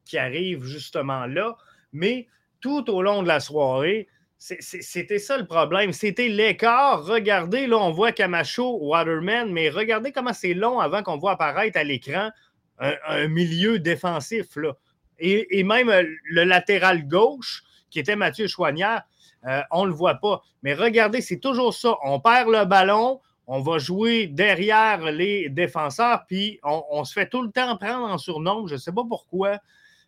qui 0.05 0.17
arrive 0.17 0.63
justement 0.63 1.25
là. 1.25 1.57
Mais 1.91 2.27
tout 2.61 2.89
au 2.89 3.01
long 3.01 3.23
de 3.23 3.27
la 3.27 3.39
soirée, 3.41 4.07
c'était 4.37 5.19
ça 5.19 5.37
le 5.37 5.45
problème. 5.45 5.91
C'était 5.91 6.29
l'écart. 6.29 7.03
Regardez, 7.03 7.67
là, 7.67 7.77
on 7.77 7.91
voit 7.91 8.13
Camacho, 8.13 8.79
Waterman, 8.81 9.51
mais 9.51 9.69
regardez 9.69 10.13
comment 10.13 10.31
c'est 10.31 10.53
long 10.53 10.79
avant 10.79 11.03
qu'on 11.03 11.17
voit 11.17 11.31
apparaître 11.31 11.77
à 11.77 11.83
l'écran 11.83 12.31
un, 12.79 13.27
milieu 13.27 13.79
défensif. 13.79 14.55
Là. 14.55 14.73
Et, 15.19 15.59
et, 15.59 15.63
même 15.63 15.91
le 16.23 16.43
latéral 16.43 17.07
gauche, 17.07 17.63
qui 17.89 17.99
était 17.99 18.15
Mathieu 18.15 18.47
Chouanière, 18.47 19.03
euh, 19.45 19.61
on 19.71 19.85
ne 19.85 19.89
le 19.89 19.95
voit 19.95 20.15
pas. 20.15 20.41
Mais 20.63 20.73
regardez, 20.73 21.21
c'est 21.21 21.39
toujours 21.39 21.73
ça. 21.73 21.95
On 22.03 22.19
perd 22.19 22.49
le 22.49 22.65
ballon, 22.65 23.21
on 23.47 23.61
va 23.61 23.79
jouer 23.79 24.27
derrière 24.27 25.11
les 25.11 25.49
défenseurs, 25.49 26.25
puis 26.27 26.59
on, 26.63 27.03
se 27.03 27.13
fait 27.13 27.29
tout 27.29 27.41
le 27.41 27.51
temps 27.51 27.77
prendre 27.77 28.07
en 28.07 28.17
surnombre. 28.17 28.67
Je 28.67 28.75
ne 28.75 28.79
sais 28.79 28.91
pas 28.91 29.03
pourquoi. 29.07 29.57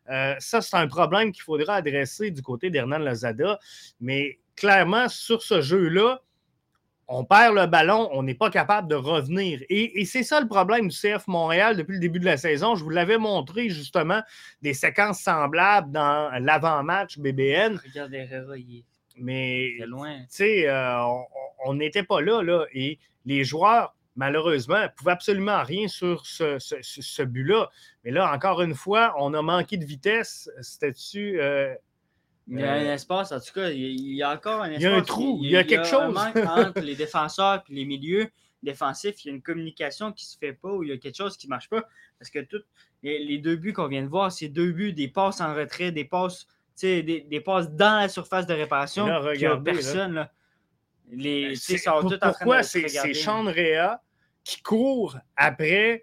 Euh, 0.09 0.35
ça, 0.39 0.61
c'est 0.61 0.75
un 0.75 0.87
problème 0.87 1.31
qu'il 1.31 1.43
faudra 1.43 1.75
adresser 1.75 2.31
du 2.31 2.41
côté 2.41 2.69
d'Hernan 2.69 2.99
Lazada. 2.99 3.59
Mais 3.99 4.39
clairement, 4.55 5.07
sur 5.09 5.41
ce 5.41 5.61
jeu-là, 5.61 6.21
on 7.13 7.25
perd 7.25 7.55
le 7.55 7.65
ballon, 7.65 8.09
on 8.13 8.23
n'est 8.23 8.35
pas 8.35 8.49
capable 8.49 8.87
de 8.87 8.95
revenir. 8.95 9.59
Et, 9.69 10.05
c'est 10.05 10.23
ça 10.23 10.39
le 10.39 10.47
problème 10.47 10.87
du 10.87 10.95
CF 10.95 11.27
Montréal 11.27 11.75
depuis 11.75 11.93
le 11.93 11.99
début 11.99 12.19
de 12.19 12.25
la 12.25 12.37
saison. 12.37 12.75
Je 12.75 12.83
vous 12.83 12.89
l'avais 12.89 13.17
montré 13.17 13.69
justement 13.69 14.21
des 14.61 14.73
séquences 14.73 15.19
semblables 15.19 15.91
dans 15.91 16.31
l'avant-match 16.39 17.19
BBN. 17.19 17.79
Regardez, 17.85 18.27
mais, 19.17 19.73
tu 19.77 19.85
sais, 20.29 20.69
euh, 20.69 21.03
on 21.65 21.73
n'était 21.73 22.03
pas 22.03 22.21
là, 22.21 22.41
là. 22.41 22.65
Et 22.73 22.97
les 23.25 23.43
joueurs, 23.43 23.93
malheureusement, 24.15 24.81
ne 24.81 24.87
pouvaient 24.87 25.11
absolument 25.11 25.63
rien 25.63 25.89
sur 25.89 26.25
ce, 26.25 27.23
but-là. 27.23 27.69
Mais 28.05 28.11
là, 28.11 28.33
encore 28.33 28.61
une 28.61 28.73
fois, 28.73 29.13
on 29.17 29.33
a 29.33 29.41
manqué 29.41 29.75
de 29.75 29.85
vitesse. 29.85 30.49
C'était-tu. 30.61 31.41
Euh, 31.41 31.75
il 32.47 32.59
y 32.59 32.63
a 32.63 32.73
un 32.73 32.85
euh, 32.85 32.93
espace, 32.93 33.31
en 33.31 33.39
tout 33.39 33.53
cas, 33.53 33.69
il 33.69 34.13
y 34.13 34.23
a 34.23 34.31
encore 34.31 34.61
un 34.61 34.71
espace. 34.71 34.81
Il 34.81 34.83
y 34.83 34.87
a 34.87 34.95
un 34.95 35.01
trou, 35.01 35.39
il 35.41 35.51
y 35.51 35.57
a, 35.57 35.63
quelque 35.63 35.87
chose. 35.87 36.15
entre 36.47 36.81
les 36.81 36.95
défenseurs 36.95 37.63
et 37.69 37.73
les 37.73 37.85
milieux 37.85 38.29
défensifs. 38.63 39.23
Il 39.23 39.27
y 39.27 39.31
a 39.31 39.33
une 39.35 39.41
communication 39.41 40.11
qui 40.11 40.25
ne 40.25 40.29
se 40.29 40.37
fait 40.37 40.53
pas 40.53 40.71
ou 40.71 40.83
il 40.83 40.89
y 40.89 40.91
a 40.91 40.97
quelque 40.97 41.15
chose 41.15 41.37
qui 41.37 41.47
ne 41.47 41.51
marche 41.51 41.69
pas. 41.69 41.83
Parce 42.19 42.29
que 42.29 42.39
tous 42.39 42.63
les, 43.03 43.37
deux 43.37 43.55
buts 43.55 43.73
qu'on 43.73 43.87
vient 43.87 44.03
de 44.03 44.07
voir, 44.07 44.31
c'est 44.31 44.49
deux 44.49 44.71
buts, 44.71 44.93
des 44.93 45.07
passes 45.07 45.41
en 45.41 45.53
retrait, 45.53 45.91
des 45.91 46.05
passes 46.05 46.47
des, 46.81 47.03
des 47.03 47.41
passes 47.41 47.69
dans 47.71 47.99
la 47.99 48.09
surface 48.09 48.47
de 48.47 48.53
réparation. 48.53 49.07
il 49.33 49.39
n'y 49.39 49.45
a 49.45 49.57
personne. 49.57 50.13
Là. 50.13 50.31
Les, 51.11 51.53
ben, 51.69 52.01
tout 52.01 52.17
pourquoi 52.21 52.63
c'est 52.63 53.13
Chandrea 53.13 54.01
qui 54.43 54.61
court 54.61 55.17
après 55.35 56.01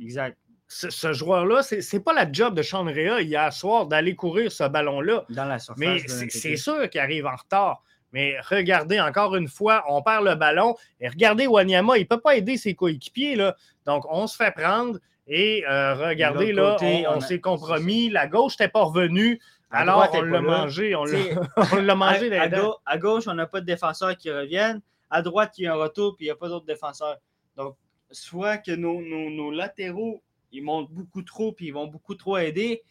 exact. 0.00 0.38
Ce, 0.70 1.12
joueur-là? 1.12 1.62
Ce 1.62 1.96
n'est 1.96 2.02
pas 2.02 2.12
la 2.12 2.30
job 2.30 2.54
de 2.54 2.62
Chandrea 2.62 3.20
hier 3.20 3.52
soir 3.52 3.86
d'aller 3.86 4.14
courir 4.14 4.52
ce 4.52 4.64
ballon-là. 4.64 5.24
Dans 5.28 5.44
la 5.44 5.58
surface. 5.58 5.78
Mais 5.78 6.28
c'est 6.28 6.56
sûr 6.56 6.88
qu'il 6.88 7.00
arrive 7.00 7.26
en 7.26 7.36
retard. 7.36 7.82
Mais 8.12 8.36
regardez, 8.40 9.00
encore 9.00 9.36
une 9.36 9.48
fois, 9.48 9.84
on 9.88 10.02
perd 10.02 10.24
le 10.24 10.34
ballon. 10.34 10.76
Et 11.00 11.08
regardez, 11.08 11.46
Wanyama, 11.46 11.96
il 11.96 12.02
ne 12.02 12.06
peut 12.06 12.20
pas 12.20 12.36
aider 12.36 12.56
ses 12.56 12.74
coéquipiers. 12.74 13.36
Là. 13.36 13.56
Donc, 13.86 14.04
on 14.08 14.26
se 14.26 14.36
fait 14.36 14.52
prendre. 14.52 14.98
Et 15.26 15.64
euh, 15.68 15.94
regardez, 15.94 16.52
là, 16.52 16.76
on, 17.08 17.20
s'est 17.20 17.40
compromis. 17.40 18.10
La 18.10 18.26
gauche 18.26 18.54
n'était 18.58 18.70
pas 18.70 18.82
revenue. 18.82 19.40
Alors, 19.70 20.08
on 20.12 20.22
l'a 20.22 20.40
mangé. 20.40 20.94
On 20.96 21.04
l'a 21.04 21.94
mangé. 21.94 22.36
À, 22.36 22.48
à, 22.86 22.98
gauche, 22.98 23.28
on 23.28 23.34
n'a 23.34 23.46
pas 23.46 23.60
de 23.60 23.66
défenseurs 23.66 24.16
qui 24.16 24.28
reviennent. 24.28 24.80
À 25.08 25.22
droite, 25.22 25.54
il 25.58 25.64
y 25.64 25.66
a 25.68 25.74
un 25.74 25.76
retour, 25.76 26.16
puis 26.16 26.26
il 26.26 26.28
n'y 26.28 26.32
a 26.32 26.36
pas 26.36 26.48
d'autres 26.48 26.66
défenseurs. 26.66 27.18
Donc, 27.56 27.76
soit 28.10 28.58
que 28.58 28.72
nos, 28.72 29.50
latéraux, 29.52 30.22
ils 30.52 30.62
montent 30.62 30.90
beaucoup 30.90 31.22
trop, 31.22 31.52
puis 31.52 31.66
ils 31.66 31.72
vont 31.72 31.86
beaucoup 31.86 32.14
trop 32.14 32.36
aider, 32.38 32.82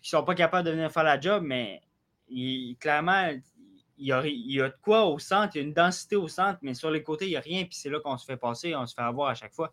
puis 0.00 0.10
ils 0.10 0.14
ne 0.14 0.18
sont 0.20 0.24
pas 0.24 0.34
capables 0.34 0.66
de 0.66 0.72
venir 0.72 0.90
faire 0.90 1.04
la 1.04 1.20
job, 1.20 1.42
mais 1.44 1.80
clairement, 2.80 3.32
il 3.98 4.06
y, 4.06 4.12
a, 4.12 4.24
il 4.26 4.52
y, 4.52 4.60
a, 4.60 4.68
de 4.68 4.76
quoi 4.80 5.06
au 5.06 5.18
centre, 5.18 5.56
il 5.56 5.58
y 5.58 5.64
a 5.64 5.66
une 5.66 5.72
densité 5.72 6.16
au 6.16 6.28
centre, 6.28 6.58
mais 6.62 6.74
sur 6.74 6.90
les 6.90 7.02
côtés, 7.02 7.26
il 7.26 7.30
n'y 7.30 7.36
a 7.36 7.40
rien, 7.40 7.64
puis 7.64 7.74
c'est 7.74 7.90
là 7.90 7.98
qu'on 8.00 8.16
se 8.16 8.24
fait 8.24 8.36
passer, 8.36 8.74
on 8.74 8.86
se 8.86 8.94
fait 8.94 9.02
avoir 9.02 9.30
à 9.30 9.34
chaque 9.34 9.54
fois. 9.54 9.72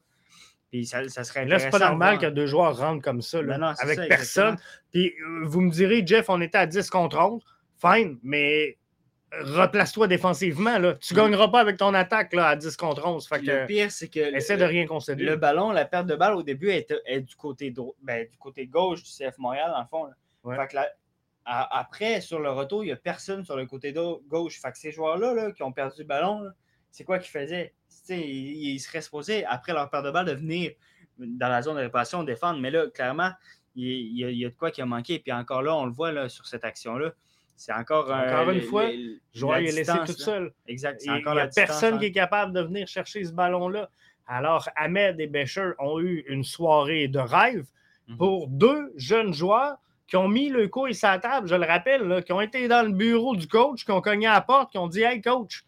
Puis 0.71 0.85
ça, 0.85 1.07
serait 1.07 1.45
Là, 1.45 1.59
c'est 1.59 1.69
pas 1.69 1.79
normal 1.79 2.17
que 2.17 2.25
deux 2.25 2.47
joueurs 2.47 2.75
rentrent 2.77 3.03
comme 3.03 3.21
ça, 3.21 3.39
avec 3.79 4.09
personne. 4.09 4.57
Puis 4.91 5.13
euh, 5.21 5.45
vous 5.45 5.61
me 5.61 5.69
direz, 5.69 6.05
Jeff, 6.05 6.25
on 6.29 6.41
était 6.41 6.57
à 6.57 6.65
10 6.65 6.89
contre 6.89 7.19
11. 7.19 7.43
Fine, 7.77 8.19
mais 8.23 8.77
replace-toi 9.41 10.07
défensivement. 10.07 10.77
Là. 10.77 10.93
Tu 10.95 11.13
ne 11.13 11.19
mm. 11.19 11.23
gagneras 11.23 11.47
pas 11.49 11.59
avec 11.59 11.77
ton 11.77 11.93
attaque 11.93 12.33
là, 12.33 12.49
à 12.49 12.55
10 12.55 12.75
contre 12.77 13.05
11. 13.05 13.27
le 13.31 13.65
pire, 13.65 13.91
c'est 13.91 14.07
que. 14.07 14.35
Essaie 14.35 14.57
de 14.57 14.65
rien 14.65 14.85
concéder. 14.85 15.23
Le 15.23 15.35
ballon, 15.35 15.71
la 15.71 15.85
perte 15.85 16.07
de 16.07 16.15
balle 16.15 16.35
au 16.35 16.43
début 16.43 16.69
est, 16.69 16.91
du, 17.21 17.35
côté 17.35 17.73
ben, 18.01 18.27
du 18.27 18.37
côté 18.37 18.67
gauche 18.67 19.03
du 19.03 19.09
CF 19.09 19.37
Montréal, 19.37 19.71
dans 19.71 19.81
le 19.81 19.87
fond. 19.87 20.55
Fait 20.55 20.67
que 20.67 20.77
après, 21.45 22.21
sur 22.21 22.39
le 22.39 22.49
retour, 22.49 22.83
il 22.83 22.87
n'y 22.87 22.91
a 22.91 22.95
personne 22.95 23.45
sur 23.45 23.55
le 23.55 23.65
côté 23.65 23.93
gauche. 23.93 24.59
Fait 24.59 24.71
que 24.71 24.77
ces 24.77 24.91
joueurs-là 24.91 25.33
là, 25.33 25.51
qui 25.51 25.61
ont 25.63 25.71
perdu 25.71 26.01
le 26.01 26.07
ballon, 26.07 26.49
c'est 26.89 27.03
quoi 27.03 27.19
qu'ils 27.19 27.31
faisaient? 27.31 27.73
ils, 28.09 28.79
seraient 28.79 29.01
supposés, 29.01 29.45
après 29.45 29.73
leur 29.73 29.89
perte 29.89 30.05
de 30.05 30.11
balle, 30.11 30.25
de 30.25 30.33
venir 30.33 30.71
dans 31.17 31.47
la 31.47 31.61
zone 31.61 31.75
de 31.75 31.81
réparation 31.81 32.23
défendre. 32.23 32.59
Mais 32.59 32.71
là, 32.71 32.87
clairement, 32.87 33.31
il, 33.75 34.17
y 34.17 34.45
a, 34.45 34.49
de 34.49 34.55
quoi 34.55 34.71
qui 34.71 34.81
a 34.81 34.85
manqué. 34.85 35.19
Puis 35.19 35.31
encore 35.31 35.61
là, 35.61 35.75
on 35.75 35.85
le 35.85 35.91
voit 35.91 36.11
là, 36.11 36.29
sur 36.29 36.45
cette 36.47 36.63
action-là. 36.63 37.13
C'est 37.55 37.73
encore, 37.73 38.11
encore 38.11 38.51
une 38.51 38.61
fois, 38.61 38.89
joueur 39.33 39.57
est 39.57 39.71
laissé 39.71 39.93
tout 40.05 40.13
seul. 40.13 40.51
Exact. 40.67 41.01
Il 41.05 41.11
n'y 41.11 41.39
a 41.39 41.47
personne 41.47 41.99
qui 41.99 42.05
est 42.05 42.11
capable 42.11 42.53
de 42.53 42.61
venir 42.61 42.87
chercher 42.87 43.23
ce 43.23 43.31
ballon-là. 43.31 43.89
Alors, 44.27 44.69
Ahmed 44.75 45.19
et 45.19 45.27
Becher 45.27 45.71
ont 45.79 45.99
eu 45.99 46.25
une 46.27 46.43
soirée 46.43 47.07
de 47.07 47.19
rêve 47.19 47.65
mhm. 48.07 48.17
pour 48.17 48.47
deux 48.47 48.91
jeunes 48.95 49.33
joueurs 49.33 49.77
qui 50.07 50.17
ont 50.17 50.27
mis 50.27 50.49
le 50.49 50.67
couille 50.67 50.93
sur 50.93 51.07
la 51.07 51.19
table, 51.19 51.47
je 51.47 51.55
le 51.55 51.65
rappelle, 51.65 52.23
qui 52.23 52.31
ont 52.31 52.41
été 52.41 52.67
dans 52.67 52.83
le 52.83 52.91
bureau 52.91 53.35
du 53.35 53.47
coach, 53.47 53.85
qui 53.85 53.91
ont 53.91 54.01
cogné 54.01 54.27
à 54.27 54.33
la 54.33 54.41
porte, 54.41 54.71
qui 54.71 54.77
ont 54.77 54.87
dit 54.87 55.01
Hey, 55.01 55.21
coach, 55.21 55.63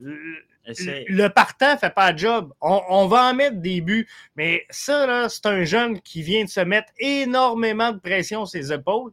le 0.00 1.28
partant 1.28 1.74
ne 1.74 1.78
fait 1.78 1.94
pas 1.94 2.12
le 2.12 2.18
job. 2.18 2.52
On, 2.60 3.06
va 3.06 3.30
en 3.30 3.34
mettre 3.34 3.56
des 3.56 3.80
buts, 3.80 4.08
mais 4.36 4.66
ça, 4.70 5.28
c'est 5.28 5.46
un 5.46 5.64
jeune 5.64 6.00
qui 6.00 6.22
vient 6.22 6.44
de 6.44 6.50
se 6.50 6.60
mettre 6.60 6.92
énormément 6.98 7.92
de 7.92 7.98
pression 7.98 8.44
sur 8.44 8.60
ses 8.60 8.72
épaules. 8.72 9.12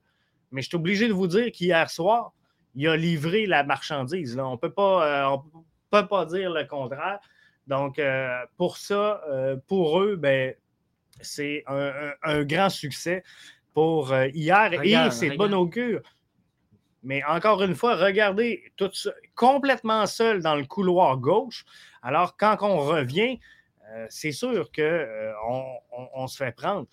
Mais 0.51 0.61
je 0.61 0.67
suis 0.69 0.77
obligé 0.77 1.07
de 1.07 1.13
vous 1.13 1.27
dire 1.27 1.51
qu'hier 1.51 1.89
soir, 1.89 2.33
il 2.75 2.87
a 2.87 2.95
livré 2.95 3.45
la 3.45 3.63
marchandise. 3.63 4.35
Là. 4.35 4.47
On 4.47 4.53
ne 4.53 4.57
peut 4.57 4.71
pas 4.71 6.25
dire 6.25 6.51
le 6.51 6.65
contraire. 6.65 7.19
Donc, 7.69 7.99
euh, 7.99 8.45
pour 8.57 8.77
ça, 8.77 9.21
euh, 9.29 9.55
pour 9.67 10.01
eux, 10.01 10.15
ben, 10.15 10.55
c'est 11.21 11.63
un, 11.67 12.43
grand 12.43 12.69
succès 12.69 13.23
pour 13.73 14.11
euh, 14.11 14.27
hier. 14.33 14.73
et 14.83 15.11
c'est 15.11 15.37
bon 15.37 15.53
augure. 15.53 16.01
Mais 17.03 17.23
encore 17.25 17.61
une 17.61 17.75
fois, 17.75 17.95
regardez, 17.95 18.71
tout 18.75 18.91
complètement 19.35 20.05
seul 20.07 20.41
dans 20.41 20.55
le 20.55 20.65
couloir 20.65 21.17
gauche. 21.17 21.63
Alors, 22.01 22.35
quand 22.37 22.57
on 22.61 22.79
revient, 22.79 23.39
euh, 23.91 24.05
c'est 24.09 24.31
sûr 24.31 24.71
qu'on 24.71 24.81
euh, 24.81 25.33
on, 26.13 26.27
se 26.27 26.37
fait 26.37 26.51
prendre. 26.51 26.87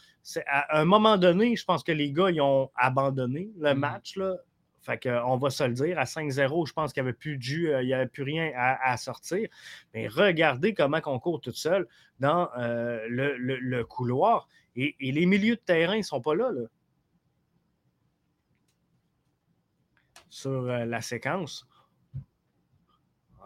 À 0.47 0.81
un 0.81 0.85
moment 0.85 1.19
donné, 1.19 1.55
je 1.57 1.65
pense 1.65 1.83
que 1.83 1.93
les 1.93 2.11
gars 2.13 2.31
ils 2.31 2.41
ont 2.41 2.71
abandonné 2.75 3.51
le 3.59 3.71
mm-hmm. 3.71 3.75
match. 3.75 4.17
Là. 4.17 4.37
Fait 4.81 5.03
qu'on 5.03 5.37
va 5.37 5.51
se 5.51 5.65
le 5.65 5.75
dire, 5.75 5.99
à 5.99 6.05
5-0, 6.05 6.69
je 6.69 6.73
pense 6.73 6.93
qu'il 6.93 7.03
n'y 7.03 7.09
avait 7.09 7.17
plus 7.17 7.39
de 7.39 7.67
euh, 7.67 7.83
il 7.83 7.87
n'y 7.87 7.93
avait 7.93 8.07
plus 8.07 8.23
rien 8.23 8.53
à, 8.55 8.97
sortir. 8.97 9.49
Mais 9.93 10.07
regardez 10.07 10.75
comment 10.75 11.01
on 11.07 11.19
court 11.19 11.41
tout 11.41 11.53
seul 11.53 11.87
dans 12.21 12.49
le, 12.57 13.83
couloir. 13.83 14.49
Et, 14.77 14.95
les 15.01 15.27
milieux 15.27 15.57
de 15.57 15.61
terrain 15.61 15.97
ne 15.97 16.03
sont 16.03 16.21
pas 16.21 16.35
là. 16.35 16.51
là. 16.53 16.63
sur 20.29 20.63
la 20.63 21.01
séquence. 21.01 21.67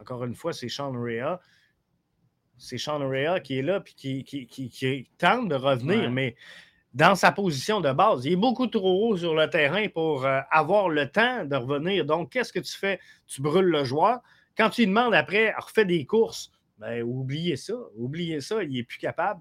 Encore 0.00 0.24
une 0.24 0.34
fois, 0.34 0.52
c'est 0.52 0.68
Sean 0.68 0.92
Rea. 0.92 1.38
C'est 2.60 2.78
Sean 2.78 2.98
Rea 2.98 3.40
qui 3.40 3.58
est 3.58 3.62
là 3.62 3.82
et 4.04 4.22
qui, 4.22 5.10
tente 5.18 5.48
de 5.48 5.54
revenir, 5.54 6.10
mais 6.10 6.36
dans 6.92 7.14
sa 7.14 7.32
position 7.32 7.80
de 7.80 7.90
base, 7.92 8.26
il 8.26 8.32
est 8.32 8.36
beaucoup 8.36 8.66
trop 8.66 9.08
haut 9.08 9.16
sur 9.16 9.34
le 9.34 9.48
terrain 9.48 9.88
pour 9.88 10.26
avoir 10.50 10.88
le 10.88 11.08
temps 11.10 11.44
de 11.44 11.56
revenir. 11.56 12.04
Donc, 12.04 12.32
qu'est-ce 12.32 12.52
que 12.52 12.60
tu 12.60 12.76
fais? 12.76 13.00
Tu 13.26 13.40
brûles 13.40 13.70
le 13.70 13.84
joueur. 13.84 14.20
Quand 14.56 14.68
tu 14.70 14.82
lui 14.82 14.88
demandes 14.88 15.14
après, 15.14 15.54
refais 15.56 15.86
des 15.86 16.04
courses, 16.04 16.52
ben, 16.78 17.02
oubliez 17.02 17.56
ça. 17.56 17.74
Oubliez 17.96 18.40
ça, 18.40 18.62
il 18.62 18.72
n'est 18.72 18.82
plus 18.82 18.98
capable. 18.98 19.40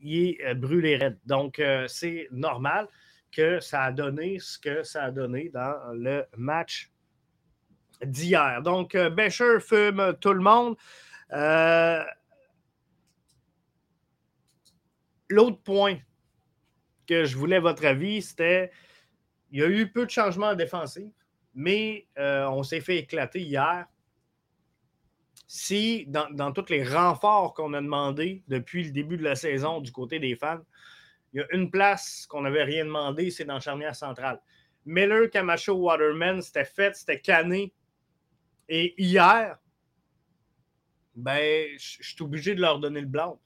il 0.00 0.36
est 0.40 0.54
brûlé 0.54 0.96
raide. 0.96 1.18
Donc, 1.26 1.60
c'est 1.86 2.28
normal 2.30 2.88
que 3.30 3.60
ça 3.60 3.84
a 3.84 3.92
donné 3.92 4.38
ce 4.38 4.58
que 4.58 4.82
ça 4.82 5.04
a 5.04 5.10
donné 5.10 5.50
dans 5.50 5.76
le 5.92 6.24
match 6.36 6.90
d'hier. 8.04 8.62
Donc, 8.62 8.94
euh, 8.94 9.10
Becher 9.10 9.60
fume 9.60 10.14
tout 10.20 10.32
le 10.32 10.40
monde. 10.40 10.76
Euh, 11.32 12.04
l'autre 15.28 15.62
point 15.62 15.98
que 17.06 17.24
je 17.24 17.36
voulais 17.36 17.60
votre 17.60 17.84
avis, 17.86 18.22
c'était 18.22 18.70
il 19.50 19.60
y 19.60 19.62
a 19.62 19.68
eu 19.68 19.90
peu 19.90 20.06
de 20.06 20.10
changements 20.10 20.54
défensifs, 20.54 21.12
mais 21.54 22.06
euh, 22.18 22.46
on 22.48 22.62
s'est 22.62 22.80
fait 22.80 22.98
éclater 22.98 23.40
hier. 23.40 23.86
Si, 25.46 26.06
dans, 26.06 26.30
dans 26.30 26.52
tous 26.52 26.70
les 26.70 26.84
renforts 26.84 27.54
qu'on 27.54 27.74
a 27.74 27.80
demandé 27.80 28.44
depuis 28.46 28.84
le 28.84 28.92
début 28.92 29.16
de 29.16 29.24
la 29.24 29.34
saison 29.34 29.80
du 29.80 29.90
côté 29.90 30.20
des 30.20 30.36
fans, 30.36 30.60
il 31.32 31.40
y 31.40 31.42
a 31.42 31.46
une 31.52 31.70
place 31.70 32.26
qu'on 32.28 32.42
n'avait 32.42 32.62
rien 32.62 32.84
demandé, 32.84 33.30
c'est 33.30 33.44
dans 33.44 33.54
la 33.54 33.60
charnière 33.60 33.94
centrale. 33.94 34.40
Miller, 34.84 35.28
Camacho, 35.30 35.74
Waterman, 35.74 36.40
c'était 36.42 36.64
fait, 36.64 36.96
c'était 36.96 37.20
canné. 37.20 37.72
Et 38.68 38.94
hier, 39.00 39.58
ben, 41.20 41.68
je 41.78 42.02
suis 42.02 42.22
obligé 42.22 42.54
de 42.54 42.60
leur 42.60 42.78
donner 42.78 43.00
le 43.00 43.06
blanc. 43.06 43.40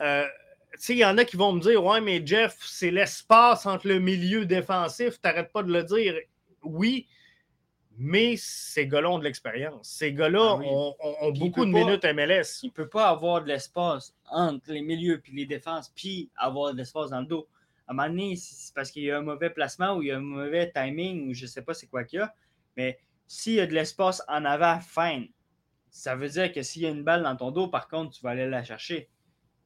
Euh, 0.00 0.26
il 0.88 0.96
y 0.96 1.04
en 1.04 1.18
a 1.18 1.24
qui 1.24 1.36
vont 1.36 1.52
me 1.52 1.60
dire 1.60 1.84
Ouais, 1.84 2.00
mais 2.00 2.24
Jeff, 2.24 2.56
c'est 2.60 2.90
l'espace 2.90 3.66
entre 3.66 3.88
le 3.88 3.98
milieu 3.98 4.46
défensif, 4.46 5.20
t'arrêtes 5.20 5.52
pas 5.52 5.62
de 5.62 5.72
le 5.72 5.84
dire. 5.84 6.14
Oui, 6.62 7.06
mais 7.96 8.34
ces 8.36 8.88
gars-là 8.88 9.10
ont 9.10 9.18
de 9.18 9.24
l'expérience. 9.24 9.88
Ces 9.88 10.12
gars-là 10.12 10.58
ah 10.58 10.64
ont, 10.64 11.32
beaucoup 11.32 11.64
de 11.64 11.70
minutes 11.70 12.04
MLS. 12.04 12.60
Il 12.62 12.68
ne 12.68 12.72
peut 12.72 12.88
pas 12.88 13.08
avoir 13.08 13.42
de 13.42 13.48
l'espace 13.48 14.14
entre 14.30 14.72
les 14.72 14.82
milieux 14.82 15.22
et 15.24 15.32
les 15.32 15.46
défenses, 15.46 15.92
puis 15.94 16.30
avoir 16.36 16.72
de 16.72 16.78
l'espace 16.78 17.10
dans 17.10 17.20
le 17.20 17.26
dos. 17.26 17.48
À 17.86 17.92
un 17.92 17.94
moment 17.94 18.08
donné, 18.08 18.36
c'est 18.36 18.74
parce 18.74 18.90
qu'il 18.90 19.04
y 19.04 19.10
a 19.10 19.18
un 19.18 19.22
mauvais 19.22 19.50
placement 19.50 19.96
ou 19.96 20.02
il 20.02 20.08
y 20.08 20.10
a 20.10 20.16
un 20.16 20.20
mauvais 20.20 20.72
timing 20.74 21.28
ou 21.28 21.34
je 21.34 21.42
ne 21.42 21.48
sais 21.48 21.62
pas 21.62 21.74
c'est 21.74 21.86
quoi 21.86 22.04
qu'il 22.04 22.18
y 22.18 22.22
a. 22.22 22.34
Mais 22.76 22.98
s'il 23.26 23.54
y 23.54 23.60
a 23.60 23.66
de 23.66 23.74
l'espace 23.74 24.22
en 24.26 24.44
avant, 24.44 24.80
fine. 24.80 25.28
Ça 25.94 26.16
veut 26.16 26.28
dire 26.28 26.52
que 26.52 26.60
s'il 26.60 26.82
y 26.82 26.86
a 26.86 26.88
une 26.88 27.04
balle 27.04 27.22
dans 27.22 27.36
ton 27.36 27.52
dos, 27.52 27.68
par 27.68 27.86
contre, 27.86 28.16
tu 28.16 28.22
vas 28.22 28.30
aller 28.30 28.50
la 28.50 28.64
chercher. 28.64 29.08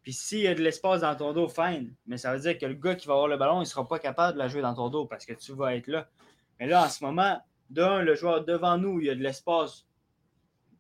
Puis 0.03 0.13
s'il 0.13 0.41
y 0.41 0.47
a 0.47 0.55
de 0.55 0.61
l'espace 0.61 1.01
dans 1.01 1.17
ton 1.17 1.33
dos, 1.33 1.49
fine. 1.49 1.95
Mais 2.07 2.19
ça 2.19 2.35
veut 2.35 2.41
dire 2.41 2.59
que 2.59 2.67
le 2.67 2.75
gars 2.75 2.95
qui 2.95 3.07
va 3.07 3.15
avoir 3.15 3.29
le 3.29 3.39
ballon, 3.39 3.57
il 3.57 3.61
ne 3.61 3.65
sera 3.65 3.89
pas 3.89 3.99
capable 3.99 4.35
de 4.35 4.39
la 4.39 4.47
jouer 4.47 4.61
dans 4.61 4.75
ton 4.75 4.91
dos 4.91 5.07
parce 5.07 5.25
que 5.25 5.33
tu 5.33 5.55
vas 5.55 5.75
être 5.75 5.87
là. 5.87 6.07
Mais 6.61 6.67
là, 6.67 6.85
en 6.85 6.89
ce 6.91 7.03
moment, 7.03 7.41
d'un, 7.71 8.03
le 8.03 8.15
joueur 8.15 8.45
devant 8.45 8.77
nous, 8.77 9.01
il 9.01 9.07
y 9.07 9.11
a 9.11 9.15
de 9.15 9.23
l'espace 9.23 9.87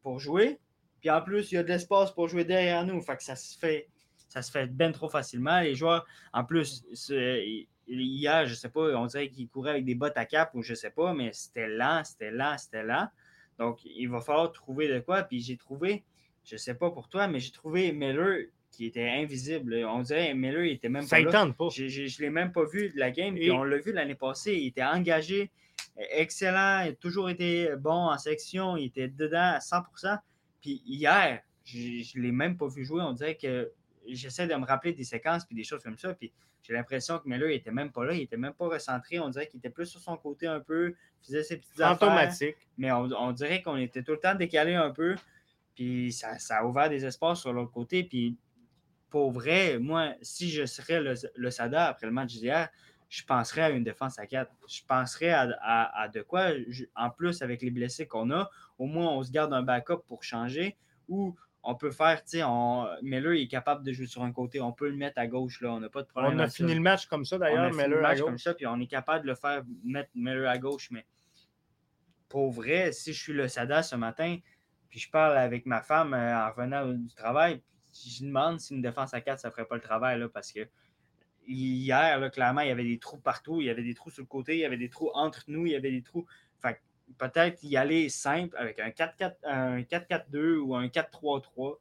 pour 0.03 0.21
jouer. 0.21 0.61
Puis 1.01 1.09
en 1.09 1.23
plus, 1.23 1.51
il 1.51 1.55
y 1.55 1.59
a 1.59 1.63
de 1.63 1.69
l'espace 1.69 2.11
pour 2.11 2.29
jouer 2.29 2.45
derrière 2.45 2.85
nous. 2.85 3.01
Fait 3.01 3.17
que 3.17 3.25
ça 3.25 3.35
se 3.35 3.57
fait, 3.59 3.89
ça 4.29 4.43
se 4.43 4.51
fait 4.51 4.67
bien 4.67 4.93
trop 4.93 5.09
facilement. 5.09 5.61
Les 5.61 5.75
joueurs, 5.75 6.05
en 6.35 6.45
plus, 6.45 6.85
hier, 7.87 8.47
je 8.47 8.55
sais 8.55 8.69
pas, 8.69 8.95
on 8.99 9.07
dirait 9.07 9.31
qu'ils 9.31 9.49
couraient 9.49 9.71
avec 9.71 9.87
des 9.87 9.95
bottes 9.95 10.19
à 10.19 10.27
cap 10.27 10.51
ou 10.53 10.61
je 10.61 10.75
sais 10.75 10.91
pas, 10.91 11.15
mais 11.15 11.33
c'était 11.33 11.69
lent, 11.69 12.03
c'était 12.05 12.31
lent, 12.31 12.59
c'était 12.59 12.85
lent. 12.85 13.09
Donc, 13.59 13.81
il 13.85 14.09
va 14.09 14.21
falloir 14.21 14.53
trouver 14.53 14.89
de 14.89 15.01
quoi. 15.01 15.23
Puis 15.23 15.41
j'ai 15.41 15.57
trouvé, 15.57 16.05
je 16.45 16.57
sais 16.57 16.75
pas 16.75 16.91
pour 16.91 17.09
toi, 17.09 17.29
mais 17.29 17.41
j'ai 17.41 17.53
trouvé 17.53 17.93
Miller 17.93 18.47
qui 18.71 18.87
était 18.87 19.09
invisible. 19.09 19.85
On 19.89 20.03
dirait 20.03 20.35
Miller, 20.35 20.65
il 20.65 20.73
était 20.73 20.89
même 20.89 21.03
pas. 21.09 21.09
Ça 21.09 21.47
pas. 21.57 21.69
Je 21.71 21.85
ne 21.85 22.21
l'ai 22.21 22.31
même 22.31 22.53
pas 22.53 22.65
vu 22.65 22.91
de 22.91 22.99
la 22.99 23.11
game. 23.11 23.35
Puis 23.35 23.51
on 23.51 23.65
l'a 23.65 23.79
vu 23.79 23.93
l'année 23.93 24.15
passée. 24.15 24.55
Il 24.55 24.67
était 24.69 24.85
engagé 24.85 25.51
excellent, 26.11 26.83
il 26.85 26.91
a 26.91 26.95
toujours 26.95 27.31
été 27.31 27.75
bon 27.77 28.11
en 28.11 28.19
section, 28.19 28.77
il 28.77 28.87
était 28.87 29.09
dedans 29.09 29.55
à 29.55 29.59
100%. 29.59 30.19
Puis 30.61 30.83
hier, 30.87 31.43
je 31.65 31.79
ne 32.19 32.23
l'ai 32.23 32.33
même 32.33 32.57
pas 32.57 32.69
vu 32.69 32.85
jouer. 32.85 33.03
On 33.03 33.13
dirait 33.13 33.37
que 33.37 33.71
j'essaie 34.15 34.47
de 34.47 34.55
me 34.55 34.65
rappeler 34.65 34.93
des 34.93 35.05
séquences 35.05 35.45
puis 35.45 35.55
des 35.55 35.65
choses 35.65 35.83
comme 35.83 35.99
ça. 35.99 36.15
Puis 36.15 36.33
j'ai 36.63 36.73
l'impression 36.73 37.19
que 37.19 37.29
Miller 37.29 37.49
n'était 37.49 37.71
même 37.71 37.91
pas 37.91 38.05
là, 38.05 38.13
il 38.13 38.19
n'était 38.19 38.37
même 38.37 38.53
pas 38.53 38.69
recentré. 38.69 39.19
On 39.19 39.29
dirait 39.29 39.47
qu'il 39.47 39.59
était 39.59 39.71
plus 39.71 39.87
sur 39.87 40.01
son 40.01 40.17
côté 40.17 40.47
un 40.47 40.61
peu, 40.61 40.95
faisait 41.23 41.43
ses 41.43 41.59
petites 41.59 41.81
Automatique. 41.81 42.57
mais 42.77 42.91
on, 42.93 43.33
dirait 43.33 43.63
qu'on 43.63 43.77
était 43.77 44.03
tout 44.03 44.13
le 44.13 44.21
temps 44.21 44.35
décalé 44.35 44.75
un 44.75 44.91
peu. 44.91 45.15
Puis 45.75 46.13
ça, 46.13 46.37
a 46.51 46.65
ouvert 46.65 46.89
des 46.89 47.05
espaces 47.05 47.41
sur 47.41 47.53
l'autre 47.53 47.73
côté. 47.73 48.05
Puis 48.05 48.37
pour 49.11 49.31
vrai, 49.33 49.79
moi, 49.79 50.15
si 50.23 50.51
je 50.51 50.67
serais 50.67 51.01
le, 51.01 51.15
le 51.35 51.51
SADA 51.51 51.87
après 51.87 52.07
le 52.07 52.13
match 52.13 52.33
d'hier, 52.35 52.69
je 53.09 53.25
penserais 53.25 53.63
à 53.63 53.71
une 53.71 53.85
défense 53.85 54.19
à 54.19 54.27
4. 54.27 54.53
Je 54.69 54.83
penserais 54.87 55.31
à, 55.31 56.09
de 56.13 56.23
quoi, 56.23 56.51
en 56.95 57.11
plus 57.11 57.43
avec 57.43 57.63
les 57.63 57.71
blessés 57.71 58.07
qu'on 58.07 58.31
a, 58.31 58.51
au 58.79 58.87
moins 58.87 59.09
on 59.09 59.23
se 59.23 59.31
garde 59.31 59.53
un 59.53 59.63
backup 59.63 60.03
pour 60.07 60.23
changer 60.23 60.77
ou 61.09 61.35
on 61.71 61.75
peut 61.75 61.91
faire, 61.91 62.25
tu 62.25 62.39
sais, 62.39 62.45
Miller 63.03 63.33
est 63.33 63.47
capable 63.47 63.85
de 63.85 63.93
jouer 63.93 64.07
sur 64.07 64.23
un 64.23 64.33
côté, 64.33 64.59
on 64.63 64.73
peut 64.73 64.89
le 64.89 64.97
mettre 64.97 65.19
à 65.19 65.27
gauche, 65.27 65.61
là, 65.61 65.71
on 65.75 65.81
n'a 65.81 65.91
pas 65.91 66.01
de 66.01 66.09
problème. 66.09 66.33
On 66.35 66.39
a 66.39 66.49
fini 66.49 66.75
le 66.75 66.81
match 66.81 67.05
comme 67.07 67.27
ça 67.27 67.37
d'ailleurs, 67.37 67.71
Miller 67.75 67.89
le 67.89 68.01
match 68.01 68.21
comme 68.21 68.39
ça, 68.39 68.55
puis 68.55 68.67
on 68.67 68.81
est 68.81 68.87
capable 68.87 69.25
de 69.27 69.29
le 69.29 69.35
faire 69.35 69.63
mettre 69.85 70.09
Miller 70.15 70.49
à 70.49 70.57
gauche, 70.57 70.91
mais 70.91 71.05
pour 72.31 72.51
vrai, 72.51 72.93
si 72.93 73.13
je 73.13 73.21
suis 73.21 73.35
le 73.35 73.49
Sada 73.49 73.83
ce 73.83 73.97
matin, 73.97 74.39
puis 74.89 74.99
je 74.99 75.11
parle 75.11 75.37
avec 75.37 75.67
ma 75.67 75.83
femme 75.83 76.15
euh, 76.15 76.47
en 76.47 76.51
revenant 76.51 76.87
du 76.87 77.15
travail, 77.15 77.61
je 77.93 78.25
demande 78.25 78.61
si 78.61 78.75
une 78.75 78.81
défense 78.81 79.13
à 79.13 79.21
4, 79.21 79.39
ça 79.39 79.49
ne 79.49 79.53
ferait 79.53 79.67
pas 79.67 79.75
le 79.75 79.83
travail, 79.83 80.19
là, 80.19 80.29
parce 80.31 80.51
que 80.53 80.67
hier, 81.47 82.19
là, 82.19 82.31
clairement, 82.31 82.63
il 82.63 82.69
y 82.69 82.71
avait 82.71 82.85
des 82.85 82.99
trous 82.99 83.19
partout. 83.19 83.61
Il 83.61 83.67
y 83.67 83.71
avait 83.71 83.83
des 83.83 83.95
trous 83.95 84.11
sur 84.11 84.23
le 84.23 84.27
côté, 84.27 84.57
il 84.57 84.61
y 84.61 84.65
avait 84.65 84.77
des 84.77 84.89
trous 84.89 85.11
entre 85.15 85.45
nous, 85.49 85.67
il 85.67 85.73
y 85.73 85.77
avait 85.77 85.91
des 85.91 86.03
trous. 86.03 86.27
Fait 86.61 86.81
peut-être 87.17 87.63
y 87.63 87.77
aller 87.77 88.09
simple 88.09 88.57
avec 88.57 88.79
un 88.79 88.91
4-4-2 88.91 90.59
ou 90.59 90.75
un 90.75 90.87
4-3-3. 90.87 91.77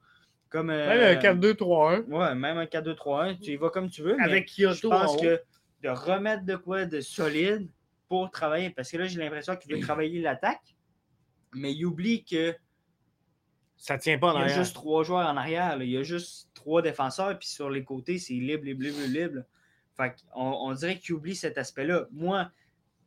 Comme, 0.50 0.68
même 0.68 1.18
un 1.18 1.20
4-2-3-1. 1.20 2.06
Ouais, 2.06 2.36
même 2.36 2.58
un 2.58 2.66
4-2-3-1. 2.66 3.40
Tu 3.40 3.52
y 3.52 3.56
vas 3.58 3.70
comme 3.70 3.90
tu 3.90 4.02
veux. 4.02 4.18
Avec 4.22 4.48
Kyoto. 4.48 4.76
Je 4.76 4.88
pense 4.88 5.22
que 5.22 5.42
de 5.84 5.90
remettre 5.90 6.46
de 6.46 6.56
quoi 6.56 6.86
de 6.86 7.02
solide 7.02 7.70
pour 8.08 8.32
travailler. 8.32 8.70
Parce 8.70 8.90
que 8.92 8.98
là, 8.98 9.08
j'ai 9.08 9.20
l'impression 9.20 9.56
qu'il 9.56 9.74
veut 9.74 9.82
travailler 9.82 10.22
l'attaque, 10.22 10.76
mais 11.54 11.74
il 11.74 11.86
oublie 11.86 12.24
que. 12.24 12.56
Ça 13.76 13.98
tient 13.98 14.18
pas 14.18 14.28
en 14.28 14.38
arrière. 14.38 14.48
Il 14.48 14.52
y 14.52 14.54
a 14.54 14.64
juste 14.64 14.74
trois 14.74 15.04
joueurs 15.04 15.28
en 15.28 15.38
arrière. 15.38 15.78
Il 15.82 15.90
y 15.90 15.98
a 15.98 16.04
juste 16.04 16.50
trois 16.56 16.82
défenseurs, 16.82 17.38
puis 17.38 17.48
sur 17.48 17.70
les 17.70 17.84
côtés, 17.84 18.18
c'est 18.18 18.34
libre, 18.34 18.64
libre, 18.64 18.84
libre, 18.84 18.98
libre. 19.08 19.42
Fait 19.96 20.16
on, 20.34 20.74
dirait 20.74 20.98
qu'il 20.98 21.16
oublie 21.16 21.36
cet 21.36 21.58
aspect-là. 21.58 22.08
Moi, 22.12 22.50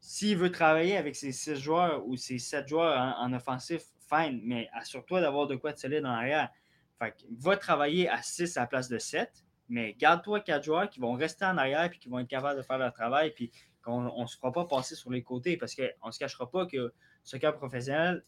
s'il 0.00 0.38
veut 0.38 0.50
travailler 0.50 0.96
avec 0.96 1.14
ses 1.14 1.30
six 1.30 1.56
joueurs 1.56 2.06
ou 2.06 2.16
ses 2.16 2.38
sept 2.38 2.66
joueurs 2.66 3.16
en, 3.18 3.32
offensif, 3.32 3.82
fine, 4.08 4.40
mais 4.42 4.68
assure-toi 4.72 5.20
d'avoir 5.20 5.46
de 5.46 5.56
quoi 5.56 5.72
de 5.72 5.78
solide 5.78 6.04
en 6.04 6.10
arrière. 6.10 6.50
Fait 6.98 7.14
va 7.38 7.56
travailler 7.56 8.08
à 8.08 8.22
6 8.22 8.56
à 8.56 8.60
la 8.60 8.66
place 8.66 8.88
de 8.88 8.98
7, 8.98 9.30
mais 9.68 9.94
garde-toi 9.94 10.40
quatre 10.40 10.64
joueurs 10.64 10.90
qui 10.90 11.00
vont 11.00 11.12
rester 11.12 11.44
en 11.44 11.56
arrière 11.56 11.84
et 11.84 11.98
qui 11.98 12.08
vont 12.08 12.18
être 12.18 12.28
capables 12.28 12.58
de 12.58 12.62
faire 12.62 12.78
leur 12.78 12.92
travail 12.92 13.32
puis 13.34 13.50
qu'on 13.82 14.22
ne 14.22 14.26
se 14.26 14.36
fera 14.36 14.52
pas 14.52 14.66
passer 14.66 14.94
sur 14.94 15.10
les 15.10 15.22
côtés 15.22 15.56
parce 15.56 15.74
qu'on 15.74 16.06
ne 16.08 16.12
se 16.12 16.18
cachera 16.18 16.50
pas 16.50 16.66
que 16.66 16.92
ce 17.22 17.36
cas 17.36 17.52
professionnel, 17.52 18.24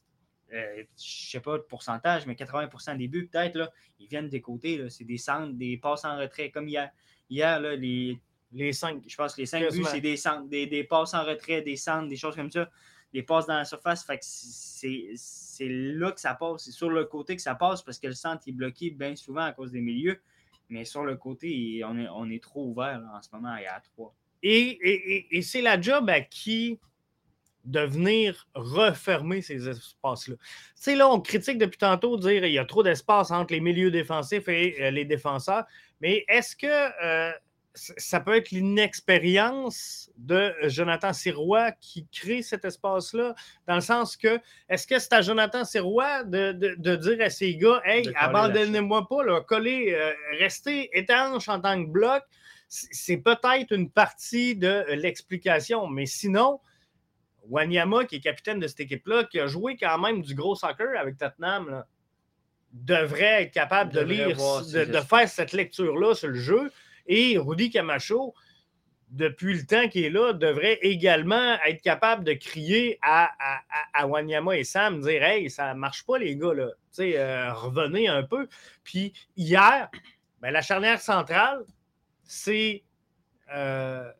euh, 0.53 0.77
je 0.77 1.27
ne 1.27 1.31
sais 1.31 1.41
pas 1.41 1.57
le 1.57 1.65
pourcentage, 1.65 2.27
mais 2.27 2.35
80 2.35 2.97
des 2.97 3.09
buts, 3.09 3.29
peut-être, 3.29 3.73
ils 3.99 4.07
viennent 4.07 4.29
des 4.29 4.41
côtés. 4.41 4.89
C'est 4.91 5.05
des 5.05 5.19
centres, 5.19 5.55
des 5.55 5.79
passes 5.79 6.05
en 6.05 6.19
retrait. 6.19 6.51
Comme 6.51 6.69
hier, 6.69 6.91
hier 7.31 7.61
là, 7.61 7.75
les 7.75 8.21
les 8.53 8.73
cinq. 8.73 9.03
Je 9.07 9.17
pense 9.17 9.35
que 9.35 9.41
les 9.41 9.47
cinq 9.47 9.71
buts, 9.73 9.85
c'est 9.91 10.01
des, 10.01 10.17
des, 10.49 10.67
des, 10.67 10.85
passes 10.85 11.15
en 11.15 11.25
retrait, 11.25 11.63
des 11.63 11.77
centres, 11.77 12.09
des 12.09 12.17
choses 12.17 12.37
comme 12.37 12.51
ça. 12.51 12.69
Des 13.13 13.23
passes 13.23 13.47
dans 13.47 13.57
la 13.57 13.65
surface. 13.65 14.05
Fait 14.05 14.19
que 14.19 14.25
c'est 14.25 15.69
là 15.69 16.13
que 16.13 16.21
ça 16.21 16.35
passe. 16.35 16.65
C'est 16.65 16.71
sur 16.73 16.91
le 16.91 17.05
côté 17.05 17.37
que 17.37 17.43
ça 17.43 17.55
passe 17.55 17.83
parce 17.83 17.99
que 17.99 18.07
le 18.07 18.15
centre 18.15 18.43
est 18.47 18.53
bloqué 18.53 18.91
bien 18.91 19.17
souvent 19.17 19.43
à 19.43 19.53
cause 19.53 19.71
des 19.71 19.81
milieux. 19.81 20.21
Mais 20.69 20.85
sur 20.85 21.05
le 21.05 21.17
côté, 21.17 21.83
on 21.85 21.99
est, 21.99 22.09
on 22.09 22.31
est 22.31 22.43
trop 22.43 22.69
ouvert 22.69 23.03
en 23.15 23.21
ce 23.21 23.29
moment. 23.33 23.55
Il 23.57 23.65
y 23.65 23.67
a 23.67 23.81
trois. 23.81 24.15
Et, 24.43 25.29
et, 25.31 25.43
c'est 25.43 25.63
la 25.63 25.81
job 25.81 26.11
à 26.11 26.21
qui 26.21 26.81
de 27.65 27.81
venir 27.81 28.49
refermer 28.55 29.41
ces 29.41 29.69
espaces-là. 29.69 30.35
Tu 30.35 30.43
sais, 30.75 30.97
là, 30.97 31.09
on 31.09 31.21
critique 31.21 31.59
depuis 31.59 31.79
tantôt 31.79 32.17
dire 32.17 32.43
qu'il 32.43 32.51
y 32.51 32.59
a 32.59 32.65
trop 32.65 32.83
d'espace 32.83 33.31
entre 33.31 33.53
les 33.53 33.61
milieux 33.61 33.93
défensifs 33.93 34.49
et 34.49 34.83
euh, 34.83 34.91
les 34.91 35.05
défenseurs. 35.05 35.65
Mais 36.01 36.25
est-ce 36.27 36.57
que 36.57 36.67
euh, 36.67 37.33
ça 37.75 38.21
peut 38.21 38.37
être 38.37 38.51
l'inexpérience 38.51 40.11
de 40.17 40.53
Jonathan 40.65 41.13
Sirois 41.13 41.73
qui 41.73 42.07
crée 42.13 42.43
cet 42.43 42.65
espace-là, 42.65 43.35
dans 43.67 43.77
le 43.77 43.81
sens 43.81 44.17
que, 44.17 44.39
est-ce 44.69 44.87
que 44.87 44.99
c'est 44.99 45.13
à 45.15 45.23
Jonathan 45.23 45.65
Sirois 45.65 46.25
de, 46.25 46.97
dire 46.97 47.25
à 47.25 47.31
ces 47.31 47.57
gars, 47.57 47.81
hey, 47.85 48.11
abandonnez-moi 48.17 49.09
pas, 49.09 49.25
là, 49.25 49.41
collez, 49.41 49.93
euh, 49.93 50.13
restez 50.39 50.91
étanche 50.97 51.49
en 51.49 51.61
tant 51.61 51.83
que 51.83 51.89
bloc, 51.89 52.23
c'est 52.69 53.19
peut-être 53.19 53.73
une 53.73 53.91
partie 53.91 54.57
de 54.57 54.85
l'explication, 54.93 55.87
mais 55.87 56.07
sinon, 56.07 56.61
Wanyama, 57.49 58.05
qui 58.05 58.17
est 58.17 58.21
capitaine 58.21 58.61
de 58.61 58.67
cette 58.67 58.81
équipe-là, 58.81 59.25
qui 59.25 59.41
a 59.41 59.47
joué 59.47 59.77
quand 59.77 59.99
même 59.99 60.23
du 60.23 60.35
gros 60.35 60.55
soccer 60.55 60.99
avec 60.99 61.19
Tottenham, 61.19 61.85
devrait 62.73 63.43
être 63.43 63.53
capable 63.53 63.93
de 63.93 64.01
lire, 64.01 64.37
de, 64.37 65.01
faire 65.01 65.29
cette 65.29 65.53
lecture-là 65.53 66.15
sur 66.15 66.29
le 66.29 66.35
jeu. 66.39 66.73
Et 67.07 67.39
Rudy 67.39 67.71
Camacho, 67.71 68.35
depuis 69.13 69.55
le 69.55 69.67
temps 69.67 69.89
qu'il 69.89 70.05
est 70.05 70.11
là, 70.11 70.33
devrait 70.33 70.79
également 70.83 71.57
être 71.67 71.83
capable 71.83 72.25
de 72.25 72.33
crier 72.33 72.99
à, 73.03 73.31
à, 73.93 74.07
Wanyama 74.07 74.57
et 74.57 74.65
Sam, 74.65 75.01
dire 75.03 75.23
Hey, 75.23 75.51
ça 75.51 75.75
marche 75.75 76.05
pas, 76.05 76.19
les 76.19 76.37
gars, 76.37 76.55
là. 76.55 76.69
Euh, 76.99 77.53
revenez 77.55 78.09
un 78.09 78.23
peu. 78.23 78.49
Puis 78.85 79.13
hier, 79.37 79.91
ben, 80.41 80.51
la 80.51 80.63
charnière 80.63 81.01
centrale, 81.01 81.65
c'est 82.25 82.83
euh, 83.55 84.11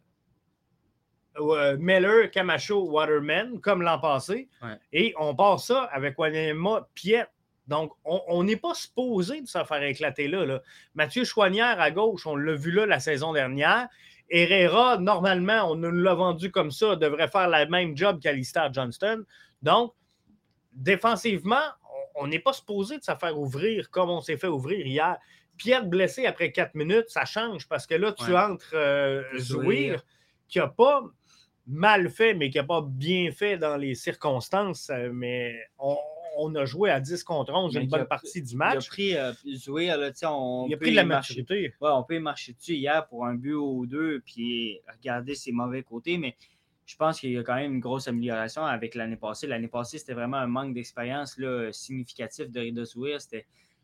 Miller, 1.79 2.31
Camacho, 2.31 2.91
Waterman, 2.91 3.61
comme 3.61 3.83
l'an 3.83 3.99
passé. 3.99 4.49
Et 4.93 5.15
on 5.19 5.35
passe 5.35 5.67
ça 5.67 5.85
avec 5.85 6.19
Wanyama, 6.19 6.89
Piet. 6.95 7.27
Donc, 7.69 7.93
on 8.05 8.43
n'est 8.43 8.57
pas 8.57 8.75
supposé 8.75 9.41
de 9.41 9.47
se 9.47 9.63
faire 9.65 9.83
éclater 9.83 10.27
là, 10.27 10.45
là. 10.45 10.63
Mathieu 10.95 11.25
Chouanière 11.25 11.81
à 11.81 11.91
gauche, 11.91 12.27
on 12.27 12.35
l'a 12.35 12.55
vu 12.55 12.73
là 12.73 12.87
la 12.87 12.99
saison 12.99 13.33
dernière. 13.33 13.89
Herrera, 14.29 14.99
normalement, 14.99 15.71
on 15.71 15.77
nous 15.77 15.91
l'a 15.91 16.15
vendu 16.15 16.51
comme 16.51 16.71
ça, 16.71 16.97
devrait 16.97 17.29
faire 17.29 17.49
le 17.49 17.67
même 17.69 17.97
job 17.97 18.21
qu'Alistair 18.21 18.73
Johnston. 18.73 19.25
Donc, 19.63 19.95
défensivement, 20.73 21.63
on 22.15 22.27
n'est 22.27 22.39
pas 22.39 22.53
supposé 22.53 22.99
de 22.99 23.05
se 23.05 23.13
faire 23.15 23.39
ouvrir 23.39 23.91
comme 23.91 24.11
on 24.11 24.21
s'est 24.21 24.37
fait 24.37 24.49
ouvrir 24.49 24.87
hier. 24.87 25.19
Pierre 25.57 25.85
blessé 25.85 26.27
après 26.27 26.51
quatre 26.51 26.75
minutes, 26.75 27.09
ça 27.09 27.25
change 27.25 27.69
parce 27.69 27.87
que 27.87 27.95
là, 27.95 28.13
tu 28.13 28.37
entres 28.37 28.73
euh, 28.75 29.23
Zouir, 29.39 30.03
qui 30.49 30.59
n'a 30.59 30.69
pas 30.69 31.05
mal 31.67 32.11
fait, 32.11 32.35
mais 32.35 32.51
qui 32.51 32.59
n'a 32.59 32.65
pas 32.65 32.83
bien 32.83 33.31
fait 33.31 33.59
dans 33.59 33.77
les 33.77 33.95
circonstances. 33.95 34.91
Euh, 34.91 35.11
mais 35.13 35.55
on, 35.79 35.97
on 36.37 36.55
a 36.55 36.65
joué 36.65 36.91
à 36.91 37.01
10 37.01 37.25
contre 37.25 37.53
11 37.53 37.75
une 37.77 37.89
bonne 37.89 38.07
partie 38.07 38.43
du 38.43 38.57
match. 38.57 38.75
Il 38.75 38.79
a 38.79 38.91
pris 38.91 39.17
euh, 39.17 39.33
on 40.29 40.67
il 40.69 40.75
a 40.75 40.77
pris 40.77 40.91
de 40.91 40.97
la 40.97 41.05
maturité. 41.05 41.75
Ouais, 41.81 41.91
on 41.91 42.03
peut 42.03 42.17
y 42.17 42.21
marcher 42.21 42.53
dessus 42.53 42.75
hier 42.75 43.07
pour 43.07 43.27
un 43.27 43.35
but 43.35 43.55
ou 43.55 43.87
deux, 43.87 44.21
puis 44.21 44.81
regarder 44.97 45.35
ses 45.35 45.53
mauvais 45.53 45.83
côtés, 45.83 46.19
mais 46.19 46.37
je 46.85 46.97
pense 46.97 47.21
qu'il 47.21 47.31
y 47.31 47.39
a 47.39 47.43
quand 47.43 47.55
même 47.55 47.75
une 47.75 47.81
grosse 47.81 48.09
amélioration 48.09 48.65
avec 48.65 48.95
l'année 48.95 49.17
passée. 49.17 49.47
L'année 49.47 49.69
passée, 49.69 49.99
c'était 49.99 50.15
vraiment 50.15 50.39
un 50.39 50.47
manque 50.47 50.75
d'expérience 50.75 51.39
significatif 51.73 52.51
de 52.51 52.61
Rida 52.61 52.83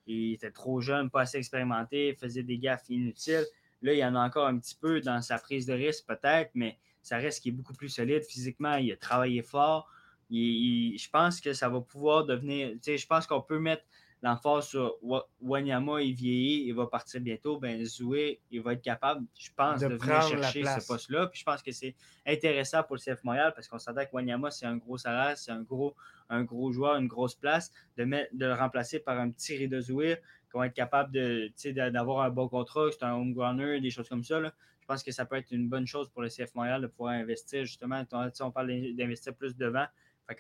Il 0.07 0.33
était 0.35 0.51
trop 0.51 0.81
jeune, 0.81 1.09
pas 1.11 1.23
assez 1.23 1.39
expérimenté, 1.39 2.15
faisait 2.15 2.43
des 2.43 2.59
gaffes 2.59 2.89
inutiles. 2.89 3.47
Là, 3.83 3.93
il 3.93 3.99
y 3.99 4.05
en 4.05 4.15
a 4.17 4.21
encore 4.21 4.47
un 4.47 4.59
petit 4.59 4.75
peu 4.75 5.01
dans 5.01 5.23
sa 5.23 5.39
prise 5.39 5.67
de 5.67 5.73
risque, 5.73 6.07
peut-être, 6.07 6.51
mais 6.55 6.77
ça 7.03 7.19
reste 7.19 7.43
qu'il 7.43 7.55
est 7.55 7.57
beaucoup 7.57 7.75
plus 7.75 7.89
solide 7.89 8.25
physiquement. 8.25 8.75
Il 8.75 8.91
a 8.93 8.97
travaillé 8.97 9.43
fort 9.43 9.89
je 10.31 11.11
pense 11.11 11.41
que 11.41 11.53
ça 11.53 11.69
va 11.69 11.81
pouvoir 11.81 12.25
devenir. 12.25 12.75
Je 12.85 13.07
pense 13.07 13.27
qu'on 13.27 13.41
peut 13.41 13.59
mettre 13.59 13.85
l'emphase 14.23 14.69
sur 14.69 14.97
Wanyama, 15.41 16.03
il 16.03 16.15
vieillit, 16.15 16.67
il 16.67 16.75
va 16.75 16.87
partir 16.87 17.21
bientôt. 17.21 17.59
Ben, 17.59 17.85
Zoué, 17.85 18.41
il 18.51 18.61
va 18.61 18.73
être 18.73 18.83
capable, 18.83 19.25
je 19.39 19.51
pense, 19.55 19.81
de, 19.81 19.87
venir 19.87 20.23
chercher 20.23 20.65
ce 20.65 20.87
poste-là. 20.87 21.29
Puis 21.29 21.41
je 21.41 21.45
pense 21.45 21.63
que 21.63 21.73
c'est 21.73 21.95
intéressant 22.27 22.83
pour 22.83 22.97
le 22.97 23.01
CF 23.01 23.23
Montréal 23.25 23.53
parce 23.55 23.69
qu'on 23.69 23.79
s'attend 23.79 24.05
que 24.05 24.11
Wanyama, 24.13 24.51
c'est 24.51 24.67
un 24.67 24.77
gros 24.77 24.99
salaire, 24.99 25.37
c'est 25.37 25.53
un 25.53 25.63
gros, 25.63 25.95
un 26.29 26.43
gros 26.43 26.73
joueur, 26.73 26.97
une 26.97 27.07
grosse 27.07 27.35
place. 27.35 27.71
De, 27.97 28.05
mettre, 28.05 28.35
de 28.35 28.47
le 28.47 28.55
remplacer 28.55 28.99
par 28.99 29.19
un 29.19 29.31
petit 29.31 29.57
Rida 29.57 29.81
Zoué 29.81 30.17
qui 30.51 30.59
va 30.59 30.67
être 30.67 30.75
capable 30.75 31.13
d'avoir 31.13 32.25
un 32.25 32.31
bon 32.31 32.49
contrat, 32.49 32.87
c'est 32.91 33.05
un 33.05 33.15
home 33.15 33.39
runner, 33.39 33.81
des 33.81 33.91
choses 33.91 34.09
comme 34.09 34.25
ça. 34.25 34.41
Je 34.43 34.87
pense 34.87 35.03
que 35.03 35.13
ça 35.13 35.27
peut 35.27 35.37
être 35.37 35.51
une 35.51 35.69
bonne 35.69 35.87
chose 35.87 36.09
pour 36.09 36.23
le 36.23 36.29
CF 36.29 36.55
Montréal 36.55 36.81
de 36.81 36.87
pouvoir 36.87 37.13
investir 37.13 37.65
justement. 37.65 38.03
On 38.41 38.51
parle 38.51 38.95
d'investir 38.95 39.35
plus 39.35 39.55
devant. 39.55 39.85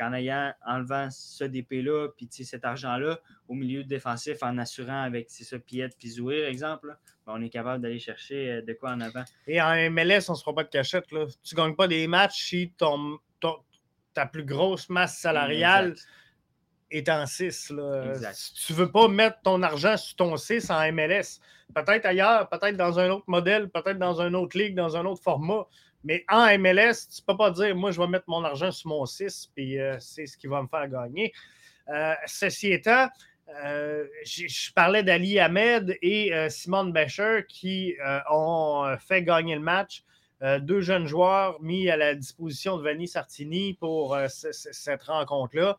En 0.00 0.12
ayant, 0.12 0.52
enlevant 0.66 1.08
ce 1.10 1.44
DP-là, 1.44 2.08
puis 2.16 2.28
cet 2.30 2.64
argent-là 2.64 3.18
au 3.48 3.54
milieu 3.54 3.84
défensif, 3.84 4.42
en 4.42 4.58
assurant 4.58 5.02
avec 5.02 5.30
ce 5.30 5.56
Piet 5.56 5.88
puis 5.98 6.10
Zouir, 6.10 6.46
exemple, 6.46 6.96
ben, 7.26 7.32
on 7.36 7.42
est 7.42 7.48
capable 7.48 7.82
d'aller 7.82 7.98
chercher 7.98 8.50
euh, 8.50 8.62
de 8.62 8.72
quoi 8.74 8.92
en 8.92 9.00
avant. 9.00 9.24
Et 9.46 9.60
en 9.60 9.74
MLS, 9.90 10.28
on 10.28 10.32
ne 10.32 10.36
se 10.36 10.42
fera 10.42 10.54
pas 10.54 10.64
de 10.64 10.68
cachette. 10.68 11.10
Là. 11.10 11.26
Tu 11.42 11.54
ne 11.54 11.60
gagnes 11.60 11.74
pas 11.74 11.88
des 11.88 12.06
matchs 12.06 12.48
si 12.48 12.72
ton, 12.76 13.18
ta 14.14 14.26
plus 14.26 14.44
grosse 14.44 14.88
masse 14.88 15.18
salariale 15.18 15.94
est 16.90 17.08
en 17.08 17.26
6. 17.26 17.72
Si 18.32 18.54
tu 18.66 18.72
ne 18.72 18.76
veux 18.76 18.90
pas 18.90 19.08
mettre 19.08 19.40
ton 19.42 19.62
argent 19.62 19.96
sur 19.96 20.16
ton 20.16 20.36
6 20.36 20.70
en 20.70 20.92
MLS, 20.92 21.40
peut-être 21.74 22.06
ailleurs, 22.06 22.48
peut-être 22.48 22.76
dans 22.76 22.98
un 22.98 23.10
autre 23.10 23.24
modèle, 23.26 23.68
peut-être 23.68 23.98
dans 23.98 24.20
une 24.20 24.34
autre 24.34 24.58
ligue, 24.58 24.74
dans 24.74 24.96
un 24.96 25.04
autre 25.04 25.22
format. 25.22 25.66
Mais 26.08 26.24
en 26.30 26.46
MLS, 26.58 27.06
tu 27.14 27.20
ne 27.20 27.26
peux 27.26 27.36
pas 27.36 27.50
dire, 27.50 27.76
moi, 27.76 27.90
je 27.90 28.00
vais 28.00 28.06
mettre 28.06 28.24
mon 28.28 28.42
argent 28.42 28.72
sur 28.72 28.88
mon 28.88 29.04
6, 29.04 29.50
puis 29.54 29.78
euh, 29.78 29.98
c'est 30.00 30.24
ce 30.24 30.38
qui 30.38 30.46
va 30.46 30.62
me 30.62 30.66
faire 30.66 30.88
gagner. 30.88 31.34
Euh, 31.90 32.14
ceci 32.24 32.72
étant, 32.72 33.10
euh, 33.62 34.06
je 34.24 34.72
parlais 34.72 35.02
d'Ali 35.02 35.38
Ahmed 35.38 35.98
et 36.00 36.32
Simone 36.48 36.94
Becher 36.94 37.44
qui 37.46 37.94
ont 38.30 38.96
fait 38.98 39.22
gagner 39.22 39.54
le 39.54 39.60
match. 39.60 40.02
deux 40.60 40.80
jeunes 40.80 41.06
joueurs 41.06 41.60
mis 41.60 41.90
à 41.90 41.98
la 41.98 42.14
disposition 42.14 42.78
de 42.78 42.84
Vanny 42.84 43.06
Sartini 43.06 43.74
pour 43.74 44.16
cette 44.30 45.02
rencontre-là. 45.02 45.78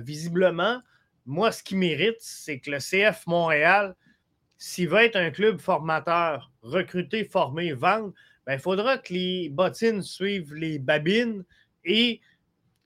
visiblement, 0.00 0.80
moi, 1.24 1.52
ce 1.52 1.62
qui 1.62 1.76
mérite, 1.76 2.18
c'est 2.18 2.58
que 2.58 2.72
le 2.72 2.78
CF 2.78 3.28
Montréal, 3.28 3.94
s'il 4.58 4.88
veut 4.88 5.04
être 5.04 5.16
un 5.16 5.30
club 5.30 5.60
formateur, 5.60 6.50
recruter, 6.62 7.24
former, 7.24 7.72
vendre, 7.72 8.12
il 8.48 8.58
faudra 8.58 8.98
que 8.98 9.12
les 9.12 9.48
bottines 9.48 10.02
suivent 10.02 10.54
les 10.54 10.78
babines 10.78 11.44
et 11.84 12.20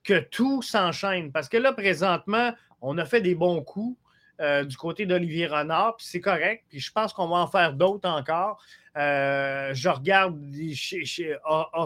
que 0.03 0.21
tout 0.21 0.63
s'enchaîne. 0.63 1.33
Parce 1.33 1.49
que 1.49 1.57
là, 1.57 1.73
présentement, 1.73 2.53
on 2.81 2.99
a 2.99 3.05
fait 3.05 3.21
des 3.21 3.35
bons 3.35 3.63
coups 3.63 3.99
euh, 4.41 4.65
du 4.65 4.77
côté 4.77 5.07
d'Olivier 5.07 5.47
Renard, 5.47 5.97
puis 5.97 6.07
c'est 6.07 6.21
correct. 6.21 6.65
Puis 6.69 6.81
je 6.81 6.93
pense 6.93 7.13
qu'on 7.13 7.29
va 7.29 7.37
en 7.37 7.47
faire 7.47 7.73
d'autres 7.73 8.09
encore. 8.09 8.63
Euh, 8.97 9.73
je 9.75 9.89
regarde 9.89 10.39
chez, 10.75 11.05
chez 11.05 11.37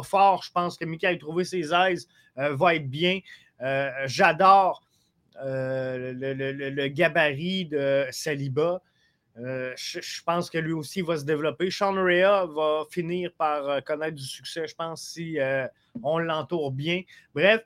fort, 0.03 0.43
je 0.43 0.51
pense 0.51 0.77
que 0.77 0.85
Michael 0.85 1.19
Trouvé 1.19 1.45
ses 1.45 1.73
aises 1.73 2.09
euh, 2.39 2.55
va 2.55 2.75
être 2.75 2.89
bien. 2.89 3.21
J'adore 4.07 4.83
le, 5.41 6.13
le, 6.13 6.89
gabarit 6.89 7.67
de 7.67 8.07
Saliba. 8.11 8.81
Euh, 9.41 9.73
je, 9.77 10.23
pense 10.25 10.51
que 10.51 10.59
lui 10.59 10.73
aussi 10.73 11.03
va 11.03 11.17
se 11.17 11.25
développer. 11.25 11.71
Sean 11.71 11.93
Rea 11.93 12.47
va 12.47 12.85
finir 12.91 13.31
par 13.39 13.69
euh, 13.69 13.81
connaître 13.81 14.17
du 14.17 14.25
succès, 14.25 14.67
je 14.67 14.75
pense, 14.75 15.03
si 15.03 15.39
euh, 15.39 15.67
on 16.03 16.19
l'entoure 16.19 16.73
bien. 16.73 17.03
Bref, 17.35 17.65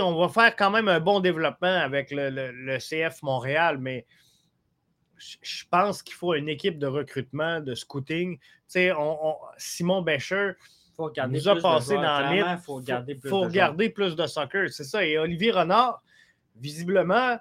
on 0.00 0.18
va 0.18 0.28
faire 0.28 0.56
quand 0.56 0.70
même 0.70 0.88
un 0.88 1.00
bon 1.00 1.20
développement 1.20 1.66
avec 1.66 2.10
le, 2.10 2.78
CF 2.78 3.22
Montréal, 3.22 3.78
mais 3.78 4.06
je 5.18 5.64
pense 5.70 6.02
qu'il 6.02 6.14
faut 6.14 6.34
une 6.34 6.48
équipe 6.48 6.78
de 6.78 6.86
recrutement, 6.86 7.60
de 7.60 7.74
scouting. 7.74 8.38
Simon 8.66 10.02
Becher 10.02 10.52
nous 11.28 11.48
a 11.48 11.60
passé 11.60 11.94
dans 11.94 12.30
le 12.30 12.36
Il 12.36 12.58
faut, 12.58 12.80
garder, 12.80 13.14
plus, 13.14 13.28
faut 13.28 13.46
de 13.46 13.52
garder 13.52 13.90
plus 13.90 14.16
de 14.16 14.26
soccer, 14.26 14.70
c'est 14.70 14.84
ça. 14.84 15.04
Et 15.04 15.18
Olivier 15.18 15.52
Renard, 15.52 16.02
visiblement, 16.56 17.38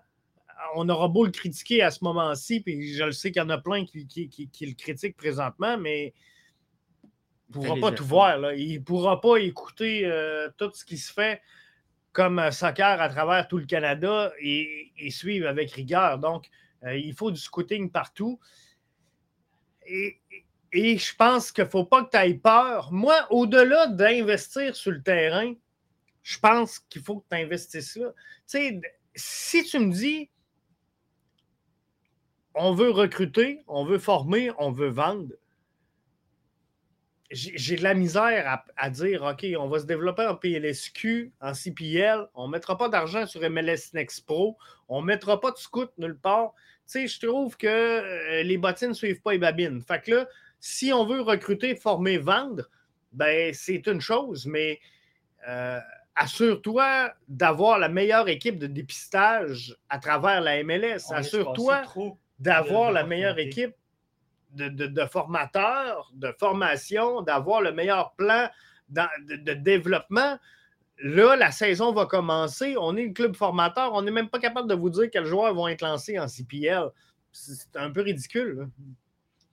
on 0.75 0.87
aura 0.89 1.07
beau 1.07 1.25
le 1.25 1.31
critiquer 1.31 1.81
à 1.81 1.91
ce 1.91 2.03
moment-ci, 2.03 2.61
puis 2.61 2.93
je 2.93 3.03
le 3.03 3.11
sais 3.11 3.31
qu'il 3.31 3.41
y 3.41 3.45
en 3.45 3.49
a 3.49 3.57
plein 3.57 3.85
qui, 3.85 4.07
le 4.61 4.73
critiquent 4.73 5.17
présentement, 5.17 5.77
mais 5.77 6.13
il 7.49 7.59
ne 7.59 7.65
pourra 7.65 7.75
pas 7.79 7.91
tout 7.91 8.05
voir. 8.05 8.53
Il 8.53 8.79
ne 8.79 8.83
pourra 8.83 9.21
pas 9.21 9.37
écouter 9.37 10.05
euh, 10.05 10.49
tout 10.57 10.71
ce 10.73 10.83
qui 10.83 10.97
se 10.97 11.11
fait 11.11 11.41
comme 12.11 12.39
euh, 12.39 12.51
soccer 12.51 13.01
à 13.01 13.09
travers 13.09 13.47
tout 13.47 13.57
le 13.57 13.65
Canada 13.65 14.31
et, 14.39 14.91
suivre 15.09 15.47
avec 15.47 15.71
rigueur. 15.71 16.17
Donc, 16.17 16.49
euh, 16.83 16.97
il 16.97 17.13
faut 17.13 17.31
du 17.31 17.39
scouting 17.39 17.91
partout. 17.91 18.39
Et, 19.85 20.19
et 20.71 20.97
je 20.97 21.15
pense 21.15 21.51
qu'il 21.51 21.65
ne 21.65 21.69
faut 21.69 21.85
pas 21.85 22.03
que 22.03 22.09
tu 22.09 22.17
ailles 22.17 22.37
peur. 22.37 22.91
Moi, 22.91 23.27
au-delà 23.29 23.87
d'investir 23.87 24.75
sur 24.75 24.91
le 24.91 25.01
terrain, 25.03 25.53
je 26.23 26.39
pense 26.39 26.79
qu'il 26.79 27.03
faut 27.03 27.19
que 27.19 27.25
tu 27.29 27.35
investisses 27.35 27.97
là. 27.97 28.09
Tu 28.47 28.57
sais, 28.57 28.81
si 29.13 29.63
tu 29.63 29.79
me 29.79 29.91
dis, 29.91 30.29
on 32.55 32.73
veut 32.73 32.89
recruter, 32.89 33.63
on 33.67 33.85
veut 33.85 33.99
former, 33.99 34.51
on 34.57 34.71
veut 34.71 34.89
vendre. 34.89 35.33
J'ai 37.31 37.75
de 37.75 37.83
la 37.83 37.95
misère 37.95 38.63
à, 38.77 38.89
dire, 38.89 39.23
OK, 39.23 39.45
on 39.59 39.67
va 39.67 39.79
se 39.79 39.85
développer 39.85 40.25
en 40.25 40.35
PLSQ, 40.35 41.33
en 41.41 41.53
CPL, 41.53 42.27
on 42.33 42.47
ne 42.47 42.51
mettra 42.51 42.77
pas 42.77 42.87
d'argent 42.87 43.25
sur 43.25 43.41
MLS 43.49 43.91
Next 43.93 44.25
Pro, 44.25 44.57
on 44.87 45.01
ne 45.01 45.07
mettra 45.07 45.41
pas 45.41 45.51
de 45.51 45.57
scout 45.57 45.91
nulle 45.97 46.17
part. 46.17 46.53
Tu 46.87 46.91
sais, 46.91 47.07
je 47.07 47.27
trouve 47.27 47.57
que 47.57 47.67
euh, 47.67 48.43
les 48.43 48.57
bottines 48.57 48.89
ne 48.89 48.93
suivent 48.93 49.21
pas 49.21 49.33
les 49.33 49.39
babines. 49.39 49.81
Fait 49.81 50.01
que 50.01 50.11
là, 50.11 50.27
si 50.59 50.93
on 50.93 51.05
veut 51.05 51.21
recruter, 51.21 51.75
former, 51.75 52.19
vendre, 52.19 52.69
ben 53.11 53.53
c'est 53.53 53.85
une 53.87 54.01
chose, 54.01 54.45
mais 54.45 54.79
euh, 55.47 55.79
assure-toi 56.15 57.11
d'avoir 57.27 57.79
la 57.79 57.89
meilleure 57.89 58.29
équipe 58.29 58.59
de 58.59 58.67
dépistage 58.67 59.75
à 59.89 59.97
travers 59.97 60.41
la 60.41 60.63
MLS. 60.63 61.11
Assure-toi 61.11 61.81
d'avoir 62.39 62.91
la 62.91 63.05
meilleure 63.05 63.39
équipe 63.39 63.75
de, 64.51 65.05
formateurs, 65.05 66.11
de 66.13 66.33
formation, 66.39 67.21
d'avoir 67.21 67.61
le 67.61 67.71
meilleur 67.71 68.13
plan 68.13 68.49
de, 68.89 69.53
développement. 69.53 70.37
là, 70.99 71.35
la 71.35 71.51
saison 71.51 71.91
va 71.91 72.05
commencer. 72.05 72.75
On 72.79 72.95
est 72.95 73.07
le 73.07 73.13
club 73.13 73.35
formateur. 73.35 73.93
On 73.93 74.01
n'est 74.01 74.11
même 74.11 74.29
pas 74.29 74.39
capable 74.39 74.69
de 74.69 74.75
vous 74.75 74.89
dire 74.89 75.09
quels 75.11 75.25
joueurs 75.25 75.53
vont 75.53 75.67
être 75.67 75.81
lancés 75.81 76.19
en 76.19 76.27
CPL. 76.27 76.89
C'est 77.31 77.75
un 77.75 77.91
peu 77.91 78.01
ridicule. 78.01 78.69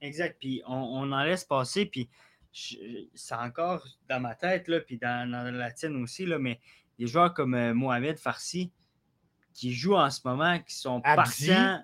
Exact. 0.00 0.36
Puis 0.38 0.62
on, 0.66 1.12
en 1.12 1.22
laisse 1.22 1.44
passer. 1.44 1.86
Puis 1.86 2.08
c'est 2.52 3.34
encore 3.34 3.86
dans 4.08 4.20
ma 4.20 4.34
tête, 4.34 4.68
là, 4.68 4.80
puis 4.80 4.98
dans, 4.98 5.28
la 5.30 5.70
tienne 5.72 5.96
aussi, 6.02 6.26
là, 6.26 6.38
mais 6.38 6.60
des 6.98 7.06
joueurs 7.06 7.32
comme 7.32 7.54
euh, 7.54 7.72
Mohamed 7.72 8.18
Farsi 8.18 8.70
qui 9.54 9.72
jouent 9.72 9.96
en 9.96 10.10
ce 10.10 10.20
moment, 10.24 10.58
qui 10.60 10.74
sont 10.74 11.00
partants, 11.00 11.82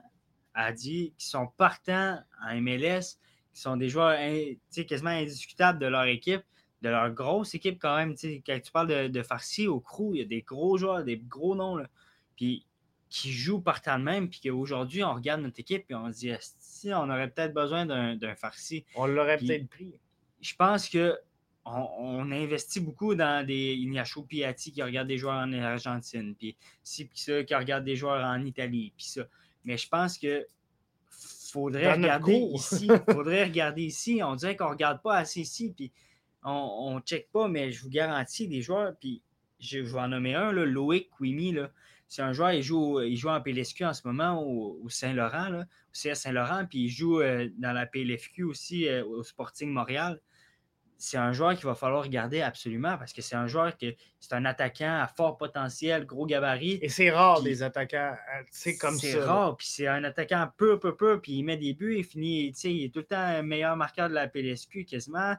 Adi, 0.59 1.15
qui 1.17 1.27
sont 1.27 1.49
partants 1.57 2.19
en 2.47 2.61
MLS, 2.61 3.19
qui 3.53 3.61
sont 3.61 3.77
des 3.77 3.89
joueurs 3.89 4.19
quasiment 4.89 5.11
indiscutables 5.11 5.79
de 5.79 5.87
leur 5.87 6.05
équipe, 6.05 6.43
de 6.83 6.89
leur 6.89 7.11
grosse 7.11 7.55
équipe 7.55 7.79
quand 7.81 7.97
même. 7.97 8.15
Quand 8.47 8.61
tu 8.63 8.73
parles 8.73 9.11
de, 9.11 9.23
Farsi 9.23 9.67
au 9.67 9.81
crew, 9.81 10.15
il 10.15 10.19
y 10.19 10.23
a 10.23 10.27
des 10.27 10.43
gros 10.43 10.79
joueurs, 10.79 11.05
des 11.05 11.17
gros 11.17 11.55
noms, 11.55 11.77
là, 11.77 11.87
puis 12.37 12.65
qui 13.09 13.33
jouent 13.33 13.61
partant 13.61 13.99
de 13.99 14.05
même, 14.05 14.29
puis 14.29 14.41
qu'aujourd'hui, 14.41 15.03
on 15.03 15.15
regarde 15.15 15.41
notre 15.41 15.59
équipe 15.61 15.91
et 15.91 15.95
on 15.95 16.13
se 16.13 16.19
dit, 16.19 16.33
si 16.59 16.93
on 16.93 17.09
aurait 17.09 17.31
peut-être 17.31 17.55
besoin 17.55 17.87
d'un 17.87 18.35
Farsi. 18.35 18.85
On 18.95 19.07
l'aurait 19.07 19.39
peut-être 19.39 19.67
pris 19.69 19.99
je 20.41 20.55
pense 20.55 20.89
que 20.89 21.17
on, 21.65 22.31
investit 22.33 22.81
beaucoup 22.81 23.15
dans 23.15 23.47
des 23.47 23.75
Ignacio 23.75 24.23
Piatti 24.23 24.73
qui 24.73 24.83
regarde 24.83 25.07
des 25.07 25.19
joueurs 25.19 25.37
en 25.37 25.53
Argentine, 25.53 26.35
puis 26.35 26.57
si 26.83 27.11
ça, 27.13 27.45
qui 27.45 27.55
regarde 27.55 27.85
des 27.85 27.95
joueurs 27.95 28.25
en 28.25 28.43
Italie, 28.45 28.93
puis 28.97 29.07
ça. 29.07 29.23
Mais 29.65 29.77
je 29.77 29.89
pense 29.89 30.19
que 30.19 30.47
faudrait 31.11 31.93
regarder 31.93 32.35
ici. 32.35 32.89
faudrait 33.11 33.45
regarder 33.45 33.83
ici. 33.83 34.21
On 34.23 34.35
dirait 34.35 34.57
qu'on 34.57 34.67
ne 34.67 34.71
regarde 34.71 35.03
pas 35.03 35.17
assez 35.17 35.41
ici, 35.41 35.73
puis 35.75 35.93
on 36.45 36.97
ne 36.97 37.01
check 37.01 37.31
pas, 37.31 37.49
mais 37.49 37.73
je 37.73 37.83
vous 37.83 37.91
garantis 37.91 38.49
des 38.49 38.63
joueurs, 38.63 38.95
puis 38.99 39.23
je, 39.61 39.79
vais 39.79 39.99
en 39.99 40.09
nommer 40.09 40.35
un, 40.35 40.53
là, 40.53 40.65
Loïc 40.65 41.11
Quimi, 41.17 41.55
c'est 42.07 42.23
un 42.23 42.33
joueur, 42.33 42.53
il 42.53 42.63
joue, 42.63 43.01
il 43.03 43.17
joue 43.17 43.29
en 43.29 43.41
PLSQ 43.41 43.85
en 43.85 43.93
ce 43.93 44.07
moment 44.07 44.43
au, 44.43 44.89
Saint-Laurent, 44.89 45.61
au 45.61 45.65
CS 45.93 46.15
Saint-Laurent, 46.15 46.65
puis 46.67 46.85
il 46.85 46.89
joue 46.89 47.21
euh, 47.21 47.49
dans 47.59 47.73
la 47.73 47.87
PLFQ 47.87 48.45
aussi 48.45 48.89
euh, 48.89 49.05
au 49.05 49.23
Sporting 49.23 49.71
Montréal 49.71 50.21
c'est 51.01 51.17
un 51.17 51.33
joueur 51.33 51.55
qu'il 51.55 51.65
va 51.65 51.77
falloir 51.77 52.03
regarder 52.03 52.43
absolument 52.43 52.99
parce 52.99 53.13
que 53.13 53.23
c'est 53.23 53.37
un 53.37 53.47
joueur 53.47 53.77
que 53.79 53.95
c'est 54.19 54.35
un 54.35 54.45
attaquant 54.45 55.01
à 55.01 55.07
fort 55.07 55.37
potentiel, 55.37 56.05
gros 56.05 56.27
gabarit. 56.27 56.81
Et 56.83 56.89
c'est 56.89 57.11
rare 57.11 57.41
des 57.41 57.63
attaquants 57.63 58.17
c'est 58.51 58.77
comme 58.77 58.99
ça. 58.99 59.07
C'est 59.07 59.21
rare, 59.21 59.57
puis 59.57 59.69
c'est 59.69 59.87
un 59.87 60.03
attaquant 60.03 60.49
peu, 60.57 60.81
peu, 60.81 60.97
peu, 60.97 61.21
puis 61.21 61.35
il 61.35 61.45
met 61.45 61.57
des 61.57 61.73
buts, 61.73 61.99
il 61.99 62.05
finit, 62.05 62.49
il 62.49 62.85
est 62.85 62.93
tout 62.93 62.99
le 62.99 63.05
temps 63.05 63.37
le 63.37 63.45
meilleur 63.45 63.77
marqueur 63.77 64.09
de 64.09 64.15
la 64.15 64.27
PLSQ 64.27 64.85
quasiment. 64.87 65.37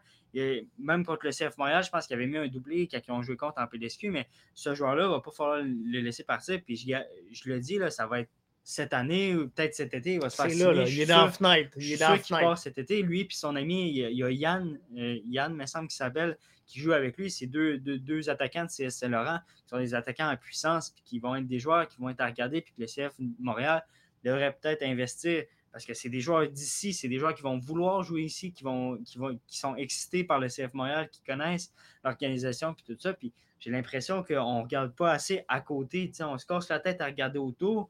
même 0.80 1.06
contre 1.06 1.26
le 1.26 1.32
CF 1.32 1.58
Montréal, 1.58 1.84
je 1.84 1.90
pense 1.90 2.08
qu'il 2.08 2.16
avait 2.16 2.28
mis 2.28 2.38
un 2.38 2.48
doublé 2.48 2.88
quand 2.88 3.00
ils 3.06 3.12
ont 3.12 3.22
joué 3.22 3.36
contre 3.36 3.62
en 3.62 3.68
PLSQ, 3.68 4.12
mais 4.12 4.30
ce 4.56 4.74
joueur-là, 4.74 5.08
il 5.08 5.12
va 5.12 5.20
pas 5.20 5.32
falloir 5.32 5.58
le 5.62 6.00
laisser 6.00 6.24
partir. 6.24 6.62
Puis 6.66 6.78
je, 6.78 6.96
je 7.34 7.50
le 7.50 7.60
dis, 7.60 7.78
là, 7.78 7.90
ça 7.90 8.08
va 8.08 8.22
être 8.22 8.32
cette 8.70 8.94
année 8.94 9.36
ou 9.36 9.50
peut-être 9.50 9.74
cet 9.74 9.96
été, 9.96 10.14
il 10.14 10.22
va 10.22 10.30
se 10.30 10.36
faire 10.36 10.46
là, 10.46 10.74
là, 10.74 10.88
il 10.88 11.02
est 11.02 11.08
dans 11.08 11.26
la 11.26 11.32
fenêtre. 11.32 11.72
Il 11.76 11.92
est 11.92 11.98
dans 11.98 12.12
la 12.12 12.20
fenêtre. 12.20 12.58
cet 12.60 12.78
été. 12.78 13.02
Lui 13.02 13.26
puis 13.26 13.36
son 13.36 13.56
ami, 13.56 13.90
il 13.90 14.16
y 14.16 14.24
a 14.24 14.30
Yann, 14.30 14.80
euh, 14.96 15.18
Yann, 15.26 15.56
me 15.56 15.66
semble 15.66 15.88
qu'il 15.88 15.96
s'appelle, 15.96 16.38
qui 16.68 16.80
joue 16.80 16.94
avec 16.94 17.18
lui. 17.18 17.32
C'est 17.32 17.48
deux, 17.48 17.80
deux, 17.80 18.30
attaquants 18.30 18.66
de 18.66 18.70
CS 18.70 18.92
Saint-Laurent 18.92 19.40
qui 19.64 19.70
sont 19.70 19.80
des 19.80 19.96
attaquants 19.96 20.32
en 20.32 20.38
puissance 20.38 20.92
puis 20.92 21.02
qui 21.04 21.20
vont 21.20 21.36
être 21.36 21.48
des 21.48 21.58
joueurs 21.58 21.88
qui 21.88 21.98
vont 22.00 22.10
être 22.10 22.22
à 22.22 22.28
regarder 22.28 22.62
puis 22.62 22.72
que 22.76 22.82
le 22.82 22.86
CF 22.86 23.16
Montréal 23.40 23.84
devrait 24.24 24.56
peut-être 24.62 24.84
investir 24.84 25.46
parce 25.72 25.84
que 25.84 25.96
c'est 25.96 26.10
des 26.10 26.22
joueurs 26.22 26.48
d'ici, 26.48 26.94
c'est 26.94 27.08
des 27.08 27.18
joueurs 27.18 27.34
qui 27.34 27.42
vont 27.42 27.58
vouloir 27.58 28.04
jouer 28.04 28.22
ici, 28.22 28.54
qui, 28.54 28.64
vont, 28.64 28.98
qui, 28.98 29.18
vont, 29.18 29.40
qui 29.48 29.58
sont 29.58 29.76
excités 29.78 30.24
par 30.24 30.40
le 30.40 30.48
CF 30.48 30.76
Montréal, 30.76 31.10
qui 31.10 31.24
connaissent 31.24 31.74
l'organisation 32.04 32.76
puis 32.76 32.84
tout 32.86 33.00
ça. 33.00 33.14
Puis 33.14 33.34
j'ai 33.60 33.72
l'impression 33.72 34.24
qu'on 34.24 34.60
ne 34.60 34.62
regarde 34.62 34.94
pas 34.96 35.12
assez 35.12 35.44
à 35.48 35.60
côté. 35.60 36.12
On 36.20 36.38
se 36.38 36.46
casse 36.46 36.70
la 36.70 36.80
tête 36.80 37.02
à 37.02 37.06
regarder 37.06 37.40
autour. 37.40 37.90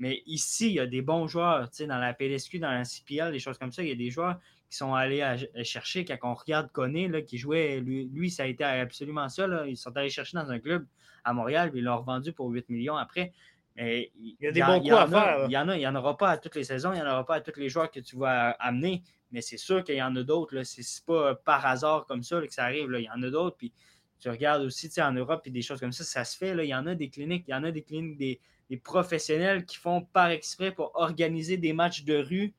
Mais 0.00 0.22
ici, 0.24 0.68
il 0.68 0.72
y 0.72 0.80
a 0.80 0.86
des 0.86 1.02
bons 1.02 1.28
joueurs, 1.28 1.68
dans 1.86 1.98
la 1.98 2.14
PLSQ, 2.14 2.58
dans 2.58 2.70
la 2.70 2.84
CPL, 2.84 3.32
des 3.32 3.38
choses 3.38 3.58
comme 3.58 3.70
ça. 3.70 3.82
Il 3.82 3.90
y 3.90 3.92
a 3.92 3.96
des 3.96 4.10
joueurs 4.10 4.40
qui 4.70 4.76
sont 4.76 4.94
allés 4.94 5.22
chercher, 5.62 6.06
quand 6.06 6.16
on 6.22 6.34
regarde 6.34 6.72
Koné, 6.72 7.06
là, 7.06 7.20
qui 7.20 7.36
jouait, 7.36 7.80
lui, 7.80 8.30
ça 8.30 8.44
a 8.44 8.46
été 8.46 8.64
absolument 8.64 9.28
ça. 9.28 9.46
Ils 9.66 9.76
sont 9.76 9.94
allés 9.96 10.08
chercher 10.08 10.38
dans 10.38 10.50
un 10.50 10.58
club 10.58 10.86
à 11.22 11.34
Montréal, 11.34 11.70
puis 11.70 11.80
ils 11.80 11.84
l'ont 11.84 11.98
revendu 11.98 12.32
pour 12.32 12.48
8 12.48 12.70
millions 12.70 12.96
après. 12.96 13.32
Mais 13.76 14.10
il 14.18 14.36
y 14.40 14.46
a 14.46 14.52
des 14.52 14.62
bons 14.62 14.80
coups 14.80 14.92
à 14.92 15.06
faire. 15.06 15.44
Il 15.46 15.52
y 15.52 15.58
en 15.58 15.68
a, 15.68 15.76
il 15.76 15.80
n'y 15.80 15.86
en 15.86 15.94
aura 15.94 16.16
pas 16.16 16.30
à 16.30 16.38
toutes 16.38 16.56
les 16.56 16.64
saisons, 16.64 16.92
il 16.92 16.96
n'y 16.96 17.02
en 17.02 17.10
aura 17.10 17.26
pas 17.26 17.36
à 17.36 17.40
tous 17.42 17.58
les 17.60 17.68
joueurs 17.68 17.90
que 17.90 18.00
tu 18.00 18.16
vas 18.16 18.50
amener, 18.52 19.02
mais 19.32 19.42
c'est 19.42 19.58
sûr 19.58 19.84
qu'il 19.84 19.96
y 19.96 20.02
en 20.02 20.16
a 20.16 20.22
d'autres. 20.22 20.62
Ce 20.62 20.80
n'est 20.80 20.86
pas 21.06 21.34
par 21.34 21.66
hasard 21.66 22.06
comme 22.06 22.22
ça 22.22 22.40
que 22.40 22.52
ça 22.52 22.64
arrive. 22.64 22.90
Là. 22.90 23.00
Il 23.00 23.04
y 23.04 23.10
en 23.10 23.22
a 23.22 23.30
d'autres. 23.30 23.58
Puis 23.58 23.72
tu 24.18 24.30
regardes 24.30 24.62
aussi 24.62 24.90
en 25.02 25.12
Europe, 25.12 25.40
puis 25.42 25.50
des 25.50 25.62
choses 25.62 25.80
comme 25.80 25.92
ça, 25.92 26.04
ça 26.04 26.24
se 26.24 26.38
fait. 26.38 26.54
Là. 26.54 26.64
Il 26.64 26.68
y 26.68 26.74
en 26.74 26.86
a 26.86 26.94
des 26.94 27.10
cliniques, 27.10 27.44
il 27.48 27.50
y 27.50 27.54
en 27.54 27.64
a 27.64 27.70
des 27.70 27.82
cliniques, 27.82 28.18
des, 28.18 28.40
des 28.70 28.76
professionnels 28.76 29.66
qui 29.66 29.76
font 29.76 30.02
par 30.02 30.30
exprès 30.30 30.72
pour 30.72 30.92
organiser 30.94 31.56
des 31.56 31.72
matchs 31.72 32.04
de 32.04 32.16
rue 32.16 32.54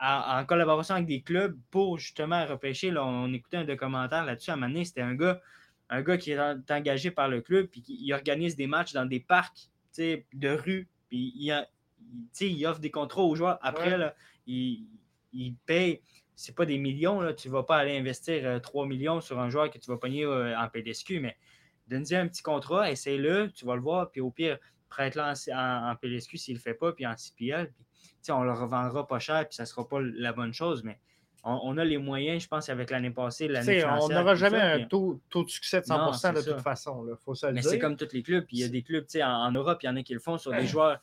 en, 0.00 0.44
collaboration 0.44 0.96
avec 0.96 1.06
des 1.06 1.22
clubs 1.22 1.56
pour 1.70 1.98
justement 1.98 2.44
repêcher. 2.46 2.90
Là, 2.90 3.04
on 3.04 3.32
écoutait 3.32 3.58
un 3.58 3.64
documentaire 3.64 4.24
là-dessus 4.24 4.50
à 4.50 4.54
un 4.54 4.56
moment 4.56 4.68
donné, 4.68 4.84
c'était 4.84 5.02
un 5.02 5.14
gars, 5.14 5.40
un 5.88 6.02
gars 6.02 6.18
qui 6.18 6.32
est 6.32 6.70
engagé 6.70 7.10
par 7.10 7.28
le 7.28 7.40
club 7.40 7.68
puis 7.68 7.82
qui 7.82 8.12
organise 8.12 8.56
des 8.56 8.66
matchs 8.66 8.92
dans 8.92 9.06
des 9.06 9.20
parcs 9.20 9.70
de 9.96 10.48
rue. 10.48 10.88
Puis 11.08 11.32
il, 11.36 11.66
il, 12.40 12.66
offre 12.66 12.80
des 12.80 12.90
contrats 12.90 13.22
aux 13.22 13.36
joueurs. 13.36 13.58
Après, 13.62 13.96
là, 13.96 14.14
il, 14.46 14.86
il 15.32 15.54
paye 15.66 16.00
c'est 16.36 16.54
pas 16.54 16.66
des 16.66 16.78
millions, 16.78 17.20
là. 17.20 17.32
tu 17.32 17.48
ne 17.48 17.52
vas 17.52 17.62
pas 17.62 17.76
aller 17.76 17.96
investir 17.96 18.60
3 18.60 18.84
euh, 18.84 18.88
millions 18.88 19.20
sur 19.20 19.38
un 19.38 19.50
joueur 19.50 19.70
que 19.70 19.78
tu 19.78 19.90
vas 19.90 19.96
pogner 19.96 20.24
euh, 20.24 20.58
en 20.58 20.68
PDSQ, 20.68 21.20
mais 21.20 21.36
donne-lui 21.86 22.16
un 22.16 22.26
petit 22.26 22.42
contrat, 22.42 22.90
essaye-le, 22.90 23.52
tu 23.52 23.64
vas 23.64 23.76
le 23.76 23.82
voir, 23.82 24.10
puis 24.10 24.20
au 24.20 24.30
pire, 24.30 24.58
prête-le 24.94 25.22
en, 25.22 25.90
en, 25.90 25.96
PLSQ 25.96 26.38
s'il 26.38 26.54
ne 26.54 26.58
le 26.58 26.62
fait 26.62 26.74
pas, 26.74 26.92
puis 26.92 27.06
en 27.06 27.14
CPL. 27.16 27.72
Puis, 28.22 28.32
on 28.32 28.42
le 28.42 28.52
revendra 28.52 29.06
pas 29.06 29.18
cher, 29.18 29.46
puis 29.46 29.54
ça 29.54 29.64
ne 29.64 29.66
sera 29.66 29.86
pas 29.86 30.00
la 30.00 30.32
bonne 30.32 30.54
chose, 30.54 30.82
mais 30.82 30.98
on, 31.46 31.76
a 31.76 31.84
les 31.84 31.98
moyens, 31.98 32.42
je 32.42 32.48
pense, 32.48 32.70
avec 32.70 32.90
l'année 32.90 33.10
passée, 33.10 33.48
l'année 33.48 33.84
On 33.84 34.08
n'aura 34.08 34.34
jamais 34.34 34.60
un 34.60 34.84
taux, 34.84 35.20
de 35.34 35.48
succès 35.48 35.82
de 35.82 35.84
100% 35.84 36.34
de 36.34 36.52
toute 36.52 36.62
façon. 36.62 37.06
Faut 37.22 37.34
mais 37.52 37.60
c'est 37.60 37.78
comme 37.78 37.96
tous 37.96 38.08
les 38.12 38.22
clubs. 38.22 38.46
il 38.50 38.60
y 38.60 38.64
a 38.64 38.68
des 38.68 38.82
clubs 38.82 39.04
en, 39.16 39.26
en, 39.26 39.52
Europe, 39.52 39.78
il 39.82 39.86
y 39.86 39.88
en 39.90 39.96
a 39.96 40.02
qui 40.02 40.14
le 40.14 40.20
font 40.20 40.38
sur 40.38 40.52
des 40.52 40.66
joueurs. 40.66 41.02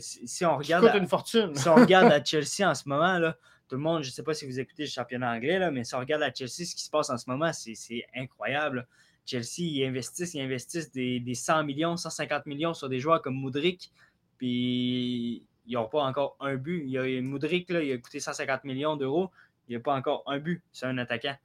Si 0.00 0.44
on 0.44 0.56
regarde. 0.56 0.90
une 0.96 1.06
fortune. 1.06 1.54
si 1.54 1.68
on 1.68 1.76
regarde 1.76 2.10
à 2.10 2.24
Chelsea 2.24 2.68
en 2.68 2.74
ce 2.74 2.88
moment, 2.88 3.18
là, 3.18 3.36
tout 3.68 3.76
le 3.76 3.82
monde, 3.82 4.02
je 4.02 4.08
ne 4.08 4.12
sais 4.12 4.22
pas 4.22 4.34
si 4.34 4.44
vous 4.44 4.58
écoutez 4.58 4.84
le 4.84 4.88
championnat 4.88 5.32
anglais, 5.32 5.58
là, 5.58 5.70
mais 5.70 5.84
si 5.84 5.94
on 5.94 6.00
regarde 6.00 6.22
à 6.22 6.32
Chelsea, 6.34 6.64
ce 6.66 6.74
qui 6.74 6.82
se 6.82 6.90
passe 6.90 7.10
en 7.10 7.16
ce 7.16 7.30
moment, 7.30 7.52
c'est 7.52 8.04
incroyable. 8.14 8.88
Chelsea, 9.26 9.60
ils 9.60 9.84
investissent, 9.84 10.34
ils 10.34 10.40
investissent 10.40 10.90
des, 10.92 11.34
100 11.34 11.64
millions, 11.64 11.96
150 11.96 12.46
millions 12.46 12.74
sur 12.74 12.88
des 12.88 13.00
joueurs 13.00 13.22
comme 13.22 13.34
Moudric, 13.34 13.92
puis 14.38 15.46
ils 15.66 15.74
n'ont 15.74 15.88
pas 15.88 16.02
encore 16.02 16.36
un 16.40 16.56
but. 16.56 16.82
Il 16.84 16.90
y 16.90 16.98
a, 16.98 17.22
Moudric, 17.22 17.70
là, 17.70 17.82
il 17.82 17.92
a 17.92 17.98
coûté 17.98 18.20
150 18.20 18.64
millions 18.64 18.96
d'euros, 18.96 19.30
il 19.68 19.72
n'y 19.72 19.76
a 19.76 19.80
pas 19.80 19.94
encore 19.94 20.22
un 20.26 20.38
but. 20.38 20.62
C'est 20.72 20.86
un 20.86 20.98
attaquant. 20.98 21.36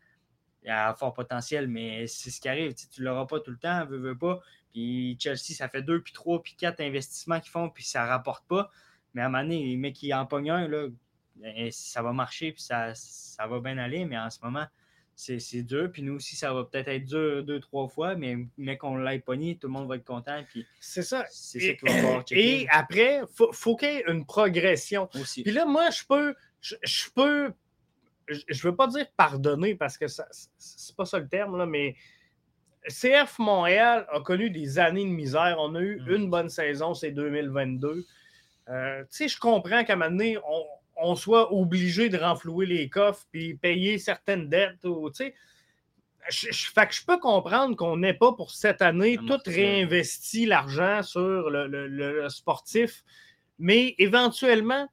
Il 0.64 0.70
a 0.70 0.94
fort 0.94 1.14
potentiel, 1.14 1.70
mais 1.70 2.06
c'est 2.08 2.32
ce 2.32 2.42
qui 2.42 2.50
arrive. 2.50 2.74
Tu 2.74 3.02
ne 3.02 3.06
l'auras 3.06 3.26
pas 3.26 3.40
tout 3.40 3.52
le 3.52 3.58
temps, 3.58 3.86
veut, 3.86 3.98
veut 3.98 4.18
pas. 4.18 4.42
Puis 4.74 5.18
Chelsea, 5.20 5.54
ça 5.54 5.70
fait 5.70 5.82
deux, 5.82 6.02
puis 6.02 6.12
trois, 6.12 6.44
puis 6.44 6.56
quatre 6.56 6.82
investissements 6.82 7.40
qu'ils 7.40 7.52
font, 7.52 7.70
puis 7.70 7.84
ça 7.84 8.04
ne 8.04 8.10
rapporte 8.10 8.46
pas. 8.48 8.70
Mais 9.14 9.22
à 9.22 9.28
un 9.28 9.30
moment 9.30 9.44
donné, 9.44 9.66
les 9.66 9.78
mecs 9.78 9.96
qui 9.96 10.14
en 10.14 10.26
pognent 10.26 10.52
un, 10.52 10.68
là, 10.68 10.88
ça 11.72 12.02
va 12.02 12.12
marcher, 12.12 12.52
puis 12.52 12.62
ça, 12.62 12.94
ça 12.94 13.48
va 13.48 13.60
bien 13.62 13.78
aller. 13.78 14.06
Mais 14.06 14.18
en 14.18 14.30
ce 14.30 14.40
moment, 14.44 14.66
c'est 15.20 15.64
dur. 15.64 15.90
Puis 15.92 16.02
nous 16.02 16.16
aussi, 16.16 16.36
ça 16.38 16.54
va 16.54 16.64
peut-être 16.64 16.88
être 16.88 17.06
dur 17.06 17.44
deux, 17.44 17.60
trois 17.60 17.90
fois, 17.90 18.16
mais, 18.16 18.38
mais 18.58 18.78
qu'on 18.78 18.96
l'ait 18.96 19.20
pogné, 19.20 19.58
tout 19.58 19.68
le 19.68 19.74
monde 19.74 19.90
va 19.90 19.98
être 19.98 20.06
content. 20.06 20.42
C'est 20.80 21.04
ça. 21.04 21.26
C'est 21.30 21.60
ça 21.60 21.74
qu'il 21.74 22.02
va 22.02 22.24
Et 22.32 22.68
après, 22.70 23.22
il 23.22 23.46
faut, 23.52 23.76
qu'il 23.76 23.90
y 23.90 23.98
ait 23.98 24.04
une 24.08 24.26
progression. 24.26 25.10
Aussi. 25.16 25.44
Puis 25.44 25.52
là, 25.52 25.66
moi, 25.66 25.90
je 25.90 26.04
peux. 26.08 26.36
Je, 26.62 27.10
peux. 27.14 27.52
Je 28.28 28.38
ne 28.38 28.70
veux 28.70 28.76
pas 28.76 28.88
dire 28.88 29.06
pardonner 29.18 29.76
parce 29.76 29.98
que 29.98 30.06
c'est 30.08 30.96
pas 30.96 31.06
ça 31.06 31.20
le 31.20 31.28
terme, 31.28 31.58
là, 31.58 31.66
mais 31.66 31.96
CF 32.88 33.40
Montréal 33.40 34.08
a 34.12 34.22
connu 34.22 34.50
des 34.50 34.80
années 34.80 35.04
de 35.06 35.12
misère. 35.12 35.58
On 35.60 35.76
a 35.76 35.82
eu 35.82 36.00
mm. 36.00 36.16
une 36.16 36.30
bonne 36.30 36.50
saison, 36.50 36.94
c'est 36.94 37.12
2022. 37.12 38.06
Euh, 38.70 39.02
tu 39.02 39.08
sais, 39.10 39.28
je 39.28 39.38
comprends 39.38 39.84
qu'à 39.84 39.94
un 39.94 39.96
moment 39.98 40.12
donné, 40.12 40.38
on, 40.38 40.64
on 41.02 41.16
soit 41.16 41.54
obligé 41.54 42.10
de 42.10 42.18
renflouer 42.18 42.66
les 42.66 42.90
coffres 42.90 43.26
puis 43.32 43.56
payer 43.56 43.98
certaines 43.98 44.50
dettes. 44.50 44.84
Ou, 44.86 45.10
je, 46.30 46.70
fait 46.74 46.88
que 46.88 46.94
je 46.94 47.06
peux 47.06 47.20
comprendre 47.20 47.76
qu'on 47.76 47.98
n'ait 47.98 48.14
pas 48.14 48.34
pour 48.34 48.52
cette 48.52 48.82
année 48.82 49.18
tout 49.18 49.40
réinvesti 49.46 50.46
l'argent 50.46 51.02
sur 51.04 51.50
le, 51.50 52.28
sportif, 52.30 53.04
mais 53.58 53.96
éventuellement, 53.98 54.88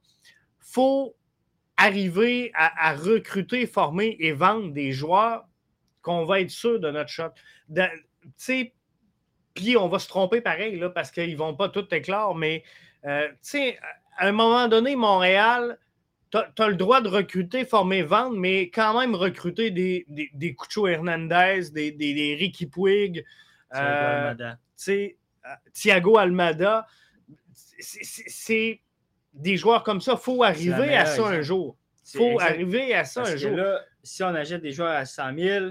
il 0.61 0.73
faut 0.73 1.15
arriver 1.77 2.51
à, 2.55 2.93
recruter, 2.95 3.67
former 3.67 4.17
et 4.19 4.31
vendre 4.31 4.71
des 4.71 4.91
joueurs 4.91 5.45
qu'on 6.01 6.25
va 6.25 6.41
être 6.41 6.49
sûr 6.49 6.79
de 6.79 6.89
notre 6.89 7.09
shot. 7.09 7.29
Puis 9.53 9.75
on 9.75 9.87
va 9.87 9.99
se 9.99 10.07
tromper 10.07 10.41
pareil 10.41 10.79
là, 10.79 10.89
parce 10.89 11.11
qu'ils 11.11 11.31
ne 11.31 11.37
vont 11.37 11.55
pas 11.55 11.69
tout 11.69 11.93
éclore, 11.93 12.35
mais 12.35 12.63
euh, 13.05 13.27
à 14.17 14.27
un 14.27 14.31
moment 14.31 14.67
donné, 14.67 14.95
Montréal, 14.95 15.77
tu 16.31 16.37
as, 16.37 16.67
le 16.67 16.75
droit 16.75 17.01
de 17.01 17.07
recruter, 17.07 17.65
former, 17.65 18.03
vendre, 18.03 18.37
mais 18.37 18.69
quand 18.69 18.99
même 18.99 19.15
recruter 19.15 19.71
des, 19.71 20.05
des, 20.07 20.55
Cucho 20.55 20.87
Hernandez, 20.87 21.69
des, 21.71 21.91
des, 21.91 22.35
Ricky 22.37 22.65
Puig, 22.65 23.23
Euh, 23.73 24.33
Thiago 25.73 26.17
Almada. 26.17 26.87
C'est 27.79 28.81
des 29.33 29.57
joueurs 29.57 29.83
comme 29.83 30.01
ça. 30.01 30.13
Il 30.13 30.19
faut 30.19 30.43
arriver 30.43 30.95
à 30.95 31.05
ça 31.05 31.27
un 31.27 31.41
jour. 31.41 31.77
Il 32.13 32.17
faut 32.17 32.39
arriver 32.39 32.93
à 32.93 33.05
ça 33.05 33.21
un 33.21 33.35
jour. 33.35 33.55
Là, 33.55 33.81
si 34.03 34.23
on 34.23 34.33
achète 34.33 34.61
des 34.61 34.71
joueurs 34.71 34.95
à 34.95 35.05
100 35.05 35.35
000 35.35 35.65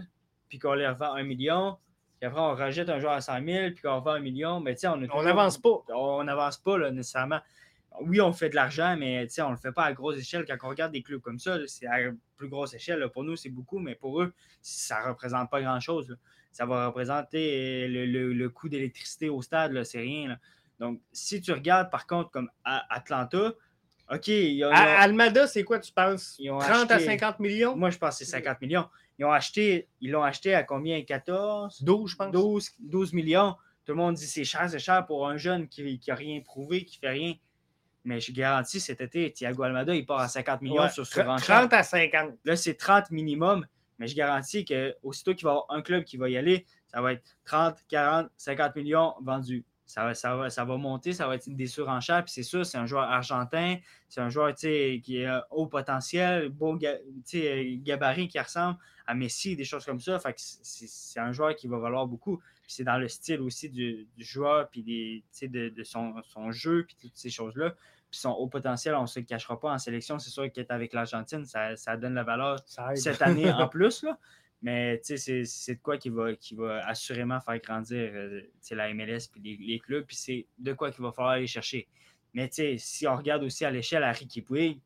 puis 0.49 0.59
qu'on 0.59 0.75
les 0.75 0.87
revend 0.87 1.15
1 1.15 1.23
million, 1.25 1.77
puis 2.21 2.29
après 2.29 2.41
on 2.41 2.55
rejette 2.55 2.89
un 2.89 3.01
joueur 3.01 3.15
à 3.15 3.21
100 3.21 3.45
000 3.45 3.71
puis 3.73 3.83
qu'on 3.83 3.97
revend 3.97 4.13
1 4.13 4.21
million, 4.21 4.61
mais 4.61 4.77
ben, 4.81 5.09
on 5.13 5.23
n'avance 5.23 5.59
pas. 5.59 5.83
On 5.95 6.23
n'avance 6.23 6.59
pas 6.59 6.79
là, 6.79 6.91
nécessairement. 6.91 7.41
Oui, 8.01 8.20
on 8.20 8.32
fait 8.32 8.51
de 8.51 8.55
l'argent, 8.55 8.97
mais 8.99 9.26
on 9.38 9.47
ne 9.47 9.51
le 9.53 9.57
fait 9.57 9.72
pas 9.72 9.84
à 9.84 9.92
grosse 9.92 10.18
échelle. 10.18 10.44
Quand 10.47 10.57
on 10.62 10.68
regarde 10.68 10.92
des 10.92 11.03
clubs 11.03 11.20
comme 11.20 11.38
ça, 11.38 11.59
c'est 11.66 11.86
à 11.86 11.99
plus 12.36 12.49
grosse 12.49 12.74
échelle. 12.74 13.09
Pour 13.12 13.24
nous, 13.24 13.36
c'est 13.36 13.49
beaucoup, 13.49 13.78
mais 13.78 13.94
pour 13.94 14.22
eux, 14.22 14.32
ça 14.62 15.03
ne 15.03 15.09
représente 15.09 15.51
pas 15.51 15.61
grand-chose. 15.61 16.16
Ça 16.53 16.66
va 16.66 16.86
représenter 16.86 17.88
le, 17.88 18.32
le, 18.32 18.49
coût 18.49 18.68
d'électricité 18.68 19.28
au 19.28 19.42
stade, 19.42 19.82
c'est 19.84 20.01
rien. 20.01 20.38
Donc, 20.78 21.01
si 21.12 21.40
tu 21.40 21.53
regardes 21.53 21.90
par 21.90 22.07
contre 22.07 22.30
comme 22.30 22.51
Atlanta, 22.64 23.53
OK. 24.12 24.30
Almada, 24.72 25.47
c'est 25.47 25.64
quoi, 25.64 25.78
tu 25.78 25.92
penses? 25.92 26.40
30 26.40 26.90
à 26.90 26.99
50 26.99 27.40
millions? 27.40 27.76
Moi, 27.76 27.90
je 27.90 27.99
pense 27.99 28.18
que 28.18 28.24
c'est 28.24 28.30
50 28.30 28.61
millions. 28.61 28.86
Ils 29.18 29.24
ont 29.24 29.32
acheté, 29.32 29.88
ils 30.01 30.11
l'ont 30.11 30.22
acheté 30.22 30.55
à 30.55 30.62
combien? 30.62 31.03
14 31.03 31.82
12, 31.82 32.11
je 32.11 32.16
pense. 32.16 32.30
12, 32.30 32.70
12 32.80 33.12
millions. 33.14 33.57
Tout 33.84 33.92
le 33.92 33.99
monde 33.99 34.14
dit 34.14 34.26
c'est 34.26 34.44
cher, 34.44 34.68
c'est 34.68 34.78
cher 34.78 35.07
pour 35.07 35.28
un 35.28 35.36
jeune 35.36 35.68
qui 35.68 36.01
n'a 36.07 36.14
rien 36.14 36.40
prouvé, 36.40 36.84
qui 36.84 36.99
fait 36.99 37.11
rien. 37.11 37.34
Mais 38.07 38.21
je 38.21 38.33
garantis, 38.33 38.81
cet 38.81 39.01
été, 39.01 39.33
Thiago 39.33 39.65
Almada, 39.65 39.95
il 39.95 40.07
part 40.07 40.21
à 40.21 40.29
50 40.29 40.63
millions 40.63 40.89
sur 40.89 41.05
ce 41.05 41.21
30 41.21 41.73
à 41.73 41.83
50. 41.83 42.35
Là, 42.45 42.57
c'est 42.57 42.75
30 42.75 43.11
minimum. 43.11 43.67
Mais 43.99 44.07
je 44.07 44.15
garantis 44.15 44.65
qu'aussitôt 44.65 45.35
qu'il 45.35 45.45
va 45.45 45.51
y 45.51 45.53
avoir 45.53 45.67
un 45.71 45.83
club 45.83 46.05
qui 46.05 46.17
va 46.17 46.29
y 46.29 46.37
aller, 46.37 46.67
ça 46.87 47.01
va 47.01 47.15
être 47.15 47.25
30, 47.45 47.79
40, 47.89 48.29
50 48.37 48.77
millions 48.77 49.15
vendus 49.23 49.65
ça 49.87 50.05
va, 50.05 50.15
ça, 50.15 50.35
va, 50.35 50.51
ça 50.51 50.65
va 50.65 50.77
monter, 50.77 51.13
ça 51.13 51.29
va 51.29 51.37
être 51.37 51.49
des 51.49 51.67
surenchères. 51.69 52.25
Puis 52.25 52.33
c'est 52.33 52.43
sûr, 52.43 52.67
c'est 52.67 52.77
un 52.77 52.87
joueur 52.87 53.05
argentin, 53.05 53.77
c'est 54.09 54.21
un 54.21 54.29
joueur 54.29 54.53
qui 54.55 55.19
est 55.19 55.29
haut 55.51 55.67
potentiel, 55.67 56.49
beau 56.49 56.77
gabarit 56.77 58.29
qui 58.29 58.39
ressemble 58.39 58.79
à 59.07 59.15
Messi, 59.15 59.55
des 59.55 59.65
choses 59.65 59.85
comme 59.85 60.01
ça. 60.01 60.19
Fait 60.19 60.35
c'est 60.37 61.21
un 61.21 61.31
joueur 61.31 61.55
qui 61.55 61.69
va 61.69 61.79
valoir 61.79 62.07
beaucoup. 62.07 62.39
Puis 62.39 62.73
c'est 62.75 62.85
dans 62.85 62.99
le 62.99 63.07
style 63.07 63.41
aussi 63.41 63.71
du, 63.71 64.09
joueur, 64.19 64.69
puis 64.69 64.83
des, 64.83 65.25
de, 65.47 65.69
de 65.69 65.85
son, 65.85 66.21
son, 66.25 66.51
jeu, 66.51 66.85
puis 66.85 66.97
toutes 67.01 67.17
ces 67.17 67.31
choses-là. 67.31 67.75
Puis 68.17 68.23
son 68.23 68.31
haut 68.31 68.47
potentiel, 68.47 68.95
on 68.95 69.03
ne 69.03 69.07
se 69.07 69.21
le 69.21 69.27
cachera 69.27 69.61
pas 69.61 69.71
en 69.71 69.77
sélection. 69.77 70.19
C'est 70.19 70.31
sûr 70.31 70.51
qu'être 70.51 70.71
avec 70.71 70.95
l'Argentine, 70.95 71.45
ça, 71.45 71.77
ça, 71.77 71.99
donne 71.99 72.14
la 72.14 72.25
valeur 72.25 72.59
cette 72.95 73.21
année 73.21 73.53
en 73.53 73.69
plus. 73.69 74.03
Là. 74.05 74.19
Mais 74.62 74.99
c'est 75.03 75.75
de 75.75 75.83
quoi 75.83 75.99
qui 75.99 76.09
va, 76.09 76.35
qui 76.35 76.55
va 76.55 76.83
assurément 76.87 77.39
faire 77.41 77.59
grandir 77.59 78.11
euh, 78.14 78.41
la 78.71 78.95
MLS 78.95 79.29
et 79.37 79.41
les, 79.45 79.57
les, 79.59 79.79
clubs. 79.81 80.07
Puis 80.07 80.17
c'est 80.17 80.47
de 80.57 80.73
quoi 80.73 80.91
qu'il 80.91 81.05
va 81.05 81.12
falloir 81.12 81.35
aller 81.35 81.47
chercher. 81.47 81.89
Mais 82.33 82.49
si 82.79 83.07
on 83.07 83.14
regarde 83.14 83.43
aussi 83.43 83.67
à 83.67 83.71
l'échelle 83.71 84.03
à 84.03 84.12
Ricky 84.12 84.41
Puig, 84.41 84.81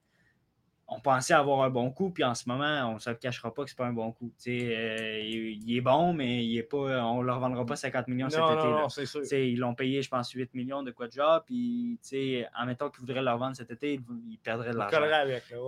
on 0.93 0.99
pensait 0.99 1.35
avoir 1.35 1.63
un 1.63 1.71
bon 1.71 1.91
coup, 1.93 2.11
puis 2.11 2.25
en 2.25 2.35
ce 2.35 2.49
moment, 2.49 2.91
on 2.91 2.95
ne 2.95 2.99
se 2.99 3.11
cachera 3.11 3.55
pas 3.55 3.63
que 3.63 3.71
ce 3.71 3.75
n'est 3.75 3.77
pas 3.77 3.87
un 3.87 3.93
bon 3.93 4.11
coup. 4.11 4.33
Euh, 4.49 5.21
il, 5.23 5.77
est 5.77 5.81
bon, 5.81 6.13
mais 6.13 6.45
il 6.45 6.59
est 6.59 6.65
pas, 6.65 7.05
on 7.05 7.21
ne 7.21 7.27
le 7.27 7.33
revendra 7.33 7.65
pas 7.65 7.77
50 7.77 8.09
millions 8.09 8.29
cet 8.29 8.41
été. 8.41 8.67
Non, 8.67 8.89
sûr. 8.89 9.23
Ils 9.33 9.59
l'ont 9.59 9.75
payé, 9.75 10.03
je 10.03 10.09
pense, 10.09 10.33
8 10.33 10.53
millions 10.55 10.83
de 10.83 10.91
quoi 10.91 11.07
de 11.07 11.13
job. 11.13 11.45
Puis, 11.47 12.45
en 12.59 12.67
mettant 12.67 12.91
qu'ils 12.91 13.01
voudraient 13.01 13.23
le 13.23 13.31
revendre 13.31 13.55
cet 13.55 13.71
été, 13.71 14.01
il, 14.29 14.39
perdrait 14.39 14.73
de 14.73 14.79
l'argent. 14.79 15.01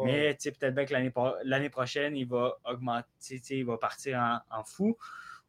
Mais 0.04 0.36
peut-être 0.42 0.74
bien 0.74 0.84
que 0.86 0.94
l'année 1.44 1.70
prochaine, 1.70 2.16
il 2.16 2.26
va 2.26 2.58
augmenter, 2.64 3.06
il 3.50 3.64
va 3.64 3.78
partir 3.78 4.18
en, 4.18 4.58
en 4.58 4.64
fou. 4.64 4.96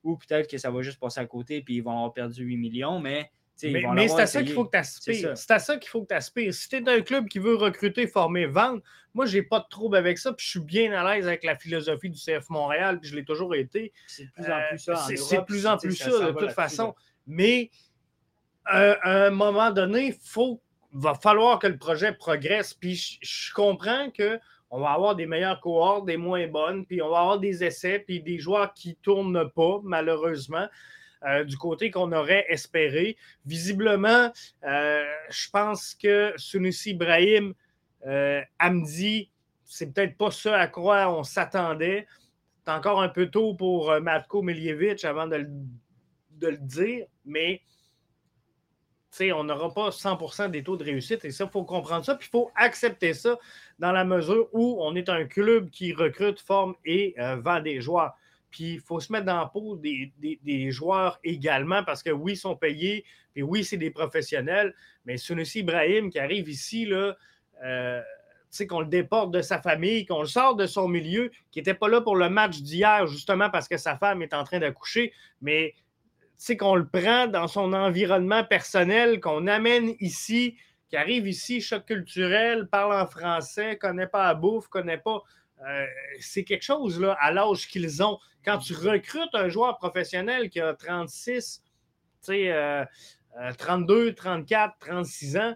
Ou 0.04 0.18
peut-être 0.18 0.52
que 0.52 0.58
ça 0.60 0.70
va 0.70 0.84
juste 0.84 1.00
passer 1.00 1.20
à 1.20 1.26
côté, 1.26 1.62
puis 1.62 1.78
ils 1.78 1.82
vont 1.82 1.94
avoir 1.94 2.14
perdu 2.14 2.44
8 2.44 2.58
millions. 2.58 3.00
Mais 3.00 3.32
mais, 3.62 4.08
c'est 4.08 4.22
à 4.22 4.28
ça 4.28 4.44
qu'il 4.44 4.54
faut 4.54 4.66
que 4.66 4.72
tu 4.72 4.78
aspires. 4.78 5.38
C'est 5.38 5.52
à 5.52 5.60
ça 5.60 5.78
qu'il 5.78 5.90
faut 5.90 6.02
que 6.02 6.08
tu 6.08 6.16
aspires. 6.16 6.54
Si 6.54 6.70
tu 6.70 6.78
es 6.78 6.90
un 6.90 7.02
club 7.02 7.28
qui 7.28 7.40
veut 7.40 7.56
recruter, 7.56 8.08
former, 8.08 8.46
vendre, 8.46 8.82
moi, 9.14 9.26
j'ai 9.26 9.44
pas 9.44 9.60
de 9.60 9.68
trouble 9.70 9.96
avec 9.96 10.18
ça. 10.18 10.34
Puis 10.34 10.46
je 10.46 10.52
suis 10.52 10.60
bien 10.60 10.92
à 10.94 11.14
l'aise 11.14 11.28
avec 11.28 11.44
la 11.44 11.56
philosophie 11.56 12.10
du 12.10 12.20
CF 12.20 12.50
Montréal. 12.50 13.00
Puis 13.00 13.10
je 13.12 13.16
l'ai 13.16 13.24
toujours 13.24 13.54
été. 13.56 13.94
C'est 14.08 14.26
de 14.26 14.32
plus 14.32 14.50
en 14.52 14.60
plus 14.70 14.80
ça. 14.80 14.96
c'est 15.08 15.38
de 15.38 15.44
plus 15.44 15.68
en 15.68 15.78
plus 15.78 15.96
ça, 15.96 16.32
de 16.32 16.32
toute 16.32 16.52
façon. 16.52 16.96
Mais 17.28 17.70
euh, 18.74 18.96
à 19.02 19.26
un 19.26 19.30
moment 19.30 19.72
donné, 19.72 20.16
il 20.36 20.58
va 20.94 21.14
falloir 21.16 21.60
que 21.60 21.68
le 21.68 21.78
projet 21.78 22.14
progresse. 22.14 22.74
Puis 22.74 23.20
je, 23.22 23.54
comprends 23.54 24.10
que 24.10 24.40
on 24.70 24.80
va 24.80 24.92
avoir 24.92 25.16
des 25.16 25.28
meilleures 25.28 25.62
cohortes, 25.62 26.06
des 26.06 26.18
moins 26.18 26.48
bonnes, 26.48 26.86
puis 26.86 27.02
on 27.02 27.10
va 27.10 27.20
avoir 27.20 27.40
des 27.40 27.64
essais, 27.64 28.00
puis 28.00 28.22
des 28.22 28.40
joueurs 28.40 28.74
qui 28.74 28.90
ne 28.90 28.94
tournent 28.96 29.52
pas, 29.52 29.80
malheureusement. 29.84 30.68
Euh, 31.26 31.46
du 31.46 31.58
côté 31.58 31.90
qu'on 31.90 32.12
aurait 32.12 32.46
espéré. 32.50 33.16
Visiblement, 33.46 34.30
euh, 34.66 35.06
je 35.30 35.50
pense 35.50 35.96
que 35.96 36.34
Sunusi 36.36 36.92
Ibrahim, 36.92 37.54
euh, 38.06 38.42
Amdi, 38.60 39.32
c'est 39.64 39.94
peut-être 39.94 40.18
pas 40.18 40.32
ce 40.32 40.50
à 40.50 40.68
quoi 40.68 41.10
on 41.18 41.24
s'attendait. 41.24 42.08
C'est 42.66 42.72
encore 42.72 43.02
un 43.02 43.08
peu 43.08 43.28
tôt 43.30 43.54
pour 43.54 43.94
Matko 44.02 44.42
Miljevic 44.42 45.06
avant 45.06 45.28
de 45.28 45.48
le, 46.42 46.58
dire, 46.58 47.06
mais 47.24 47.62
on 49.34 49.46
n'aura 49.46 49.74
pas 49.74 49.92
100% 49.92 50.50
des 50.50 50.64
taux 50.64 50.76
de 50.76 50.84
réussite 50.84 51.24
et 51.24 51.32
ça, 51.32 51.46
il 51.46 51.50
faut 51.50 51.64
comprendre 51.64 52.04
ça, 52.04 52.16
puis 52.16 52.28
il 52.28 52.32
faut 52.32 52.52
accepter 52.56 53.14
ça 53.14 53.38
dans 53.80 53.92
la 53.92 54.04
mesure 54.04 54.50
où 54.52 54.78
on 54.82 54.96
est 54.96 55.08
un 55.08 55.26
club 55.26 55.70
qui 55.70 55.94
recrute, 55.94 56.42
forme 56.42 56.76
et 56.84 57.16
vend 57.18 57.62
des 57.62 57.80
joueurs. 57.80 58.14
Puis 58.54 58.74
il 58.74 58.80
faut 58.80 59.00
se 59.00 59.12
mettre 59.12 59.26
dans 59.26 59.40
la 59.40 59.48
peau 59.48 59.76
des, 59.76 60.72
joueurs 60.72 61.20
également 61.24 61.84
parce 61.84 62.04
que 62.04 62.12
oui, 62.12 62.34
ils 62.34 62.38
sont 62.38 62.56
payés, 62.56 63.04
et 63.36 63.42
oui, 63.42 63.64
c'est 63.64 63.78
des 63.78 63.90
professionnels, 63.90 64.76
mais 65.06 65.18
Sunusi 65.18 65.60
Ibrahim 65.60 66.12
qui 66.12 66.20
arrive 66.20 66.48
ici, 66.48 66.88
euh, 66.94 68.02
qu'on 68.70 68.82
le 68.82 68.86
déporte 68.86 69.32
de 69.32 69.42
sa 69.42 69.60
famille, 69.60 70.06
qu'on 70.06 70.22
le 70.22 70.28
sort 70.28 70.56
de 70.56 70.68
son 70.68 70.88
milieu, 70.88 71.32
qui 71.50 71.58
n'était 71.58 71.74
pas 71.74 71.88
là 71.88 72.00
pour 72.00 72.16
le 72.16 72.30
match 72.30 72.60
d'hier, 72.62 73.08
justement 73.08 73.50
parce 73.50 73.68
que 73.68 73.78
sa 73.78 73.98
femme 73.98 74.22
est 74.22 74.36
en 74.36 74.44
train 74.44 74.60
d'accoucher, 74.60 75.12
mais 75.42 75.74
qu'on 76.60 76.76
le 76.76 76.86
prend 76.86 77.26
dans 77.26 77.48
son 77.48 77.74
environnement 77.74 78.44
personnel, 78.44 79.20
qu'on 79.20 79.48
amène 79.48 79.96
ici, 80.00 80.58
qui 80.90 80.98
arrive 80.98 81.28
ici, 81.28 81.60
choc 81.60 81.86
culturel, 81.86 82.68
parle 82.68 82.94
en 83.02 83.08
français, 83.08 83.78
connaît 83.78 84.06
pas 84.06 84.28
la 84.28 84.36
bouffe, 84.36 84.68
connaît 84.68 85.00
pas. 85.00 85.24
Euh, 85.62 85.86
c'est 86.20 86.44
quelque 86.44 86.64
chose 86.64 87.00
là, 87.00 87.18
à 87.22 87.32
l'âge 87.32 87.68
qu'ils 87.68 88.04
ont. 88.04 88.20
Quand 88.44 88.58
tu 88.58 88.74
recrutes 88.74 89.34
un 89.34 89.50
joueur 89.50 89.78
professionnel 89.78 90.50
qui 90.50 90.60
a 90.60 90.74
36, 90.74 91.64
32, 93.58 94.14
34, 94.14 94.74
36 94.80 95.38
ans, 95.38 95.56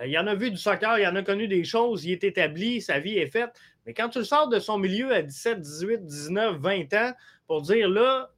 euh, 0.00 0.06
il 0.06 0.10
y 0.10 0.18
en 0.18 0.26
a 0.26 0.34
vu 0.34 0.50
du 0.50 0.56
soccer, 0.56 0.98
il 0.98 1.06
en 1.06 1.16
a 1.16 1.22
connu 1.22 1.46
des 1.46 1.64
choses, 1.64 2.04
il 2.04 2.12
est 2.12 2.24
établi, 2.24 2.82
sa 2.82 2.98
vie 2.98 3.18
est 3.18 3.30
faite. 3.30 3.50
Mais 3.86 3.94
quand 3.94 4.08
tu 4.08 4.18
le 4.18 4.24
sors 4.24 4.48
de 4.48 4.58
son 4.58 4.78
milieu 4.78 5.12
à 5.12 5.22
17, 5.22 5.60
18, 5.60 6.04
19, 6.04 6.56
20 6.56 6.94
ans 6.94 7.12
pour 7.46 7.62
dire 7.62 7.88
là, 7.88 8.30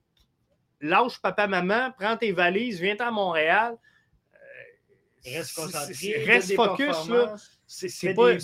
lâche 0.81 1.21
papa-maman, 1.21 1.93
prends 1.99 2.17
tes 2.17 2.33
valises, 2.33 2.81
viens 2.81 2.97
à 3.01 3.11
Montréal. 3.11 3.77
Euh, 4.35 5.33
reste 5.33 5.55
concentré. 5.55 6.25
Reste 6.25 6.55
focus. 6.55 7.09
Là 7.09 7.35
c'est 7.73 8.15
pas, 8.15 8.35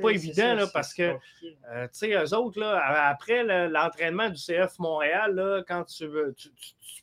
pas 0.00 0.10
évident 0.10 0.54
là, 0.54 0.66
parce 0.72 0.94
que, 0.94 1.02
euh, 1.02 1.88
tu 1.88 1.88
sais, 1.92 2.12
eux 2.12 2.34
autres, 2.36 2.60
là, 2.60 3.08
après 3.08 3.42
l'entraînement 3.68 4.30
du 4.30 4.40
CF 4.40 4.78
Montréal, 4.78 5.34
là, 5.34 5.64
quand 5.66 5.84
tu, 5.84 6.06
veux, 6.06 6.34
tu, 6.34 6.50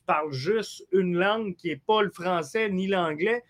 parles 0.06 0.32
juste 0.32 0.86
une 0.92 1.16
langue 1.16 1.54
qui 1.56 1.68
n'est 1.68 1.76
pas 1.76 2.00
le 2.00 2.10
français 2.10 2.70
ni 2.70 2.86
l'anglais, 2.86 3.42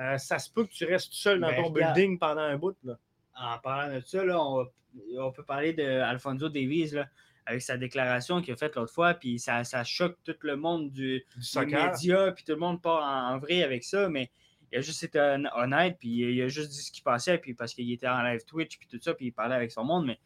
euh, 0.00 0.16
ça 0.16 0.38
se 0.38 0.48
peut 0.48 0.64
que 0.64 0.72
tu 0.72 0.84
restes 0.84 1.12
seul 1.12 1.40
dans 1.40 1.48
ben, 1.48 1.64
ton 1.64 1.70
building 1.70 2.18
pendant 2.20 2.42
un 2.42 2.56
bout. 2.56 2.76
Là. 2.84 2.98
En 3.36 3.58
parlant 3.58 3.92
de 3.92 4.00
ça, 4.00 4.24
là, 4.24 4.40
on, 4.40 5.32
peut 5.32 5.44
parler 5.44 5.72
d'Alfonso 5.72 6.48
Davies 6.48 6.90
là, 6.90 7.08
avec 7.46 7.62
sa 7.62 7.76
déclaration 7.76 8.40
qu'il 8.42 8.54
a 8.54 8.56
faite 8.56 8.76
l'autre 8.76 8.92
fois, 8.92 9.14
puis 9.14 9.40
ça, 9.40 9.64
ça, 9.64 9.82
choque 9.82 10.16
tout 10.24 10.36
le 10.42 10.54
monde 10.54 10.92
du, 10.92 11.24
du, 11.36 11.58
média, 11.66 12.30
puis 12.30 12.44
tout 12.44 12.52
le 12.52 12.58
monde 12.58 12.80
part 12.80 13.02
en 13.02 13.38
vrai 13.38 13.64
avec 13.64 13.82
ça, 13.82 14.08
mais 14.08 14.30
il 14.72 14.78
a 14.78 14.80
juste 14.80 15.02
été 15.02 15.18
honnête, 15.54 15.96
puis 15.98 16.08
il 16.08 16.42
a 16.42 16.48
juste 16.48 16.70
dit 16.70 16.82
ce 16.82 16.90
qui 16.90 17.02
passait, 17.02 17.36
puis 17.38 17.52
parce 17.52 17.74
qu'il 17.74 17.90
était 17.92 18.08
en 18.08 18.22
live 18.22 18.44
Twitch, 18.46 18.78
puis 18.78 18.88
tout 18.88 18.98
ça, 19.00 19.12
puis 19.12 19.26
il 19.26 19.32
parlait 19.32 19.54
avec 19.54 19.70
son 19.70 19.84
monde, 19.84 20.06
mais 20.06 20.18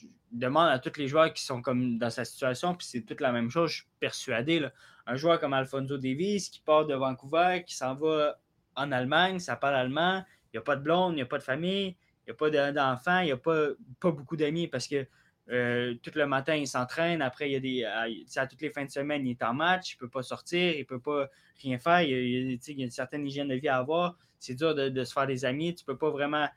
je 0.00 0.06
demande 0.32 0.68
à 0.68 0.80
tous 0.80 0.98
les 0.98 1.06
joueurs 1.06 1.32
qui 1.32 1.44
sont 1.44 1.62
comme 1.62 1.96
dans 1.98 2.10
sa 2.10 2.24
situation, 2.24 2.74
puis 2.74 2.86
c'est 2.90 3.02
toute 3.02 3.20
la 3.20 3.30
même 3.30 3.50
chose, 3.50 3.70
je 3.70 3.76
suis 3.76 3.86
persuadé. 4.00 4.66
Un 5.06 5.14
joueur 5.14 5.38
comme 5.38 5.52
Alfonso 5.52 5.96
Davies 5.96 6.50
qui 6.50 6.60
part 6.60 6.86
de 6.86 6.94
Vancouver, 6.94 7.62
qui 7.64 7.76
s'en 7.76 7.94
va 7.94 8.36
en 8.74 8.90
Allemagne, 8.90 9.38
ça 9.38 9.54
parle 9.54 9.76
allemand, 9.76 10.24
il 10.52 10.56
n'y 10.56 10.58
a 10.58 10.62
pas 10.62 10.74
de 10.74 10.82
blonde, 10.82 11.12
il 11.12 11.16
n'y 11.16 11.22
a 11.22 11.26
pas 11.26 11.38
de 11.38 11.44
famille, 11.44 11.96
il 12.26 12.30
n'y 12.30 12.32
a 12.32 12.34
pas 12.34 12.50
d'enfants, 12.72 13.20
il 13.20 13.26
n'y 13.26 13.32
a 13.32 13.36
pas, 13.36 13.68
pas 14.00 14.10
beaucoup 14.10 14.36
d'amis 14.36 14.66
parce 14.66 14.88
que 14.88 15.06
euh, 15.50 15.94
tout 16.02 16.10
le 16.14 16.26
matin, 16.26 16.54
il 16.54 16.66
s'entraîne. 16.66 17.20
Après, 17.22 17.48
il 17.50 17.52
y 17.52 17.56
a 17.56 17.60
des, 17.60 17.84
à, 17.84 18.06
à, 18.40 18.46
toutes 18.46 18.62
les 18.62 18.70
fins 18.70 18.84
de 18.84 18.90
semaine, 18.90 19.26
il 19.26 19.32
est 19.32 19.42
en 19.42 19.54
match. 19.54 19.92
Il 19.92 19.96
ne 19.96 20.00
peut 20.00 20.10
pas 20.10 20.22
sortir. 20.22 20.74
Il 20.74 20.80
ne 20.80 20.84
peut 20.84 21.00
pas 21.00 21.28
rien 21.62 21.78
faire. 21.78 22.02
Il 22.02 22.10
y, 22.10 22.80
a, 22.80 22.84
une 22.84 22.90
certaine 22.90 23.26
hygiène 23.26 23.48
de 23.48 23.54
vie 23.54 23.68
à 23.68 23.78
avoir. 23.78 24.16
C'est 24.38 24.54
dur 24.54 24.74
de, 24.74 25.04
se 25.04 25.12
faire 25.12 25.26
des 25.26 25.44
amis. 25.44 25.74
Tu 25.74 25.82
ne 25.82 25.86
peux 25.86 25.98
pas 25.98 26.10
vraiment 26.10 26.48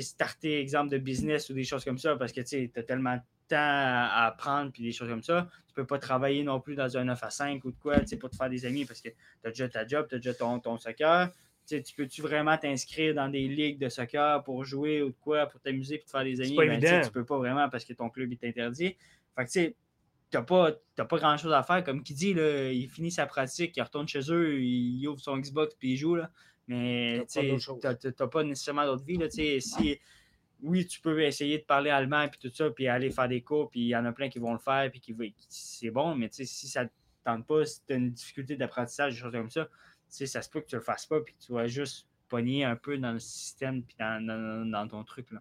starter 0.00 0.60
exemple 0.60 0.90
de 0.90 0.98
business 0.98 1.48
ou 1.48 1.54
des 1.54 1.64
choses 1.64 1.84
comme 1.84 1.96
ça 1.96 2.14
parce 2.16 2.32
que 2.32 2.42
tu 2.42 2.70
as 2.76 2.82
tellement 2.82 3.18
temps 3.48 3.56
à 3.56 4.26
apprendre 4.26 4.70
puis 4.72 4.82
des 4.82 4.92
choses 4.92 5.08
comme 5.08 5.22
ça. 5.22 5.48
Tu 5.68 5.74
peux 5.74 5.86
pas 5.86 5.98
travailler 5.98 6.42
non 6.44 6.60
plus 6.60 6.74
dans 6.74 6.96
un 6.96 7.04
9 7.04 7.22
à 7.22 7.30
5 7.30 7.64
ou 7.64 7.72
de 7.72 7.76
quoi, 7.78 7.96
pour 8.20 8.30
te 8.30 8.36
faire 8.36 8.50
des 8.50 8.66
amis 8.66 8.84
parce 8.84 9.00
que 9.00 9.08
tu 9.08 9.16
as 9.44 9.50
déjà 9.50 9.68
ta 9.68 9.86
job, 9.86 10.06
tu 10.08 10.16
as 10.16 10.18
déjà 10.18 10.34
ton, 10.34 10.60
ton 10.60 10.78
soccer. 10.78 11.30
Tu 11.78 11.94
peux-tu 11.96 12.22
vraiment 12.22 12.56
t'inscrire 12.58 13.14
dans 13.14 13.28
des 13.28 13.48
ligues 13.48 13.78
de 13.78 13.88
soccer 13.88 14.42
pour 14.42 14.64
jouer 14.64 15.02
ou 15.02 15.10
de 15.10 15.16
quoi, 15.20 15.46
pour 15.46 15.60
t'amuser 15.60 15.96
et 15.96 16.00
te 16.00 16.10
faire 16.10 16.24
des 16.24 16.40
amis? 16.40 16.56
Pas 16.56 16.66
ben, 16.66 17.02
tu 17.02 17.10
peux 17.10 17.24
pas 17.24 17.38
vraiment 17.38 17.68
parce 17.68 17.84
que 17.84 17.92
ton 17.92 18.10
club 18.10 18.32
est 18.32 18.44
interdit. 18.44 18.96
Fait 19.36 19.44
que 19.44 19.50
tu 19.50 19.52
sais, 19.52 19.76
t'as 20.30 20.42
pas, 20.42 20.72
pas 20.96 21.16
grand 21.18 21.36
chose 21.36 21.52
à 21.52 21.62
faire. 21.62 21.82
Comme 21.84 22.02
qui 22.02 22.14
dit, 22.14 22.34
là, 22.34 22.70
il 22.70 22.88
finit 22.88 23.10
sa 23.10 23.26
pratique, 23.26 23.76
il 23.76 23.82
retourne 23.82 24.08
chez 24.08 24.30
eux, 24.30 24.60
il 24.60 25.06
ouvre 25.08 25.20
son 25.20 25.38
Xbox 25.38 25.74
puis 25.74 25.92
il 25.92 25.96
joue. 25.96 26.16
Là. 26.16 26.30
Mais 26.68 27.26
tu 27.30 27.40
n'as 27.40 28.26
pas 28.26 28.44
nécessairement 28.44 28.86
d'autre 28.86 29.04
vie. 29.04 29.16
Là, 29.16 29.28
si, 29.30 29.98
oui, 30.62 30.86
tu 30.86 31.00
peux 31.00 31.22
essayer 31.22 31.58
de 31.58 31.64
parler 31.64 31.90
allemand 31.90 32.28
puis 32.28 32.38
tout 32.40 32.54
ça, 32.54 32.70
puis 32.70 32.86
aller 32.86 33.10
faire 33.10 33.28
des 33.28 33.42
cours, 33.42 33.70
puis 33.70 33.80
il 33.80 33.88
y 33.88 33.96
en 33.96 34.04
a 34.04 34.12
plein 34.12 34.28
qui 34.28 34.38
vont 34.38 34.52
le 34.52 34.58
faire, 34.58 34.90
puis 34.90 35.00
qui, 35.00 35.14
c'est 35.48 35.90
bon, 35.90 36.14
mais 36.14 36.28
si 36.30 36.46
ça 36.46 36.84
ne 36.84 36.88
tente 37.24 37.46
pas, 37.46 37.64
si 37.64 37.84
tu 37.86 37.92
as 37.92 37.96
une 37.96 38.10
difficulté 38.10 38.56
d'apprentissage, 38.56 39.14
des 39.14 39.20
choses 39.20 39.32
comme 39.32 39.50
ça, 39.50 39.68
ça 40.10 40.42
se 40.42 40.50
peut 40.50 40.60
que 40.60 40.66
tu 40.66 40.76
le 40.76 40.82
fasses 40.82 41.06
pas, 41.06 41.20
puis 41.20 41.34
tu 41.38 41.52
vas 41.52 41.66
juste 41.66 42.06
pogner 42.28 42.64
un 42.64 42.76
peu 42.76 42.98
dans 42.98 43.12
le 43.12 43.18
système, 43.18 43.82
puis 43.82 43.96
dans, 43.98 44.70
dans 44.70 44.88
ton 44.88 45.04
truc. 45.04 45.30
Là. 45.30 45.40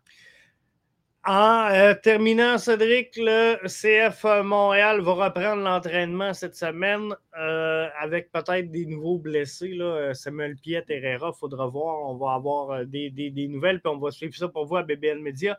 En 1.25 1.69
euh, 1.69 1.93
terminant, 1.95 2.57
Cédric, 2.57 3.17
le 3.17 3.57
CF 3.67 4.23
Montréal 4.43 5.01
va 5.01 5.25
reprendre 5.25 5.61
l'entraînement 5.63 6.33
cette 6.33 6.55
semaine 6.55 7.13
euh, 7.37 7.89
avec 7.99 8.31
peut-être 8.31 8.71
des 8.71 8.85
nouveaux 8.85 9.17
blessés. 9.17 9.73
Là. 9.75 9.85
Euh, 9.85 10.13
Samuel 10.13 10.55
Piet, 10.55 10.85
Herrera, 10.87 11.31
il 11.35 11.37
faudra 11.37 11.67
voir. 11.67 12.09
On 12.09 12.15
va 12.15 12.33
avoir 12.35 12.85
des, 12.85 13.11
nouvelles, 13.49 13.81
puis 13.81 13.91
on 13.93 13.99
va 13.99 14.11
suivre 14.11 14.33
ça 14.33 14.47
pour 14.47 14.65
vous 14.65 14.77
à 14.77 14.83
BBL 14.83 15.19
Media. 15.19 15.57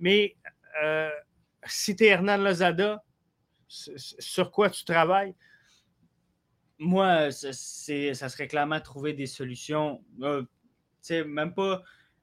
Mais 0.00 0.34
si 1.66 1.94
tu 1.94 2.04
es 2.04 2.08
Hernan 2.08 2.38
Lozada, 2.38 3.02
sur 3.68 4.50
quoi 4.50 4.70
tu 4.70 4.84
travailles? 4.84 5.34
Moi, 6.82 7.30
ça 7.30 7.52
serait 7.52 8.48
clairement 8.48 8.80
trouver 8.80 9.12
des 9.12 9.26
solutions. 9.26 10.02
même 10.18 11.54
pas 11.54 11.82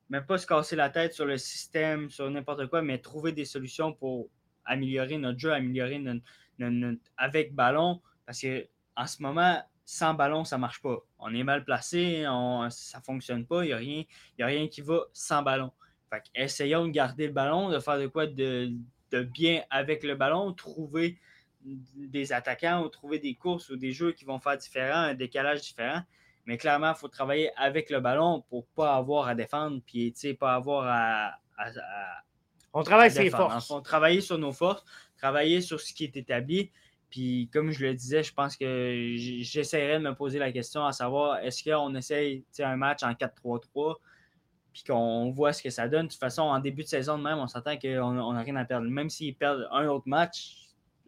même 0.09 0.25
pas 0.25 0.37
se 0.37 0.47
casser 0.47 0.75
la 0.75 0.89
tête 0.89 1.13
sur 1.13 1.25
le 1.25 1.37
système, 1.37 2.09
sur 2.09 2.29
n'importe 2.29 2.67
quoi, 2.67 2.81
mais 2.81 2.97
trouver 2.97 3.31
des 3.31 3.45
solutions 3.45 3.93
pour 3.93 4.29
améliorer 4.65 5.17
notre 5.17 5.39
jeu, 5.39 5.53
améliorer 5.53 5.99
notre, 5.99 7.01
avec 7.15 7.53
ballon. 7.53 8.01
Parce 8.25 8.41
qu'en 8.41 9.05
ce 9.07 9.21
moment, 9.21 9.61
sans 9.85 10.13
ballon, 10.15 10.43
ça 10.43 10.57
ne 10.57 10.61
marche 10.61 10.81
pas. 10.81 10.97
On 11.19 11.33
est 11.33 11.43
mal 11.43 11.63
placé, 11.63 12.23
ça 12.23 12.97
ne 12.97 13.03
fonctionne 13.03 13.45
pas, 13.45 13.63
il 13.63 13.67
n'y 13.67 13.73
a, 13.73 13.77
rien, 13.77 14.03
a 14.39 14.45
rien 14.45 14.67
qui 14.67 14.81
va 14.81 15.01
sans 15.13 15.43
ballon. 15.43 15.71
Fait 16.09 16.23
essayons 16.33 16.87
de 16.87 16.91
garder 16.91 17.27
le 17.27 17.33
ballon, 17.33 17.69
de 17.69 17.79
faire 17.79 17.99
de 17.99 18.07
quoi 18.07 18.25
de, 18.25 18.71
de 19.11 19.23
bien 19.23 19.61
avec 19.69 20.03
le 20.03 20.15
ballon, 20.15 20.53
trouver 20.53 21.19
des 21.61 22.33
attaquants 22.33 22.83
ou 22.83 22.89
trouver 22.89 23.19
des 23.19 23.35
courses 23.35 23.69
ou 23.69 23.75
des 23.75 23.91
jeux 23.91 24.13
qui 24.13 24.25
vont 24.25 24.39
faire 24.39 24.57
différent, 24.57 24.99
un 24.99 25.13
décalage 25.13 25.61
différent. 25.61 26.01
Mais 26.45 26.57
clairement, 26.57 26.93
il 26.95 26.97
faut 26.97 27.09
travailler 27.09 27.51
avec 27.57 27.89
le 27.89 27.99
ballon 27.99 28.43
pour 28.49 28.61
ne 28.61 28.75
pas 28.75 28.95
avoir 28.95 29.27
à 29.27 29.35
défendre, 29.35 29.81
puis 29.85 30.13
pas 30.39 30.55
avoir 30.55 30.87
à, 30.87 31.35
on 32.73 32.83
travaille 32.83 33.11
ses 33.11 33.29
forces. 33.29 33.71
On 33.71 33.81
travailler 33.81 34.21
sur 34.21 34.37
nos 34.37 34.51
forces, 34.51 34.83
travailler 35.17 35.61
sur 35.61 35.79
ce 35.79 35.93
qui 35.93 36.03
est 36.03 36.15
établi. 36.15 36.71
Puis, 37.09 37.49
comme 37.51 37.71
je 37.71 37.85
le 37.85 37.93
disais, 37.95 38.21
je 38.21 38.33
pense 38.33 38.55
que 38.55 39.15
j'essaierai 39.17 39.97
de 39.97 40.03
me 40.03 40.13
poser 40.13 40.37
la 40.37 40.51
question 40.51 40.85
à 40.85 40.91
savoir 40.91 41.39
est-ce 41.39 41.63
qu'on 41.63 41.95
essaye 41.95 42.45
un 42.59 42.75
match 42.75 43.01
en 43.03 43.13
4-3-3 43.13 43.95
puis 44.71 44.83
qu'on 44.83 45.31
voit 45.31 45.51
ce 45.51 45.63
que 45.63 45.71
ça 45.71 45.87
donne? 45.87 46.05
De 46.05 46.11
toute 46.11 46.19
façon, 46.19 46.43
en 46.43 46.59
début 46.59 46.83
de 46.83 46.87
saison 46.87 47.17
de 47.17 47.23
même, 47.23 47.39
on 47.39 47.47
s'entend 47.47 47.77
qu'on 47.77 48.33
n'a 48.33 48.41
rien 48.41 48.55
à 48.57 48.65
perdre. 48.65 48.87
Même 48.87 49.09
s'ils 49.09 49.35
perdent 49.35 49.67
un 49.71 49.87
autre 49.87 50.07
match, 50.07 50.58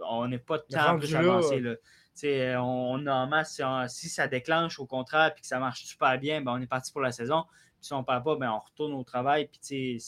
on 0.10 0.28
n'est 0.28 0.40
pas 0.40 0.58
de 0.58 0.64
temps 0.64 0.98
plus 0.98 1.16
avancé. 1.16 1.60
Là. 1.60 1.76
Euh, 2.24 2.56
on, 2.58 3.06
a 3.08 3.14
en 3.14 3.28
masse, 3.28 3.62
si, 3.88 4.10
ça 4.10 4.28
déclenche 4.28 4.80
au 4.80 4.86
contraire 4.86 5.34
et 5.36 5.42
que 5.42 5.48
ça 5.48 5.60
marche 5.60 5.84
super 5.84 6.18
bien, 6.20 6.42
ben, 6.42 6.54
on 6.54 6.62
est 6.62 6.68
parti 6.68 6.92
pour 6.92 7.02
la 7.02 7.12
saison. 7.12 7.44
Puis 7.80 7.88
si 7.88 7.94
on 7.94 8.00
ne 8.00 8.04
parle 8.04 8.24
pas, 8.24 8.36
ben, 8.36 8.52
on 8.52 8.60
retourne 8.60 8.94
au 8.94 9.04
travail. 9.04 9.48
Puis, 9.48 10.04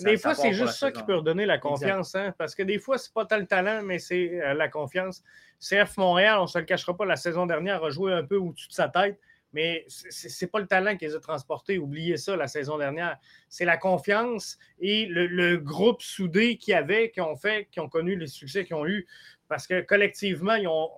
des 0.00 0.16
fois, 0.16 0.34
c'est 0.34 0.52
juste 0.52 0.74
ça 0.74 0.90
qui 0.90 1.02
peut 1.02 1.16
redonner 1.16 1.46
la 1.46 1.58
confiance. 1.58 2.14
Hein, 2.14 2.34
parce 2.36 2.54
que 2.54 2.62
des 2.62 2.78
fois, 2.78 2.98
c'est 2.98 3.12
pas 3.12 3.26
tant 3.26 3.36
le 3.36 3.46
talent, 3.46 3.82
mais 3.82 3.98
c'est 3.98 4.40
euh, 4.42 4.54
la 4.54 4.68
confiance. 4.68 5.22
CF 5.60 5.96
Montréal, 5.96 6.38
on 6.38 6.42
ne 6.42 6.46
se 6.48 6.58
le 6.58 6.64
cachera 6.64 6.96
pas, 6.96 7.04
la 7.04 7.16
saison 7.16 7.46
dernière 7.46 7.84
a 7.84 7.90
joué 7.90 8.12
un 8.12 8.24
peu 8.24 8.36
au-dessus 8.36 8.68
de 8.68 8.72
sa 8.72 8.88
tête. 8.88 9.20
Mais 9.52 9.84
c'est 9.88 10.50
pas 10.50 10.60
le 10.60 10.66
talent 10.66 10.96
qui 10.96 11.04
les 11.04 11.14
a 11.14 11.20
transportés. 11.20 11.78
Oubliez 11.78 12.16
ça 12.16 12.36
la 12.36 12.48
saison 12.48 12.78
dernière. 12.78 13.18
C'est 13.48 13.64
la 13.64 13.76
confiance 13.76 14.58
et 14.80 15.06
le, 15.06 15.56
groupe 15.58 16.00
soudé 16.02 16.56
qu'il 16.56 16.72
y 16.72 16.74
avait, 16.74 17.10
qui 17.10 17.20
ont 17.20 17.36
fait, 17.36 17.68
qui 17.70 17.80
ont 17.80 17.88
connu 17.88 18.16
les 18.16 18.26
succès 18.26 18.64
qu'ils 18.64 18.76
ont 18.76 18.86
eu. 18.86 19.06
Parce 19.48 19.66
que 19.66 19.82
collectivement, 19.82 20.54
ils 20.54 20.68
ont, 20.68 20.88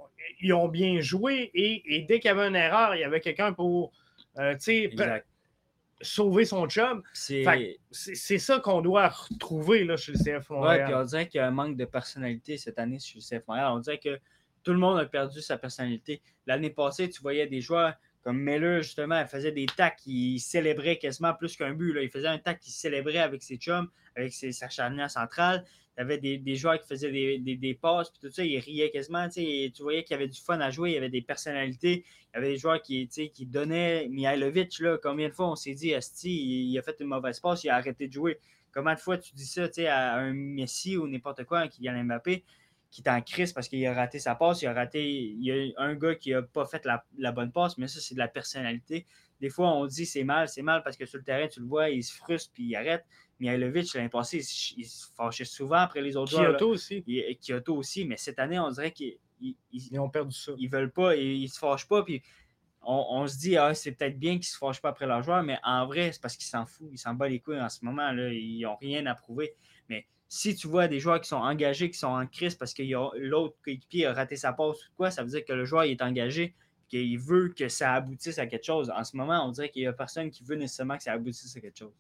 ils 0.40 0.52
ont 0.52 0.68
bien 0.68 1.00
joué 1.00 1.50
et, 1.54 2.02
dès 2.08 2.20
qu'il 2.20 2.28
y 2.28 2.32
avait 2.32 2.46
une 2.46 2.56
erreur, 2.56 2.94
il 2.94 3.00
y 3.00 3.04
avait 3.04 3.20
quelqu'un 3.20 3.52
pour 3.52 3.92
euh, 4.38 4.54
sauver 6.00 6.44
son 6.44 6.68
job. 6.68 7.02
C'est 7.12 8.38
ça 8.38 8.60
qu'on 8.60 8.82
doit 8.82 9.08
retrouver 9.08 9.84
là, 9.84 9.96
chez 9.96 10.12
le 10.12 10.18
CF 10.18 10.50
Montréal. 10.50 10.80
Oui, 10.80 10.84
puis 10.86 10.94
on 10.94 11.04
dirait 11.04 11.28
qu'il 11.28 11.38
y 11.38 11.40
a 11.40 11.48
un 11.48 11.52
manque 11.52 11.76
de 11.76 11.84
personnalité 11.84 12.56
cette 12.56 12.78
année 12.78 12.98
chez 13.00 13.18
le 13.18 13.40
CF 13.40 13.46
Montréal. 13.48 13.72
On 13.72 13.80
dirait 13.80 13.98
que 13.98 14.20
tout 14.62 14.72
le 14.72 14.78
monde 14.78 14.98
a 14.98 15.04
perdu 15.04 15.40
sa 15.40 15.58
personnalité. 15.58 16.22
L'année 16.46 16.70
passée, 16.70 17.08
tu 17.10 17.20
voyais 17.20 17.46
des 17.46 17.60
joueurs 17.60 17.94
comme 18.24 18.38
Meller, 18.38 18.82
justement, 18.82 19.20
il 19.20 19.26
faisait 19.26 19.52
des 19.52 19.66
tacs 19.66 19.96
qui 19.96 20.40
célébrait 20.40 20.96
quasiment 20.96 21.34
plus 21.34 21.56
qu'un 21.56 21.74
but. 21.74 21.92
Là. 21.92 22.02
Il 22.02 22.08
faisait 22.08 22.26
un 22.26 22.38
tac 22.38 22.58
qui 22.58 22.72
célébrait 22.72 23.18
avec 23.18 23.42
ses 23.42 23.56
chums, 23.56 23.88
avec 24.16 24.32
ses, 24.32 24.50
sa 24.50 24.70
charnière 24.70 25.10
centrale. 25.10 25.62
Il 25.96 26.00
y 26.00 26.02
avait 26.02 26.18
des, 26.18 26.56
joueurs 26.56 26.80
qui 26.80 26.88
faisaient 26.88 27.12
des, 27.12 27.38
des, 27.38 27.74
passes, 27.74 28.10
puis 28.10 28.18
tout 28.20 28.30
ça, 28.34 28.42
ils 28.42 28.58
riaient 28.58 28.90
quasiment. 28.90 29.28
Tu 29.28 29.70
voyais 29.80 30.02
qu'il 30.02 30.14
y 30.14 30.16
avait 30.16 30.26
du 30.26 30.40
fun 30.40 30.58
à 30.58 30.70
jouer, 30.70 30.90
il 30.90 30.94
y 30.94 30.96
avait 30.96 31.10
des 31.10 31.20
personnalités, 31.20 32.04
il 32.32 32.34
y 32.34 32.38
avait 32.38 32.48
des 32.48 32.56
joueurs 32.56 32.82
qui, 32.82 33.06
qui 33.08 33.46
donnaient. 33.46 34.08
Mihailovic, 34.08 34.80
là, 34.80 34.98
combien 35.00 35.28
de 35.28 35.34
fois 35.34 35.50
on 35.50 35.54
s'est 35.54 35.74
dit, 35.74 35.94
Asti, 35.94 36.70
il 36.70 36.78
a 36.78 36.82
fait 36.82 36.96
une 37.00 37.08
mauvaise 37.08 37.38
passe, 37.38 37.62
il 37.62 37.68
a 37.68 37.76
arrêté 37.76 38.08
de 38.08 38.12
jouer. 38.12 38.40
Combien 38.72 38.94
de 38.94 39.00
fois 39.00 39.18
tu 39.18 39.34
dis 39.34 39.46
ça 39.46 39.68
à 39.88 40.16
un 40.16 40.32
Messi 40.32 40.96
ou 40.96 41.06
n'importe 41.06 41.44
quoi, 41.44 41.68
qui 41.68 41.82
vient 41.82 42.02
Mbappé, 42.02 42.42
qui 42.94 43.02
est 43.04 43.10
en 43.10 43.20
crise 43.22 43.52
parce 43.52 43.66
qu'il 43.66 43.84
a 43.88 43.92
raté 43.92 44.20
sa 44.20 44.36
passe, 44.36 44.62
il 44.62 44.68
a 44.68 44.72
raté. 44.72 45.04
Il 45.04 45.42
y 45.42 45.50
a 45.50 45.82
un 45.82 45.96
gars 45.96 46.14
qui 46.14 46.30
n'a 46.30 46.42
pas 46.42 46.64
fait 46.64 46.84
la, 46.84 47.04
la, 47.18 47.32
bonne 47.32 47.50
passe, 47.50 47.76
mais 47.76 47.88
ça, 47.88 47.98
c'est 47.98 48.14
de 48.14 48.20
la 48.20 48.28
personnalité. 48.28 49.04
Des 49.40 49.50
fois, 49.50 49.74
on 49.74 49.84
dit 49.86 50.06
c'est 50.06 50.22
mal, 50.22 50.48
c'est 50.48 50.62
mal 50.62 50.84
parce 50.84 50.96
que 50.96 51.04
sur 51.04 51.18
le 51.18 51.24
terrain, 51.24 51.48
tu 51.48 51.58
le 51.58 51.66
vois, 51.66 51.90
il 51.90 52.04
se 52.04 52.14
frustre 52.14 52.52
puis 52.54 52.66
il 52.66 52.76
arrête. 52.76 53.04
Mihailovic, 53.40 53.92
l'année 53.94 54.08
passée, 54.08 54.46
il, 54.76 54.84
se 54.86 55.08
fâchait 55.16 55.44
souvent 55.44 55.78
après 55.78 56.02
les 56.02 56.16
autres 56.16 56.30
joueurs. 56.30 56.52
Kyoto 56.52 56.68
aussi. 56.68 57.04
Kyoto 57.42 57.74
aussi, 57.74 58.04
mais 58.04 58.16
cette 58.16 58.38
année, 58.38 58.60
on 58.60 58.70
dirait 58.70 58.92
qu'ils 58.92 59.18
ils, 59.40 59.98
ont 59.98 60.08
perdu 60.08 60.32
ça. 60.32 60.52
Ils 60.56 60.70
veulent 60.70 60.92
pas, 60.92 61.16
ils, 61.16 61.42
ils 61.42 61.48
se 61.48 61.58
fâchent 61.58 61.88
pas. 61.88 62.04
Puis 62.04 62.22
on, 62.80 63.26
se 63.26 63.36
dit, 63.38 63.56
ah, 63.56 63.74
c'est 63.74 63.90
peut-être 63.90 64.20
bien 64.20 64.34
qu'ils 64.34 64.38
ne 64.40 64.44
se 64.44 64.56
fâchent 64.56 64.80
pas 64.80 64.90
après 64.90 65.08
leurs 65.08 65.24
joueurs, 65.24 65.42
mais 65.42 65.58
en 65.64 65.84
vrai, 65.86 66.12
c'est 66.12 66.22
parce 66.22 66.36
qu'ils 66.36 66.46
s'en 66.46 66.64
foutent. 66.64 66.90
Ils 66.92 66.98
s'en 66.98 67.14
battent 67.14 67.30
les 67.30 67.40
couilles 67.40 67.60
en 67.60 67.68
ce 67.68 67.84
moment. 67.84 68.12
Là, 68.12 68.32
ils 68.32 68.60
n'ont 68.60 68.76
rien 68.76 69.04
à 69.06 69.16
prouver. 69.16 69.52
Mais 69.88 70.06
si 70.28 70.54
tu 70.54 70.66
vois 70.66 70.88
des 70.88 71.00
joueurs 71.00 71.20
qui 71.20 71.28
sont 71.28 71.36
engagés, 71.36 71.90
qui 71.90 71.98
sont 71.98 72.08
en 72.08 72.26
crise 72.26 72.54
parce 72.54 72.74
que 72.74 72.82
l'autre 73.18 73.56
coéquipier 73.64 74.06
a 74.06 74.12
raté 74.12 74.36
sa 74.36 74.52
passe 74.52 74.76
ou 74.76 74.90
quoi, 74.96 75.10
ça 75.10 75.22
veut 75.22 75.28
dire 75.28 75.44
que 75.44 75.52
le 75.52 75.64
joueur 75.64 75.84
est 75.84 76.02
engagé 76.02 76.54
qu'il 76.88 77.18
veut 77.18 77.48
que 77.48 77.68
ça 77.68 77.94
aboutisse 77.94 78.38
à 78.38 78.46
quelque 78.46 78.64
chose. 78.64 78.92
En 78.94 79.04
ce 79.04 79.16
moment, 79.16 79.46
on 79.46 79.50
dirait 79.50 79.70
qu'il 79.70 79.82
n'y 79.82 79.88
a 79.88 79.92
personne 79.92 80.30
qui 80.30 80.44
veut 80.44 80.56
nécessairement 80.56 80.96
que 80.96 81.02
ça 81.02 81.12
aboutisse 81.12 81.56
à 81.56 81.60
quelque 81.60 81.78
chose. 81.78 81.94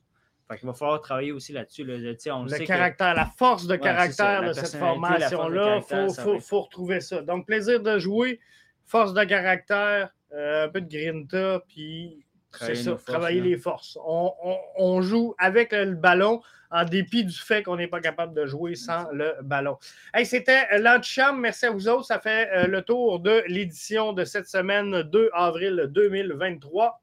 Il 0.60 0.66
va 0.66 0.74
falloir 0.74 1.00
travailler 1.00 1.32
aussi 1.32 1.52
là-dessus. 1.52 1.84
le 1.84 2.66
caractère, 2.66 3.14
la 3.14 3.26
force 3.26 3.66
de 3.66 3.76
caractère 3.76 4.42
de 4.42 4.52
cette 4.52 4.78
formation-là, 4.78 5.80
il 5.90 6.40
faut, 6.40 6.60
retrouver 6.60 7.00
ça. 7.00 7.22
Donc, 7.22 7.46
plaisir 7.46 7.80
de 7.80 7.98
jouer, 7.98 8.40
force 8.84 9.14
de 9.14 9.24
caractère, 9.24 10.10
euh, 10.32 10.66
un 10.66 10.68
peu 10.68 10.80
de 10.80 10.88
grinta, 10.88 11.62
puis 11.66 12.24
c'est 12.52 12.74
ça, 12.74 12.94
travailler 13.06 13.40
les 13.40 13.56
forces. 13.56 13.98
On, 14.04 15.00
joue 15.00 15.34
avec 15.38 15.72
le 15.72 15.94
ballon 15.94 16.42
en 16.74 16.84
dépit 16.84 17.24
du 17.24 17.38
fait 17.38 17.62
qu'on 17.62 17.76
n'est 17.76 17.86
pas 17.86 18.00
capable 18.00 18.34
de 18.34 18.46
jouer 18.46 18.74
sans 18.74 19.08
le 19.12 19.36
ballon. 19.42 19.78
Hey, 20.12 20.26
C'était 20.26 20.66
l'antichambre. 20.78 21.38
Merci 21.38 21.66
à 21.66 21.70
vous 21.70 21.88
autres. 21.88 22.06
Ça 22.06 22.18
fait 22.18 22.50
euh, 22.52 22.66
le 22.66 22.82
tour 22.82 23.20
de 23.20 23.44
l'édition 23.46 24.12
de 24.12 24.24
cette 24.24 24.48
semaine 24.48 25.02
2 25.02 25.30
avril 25.32 25.86
2023. 25.90 27.00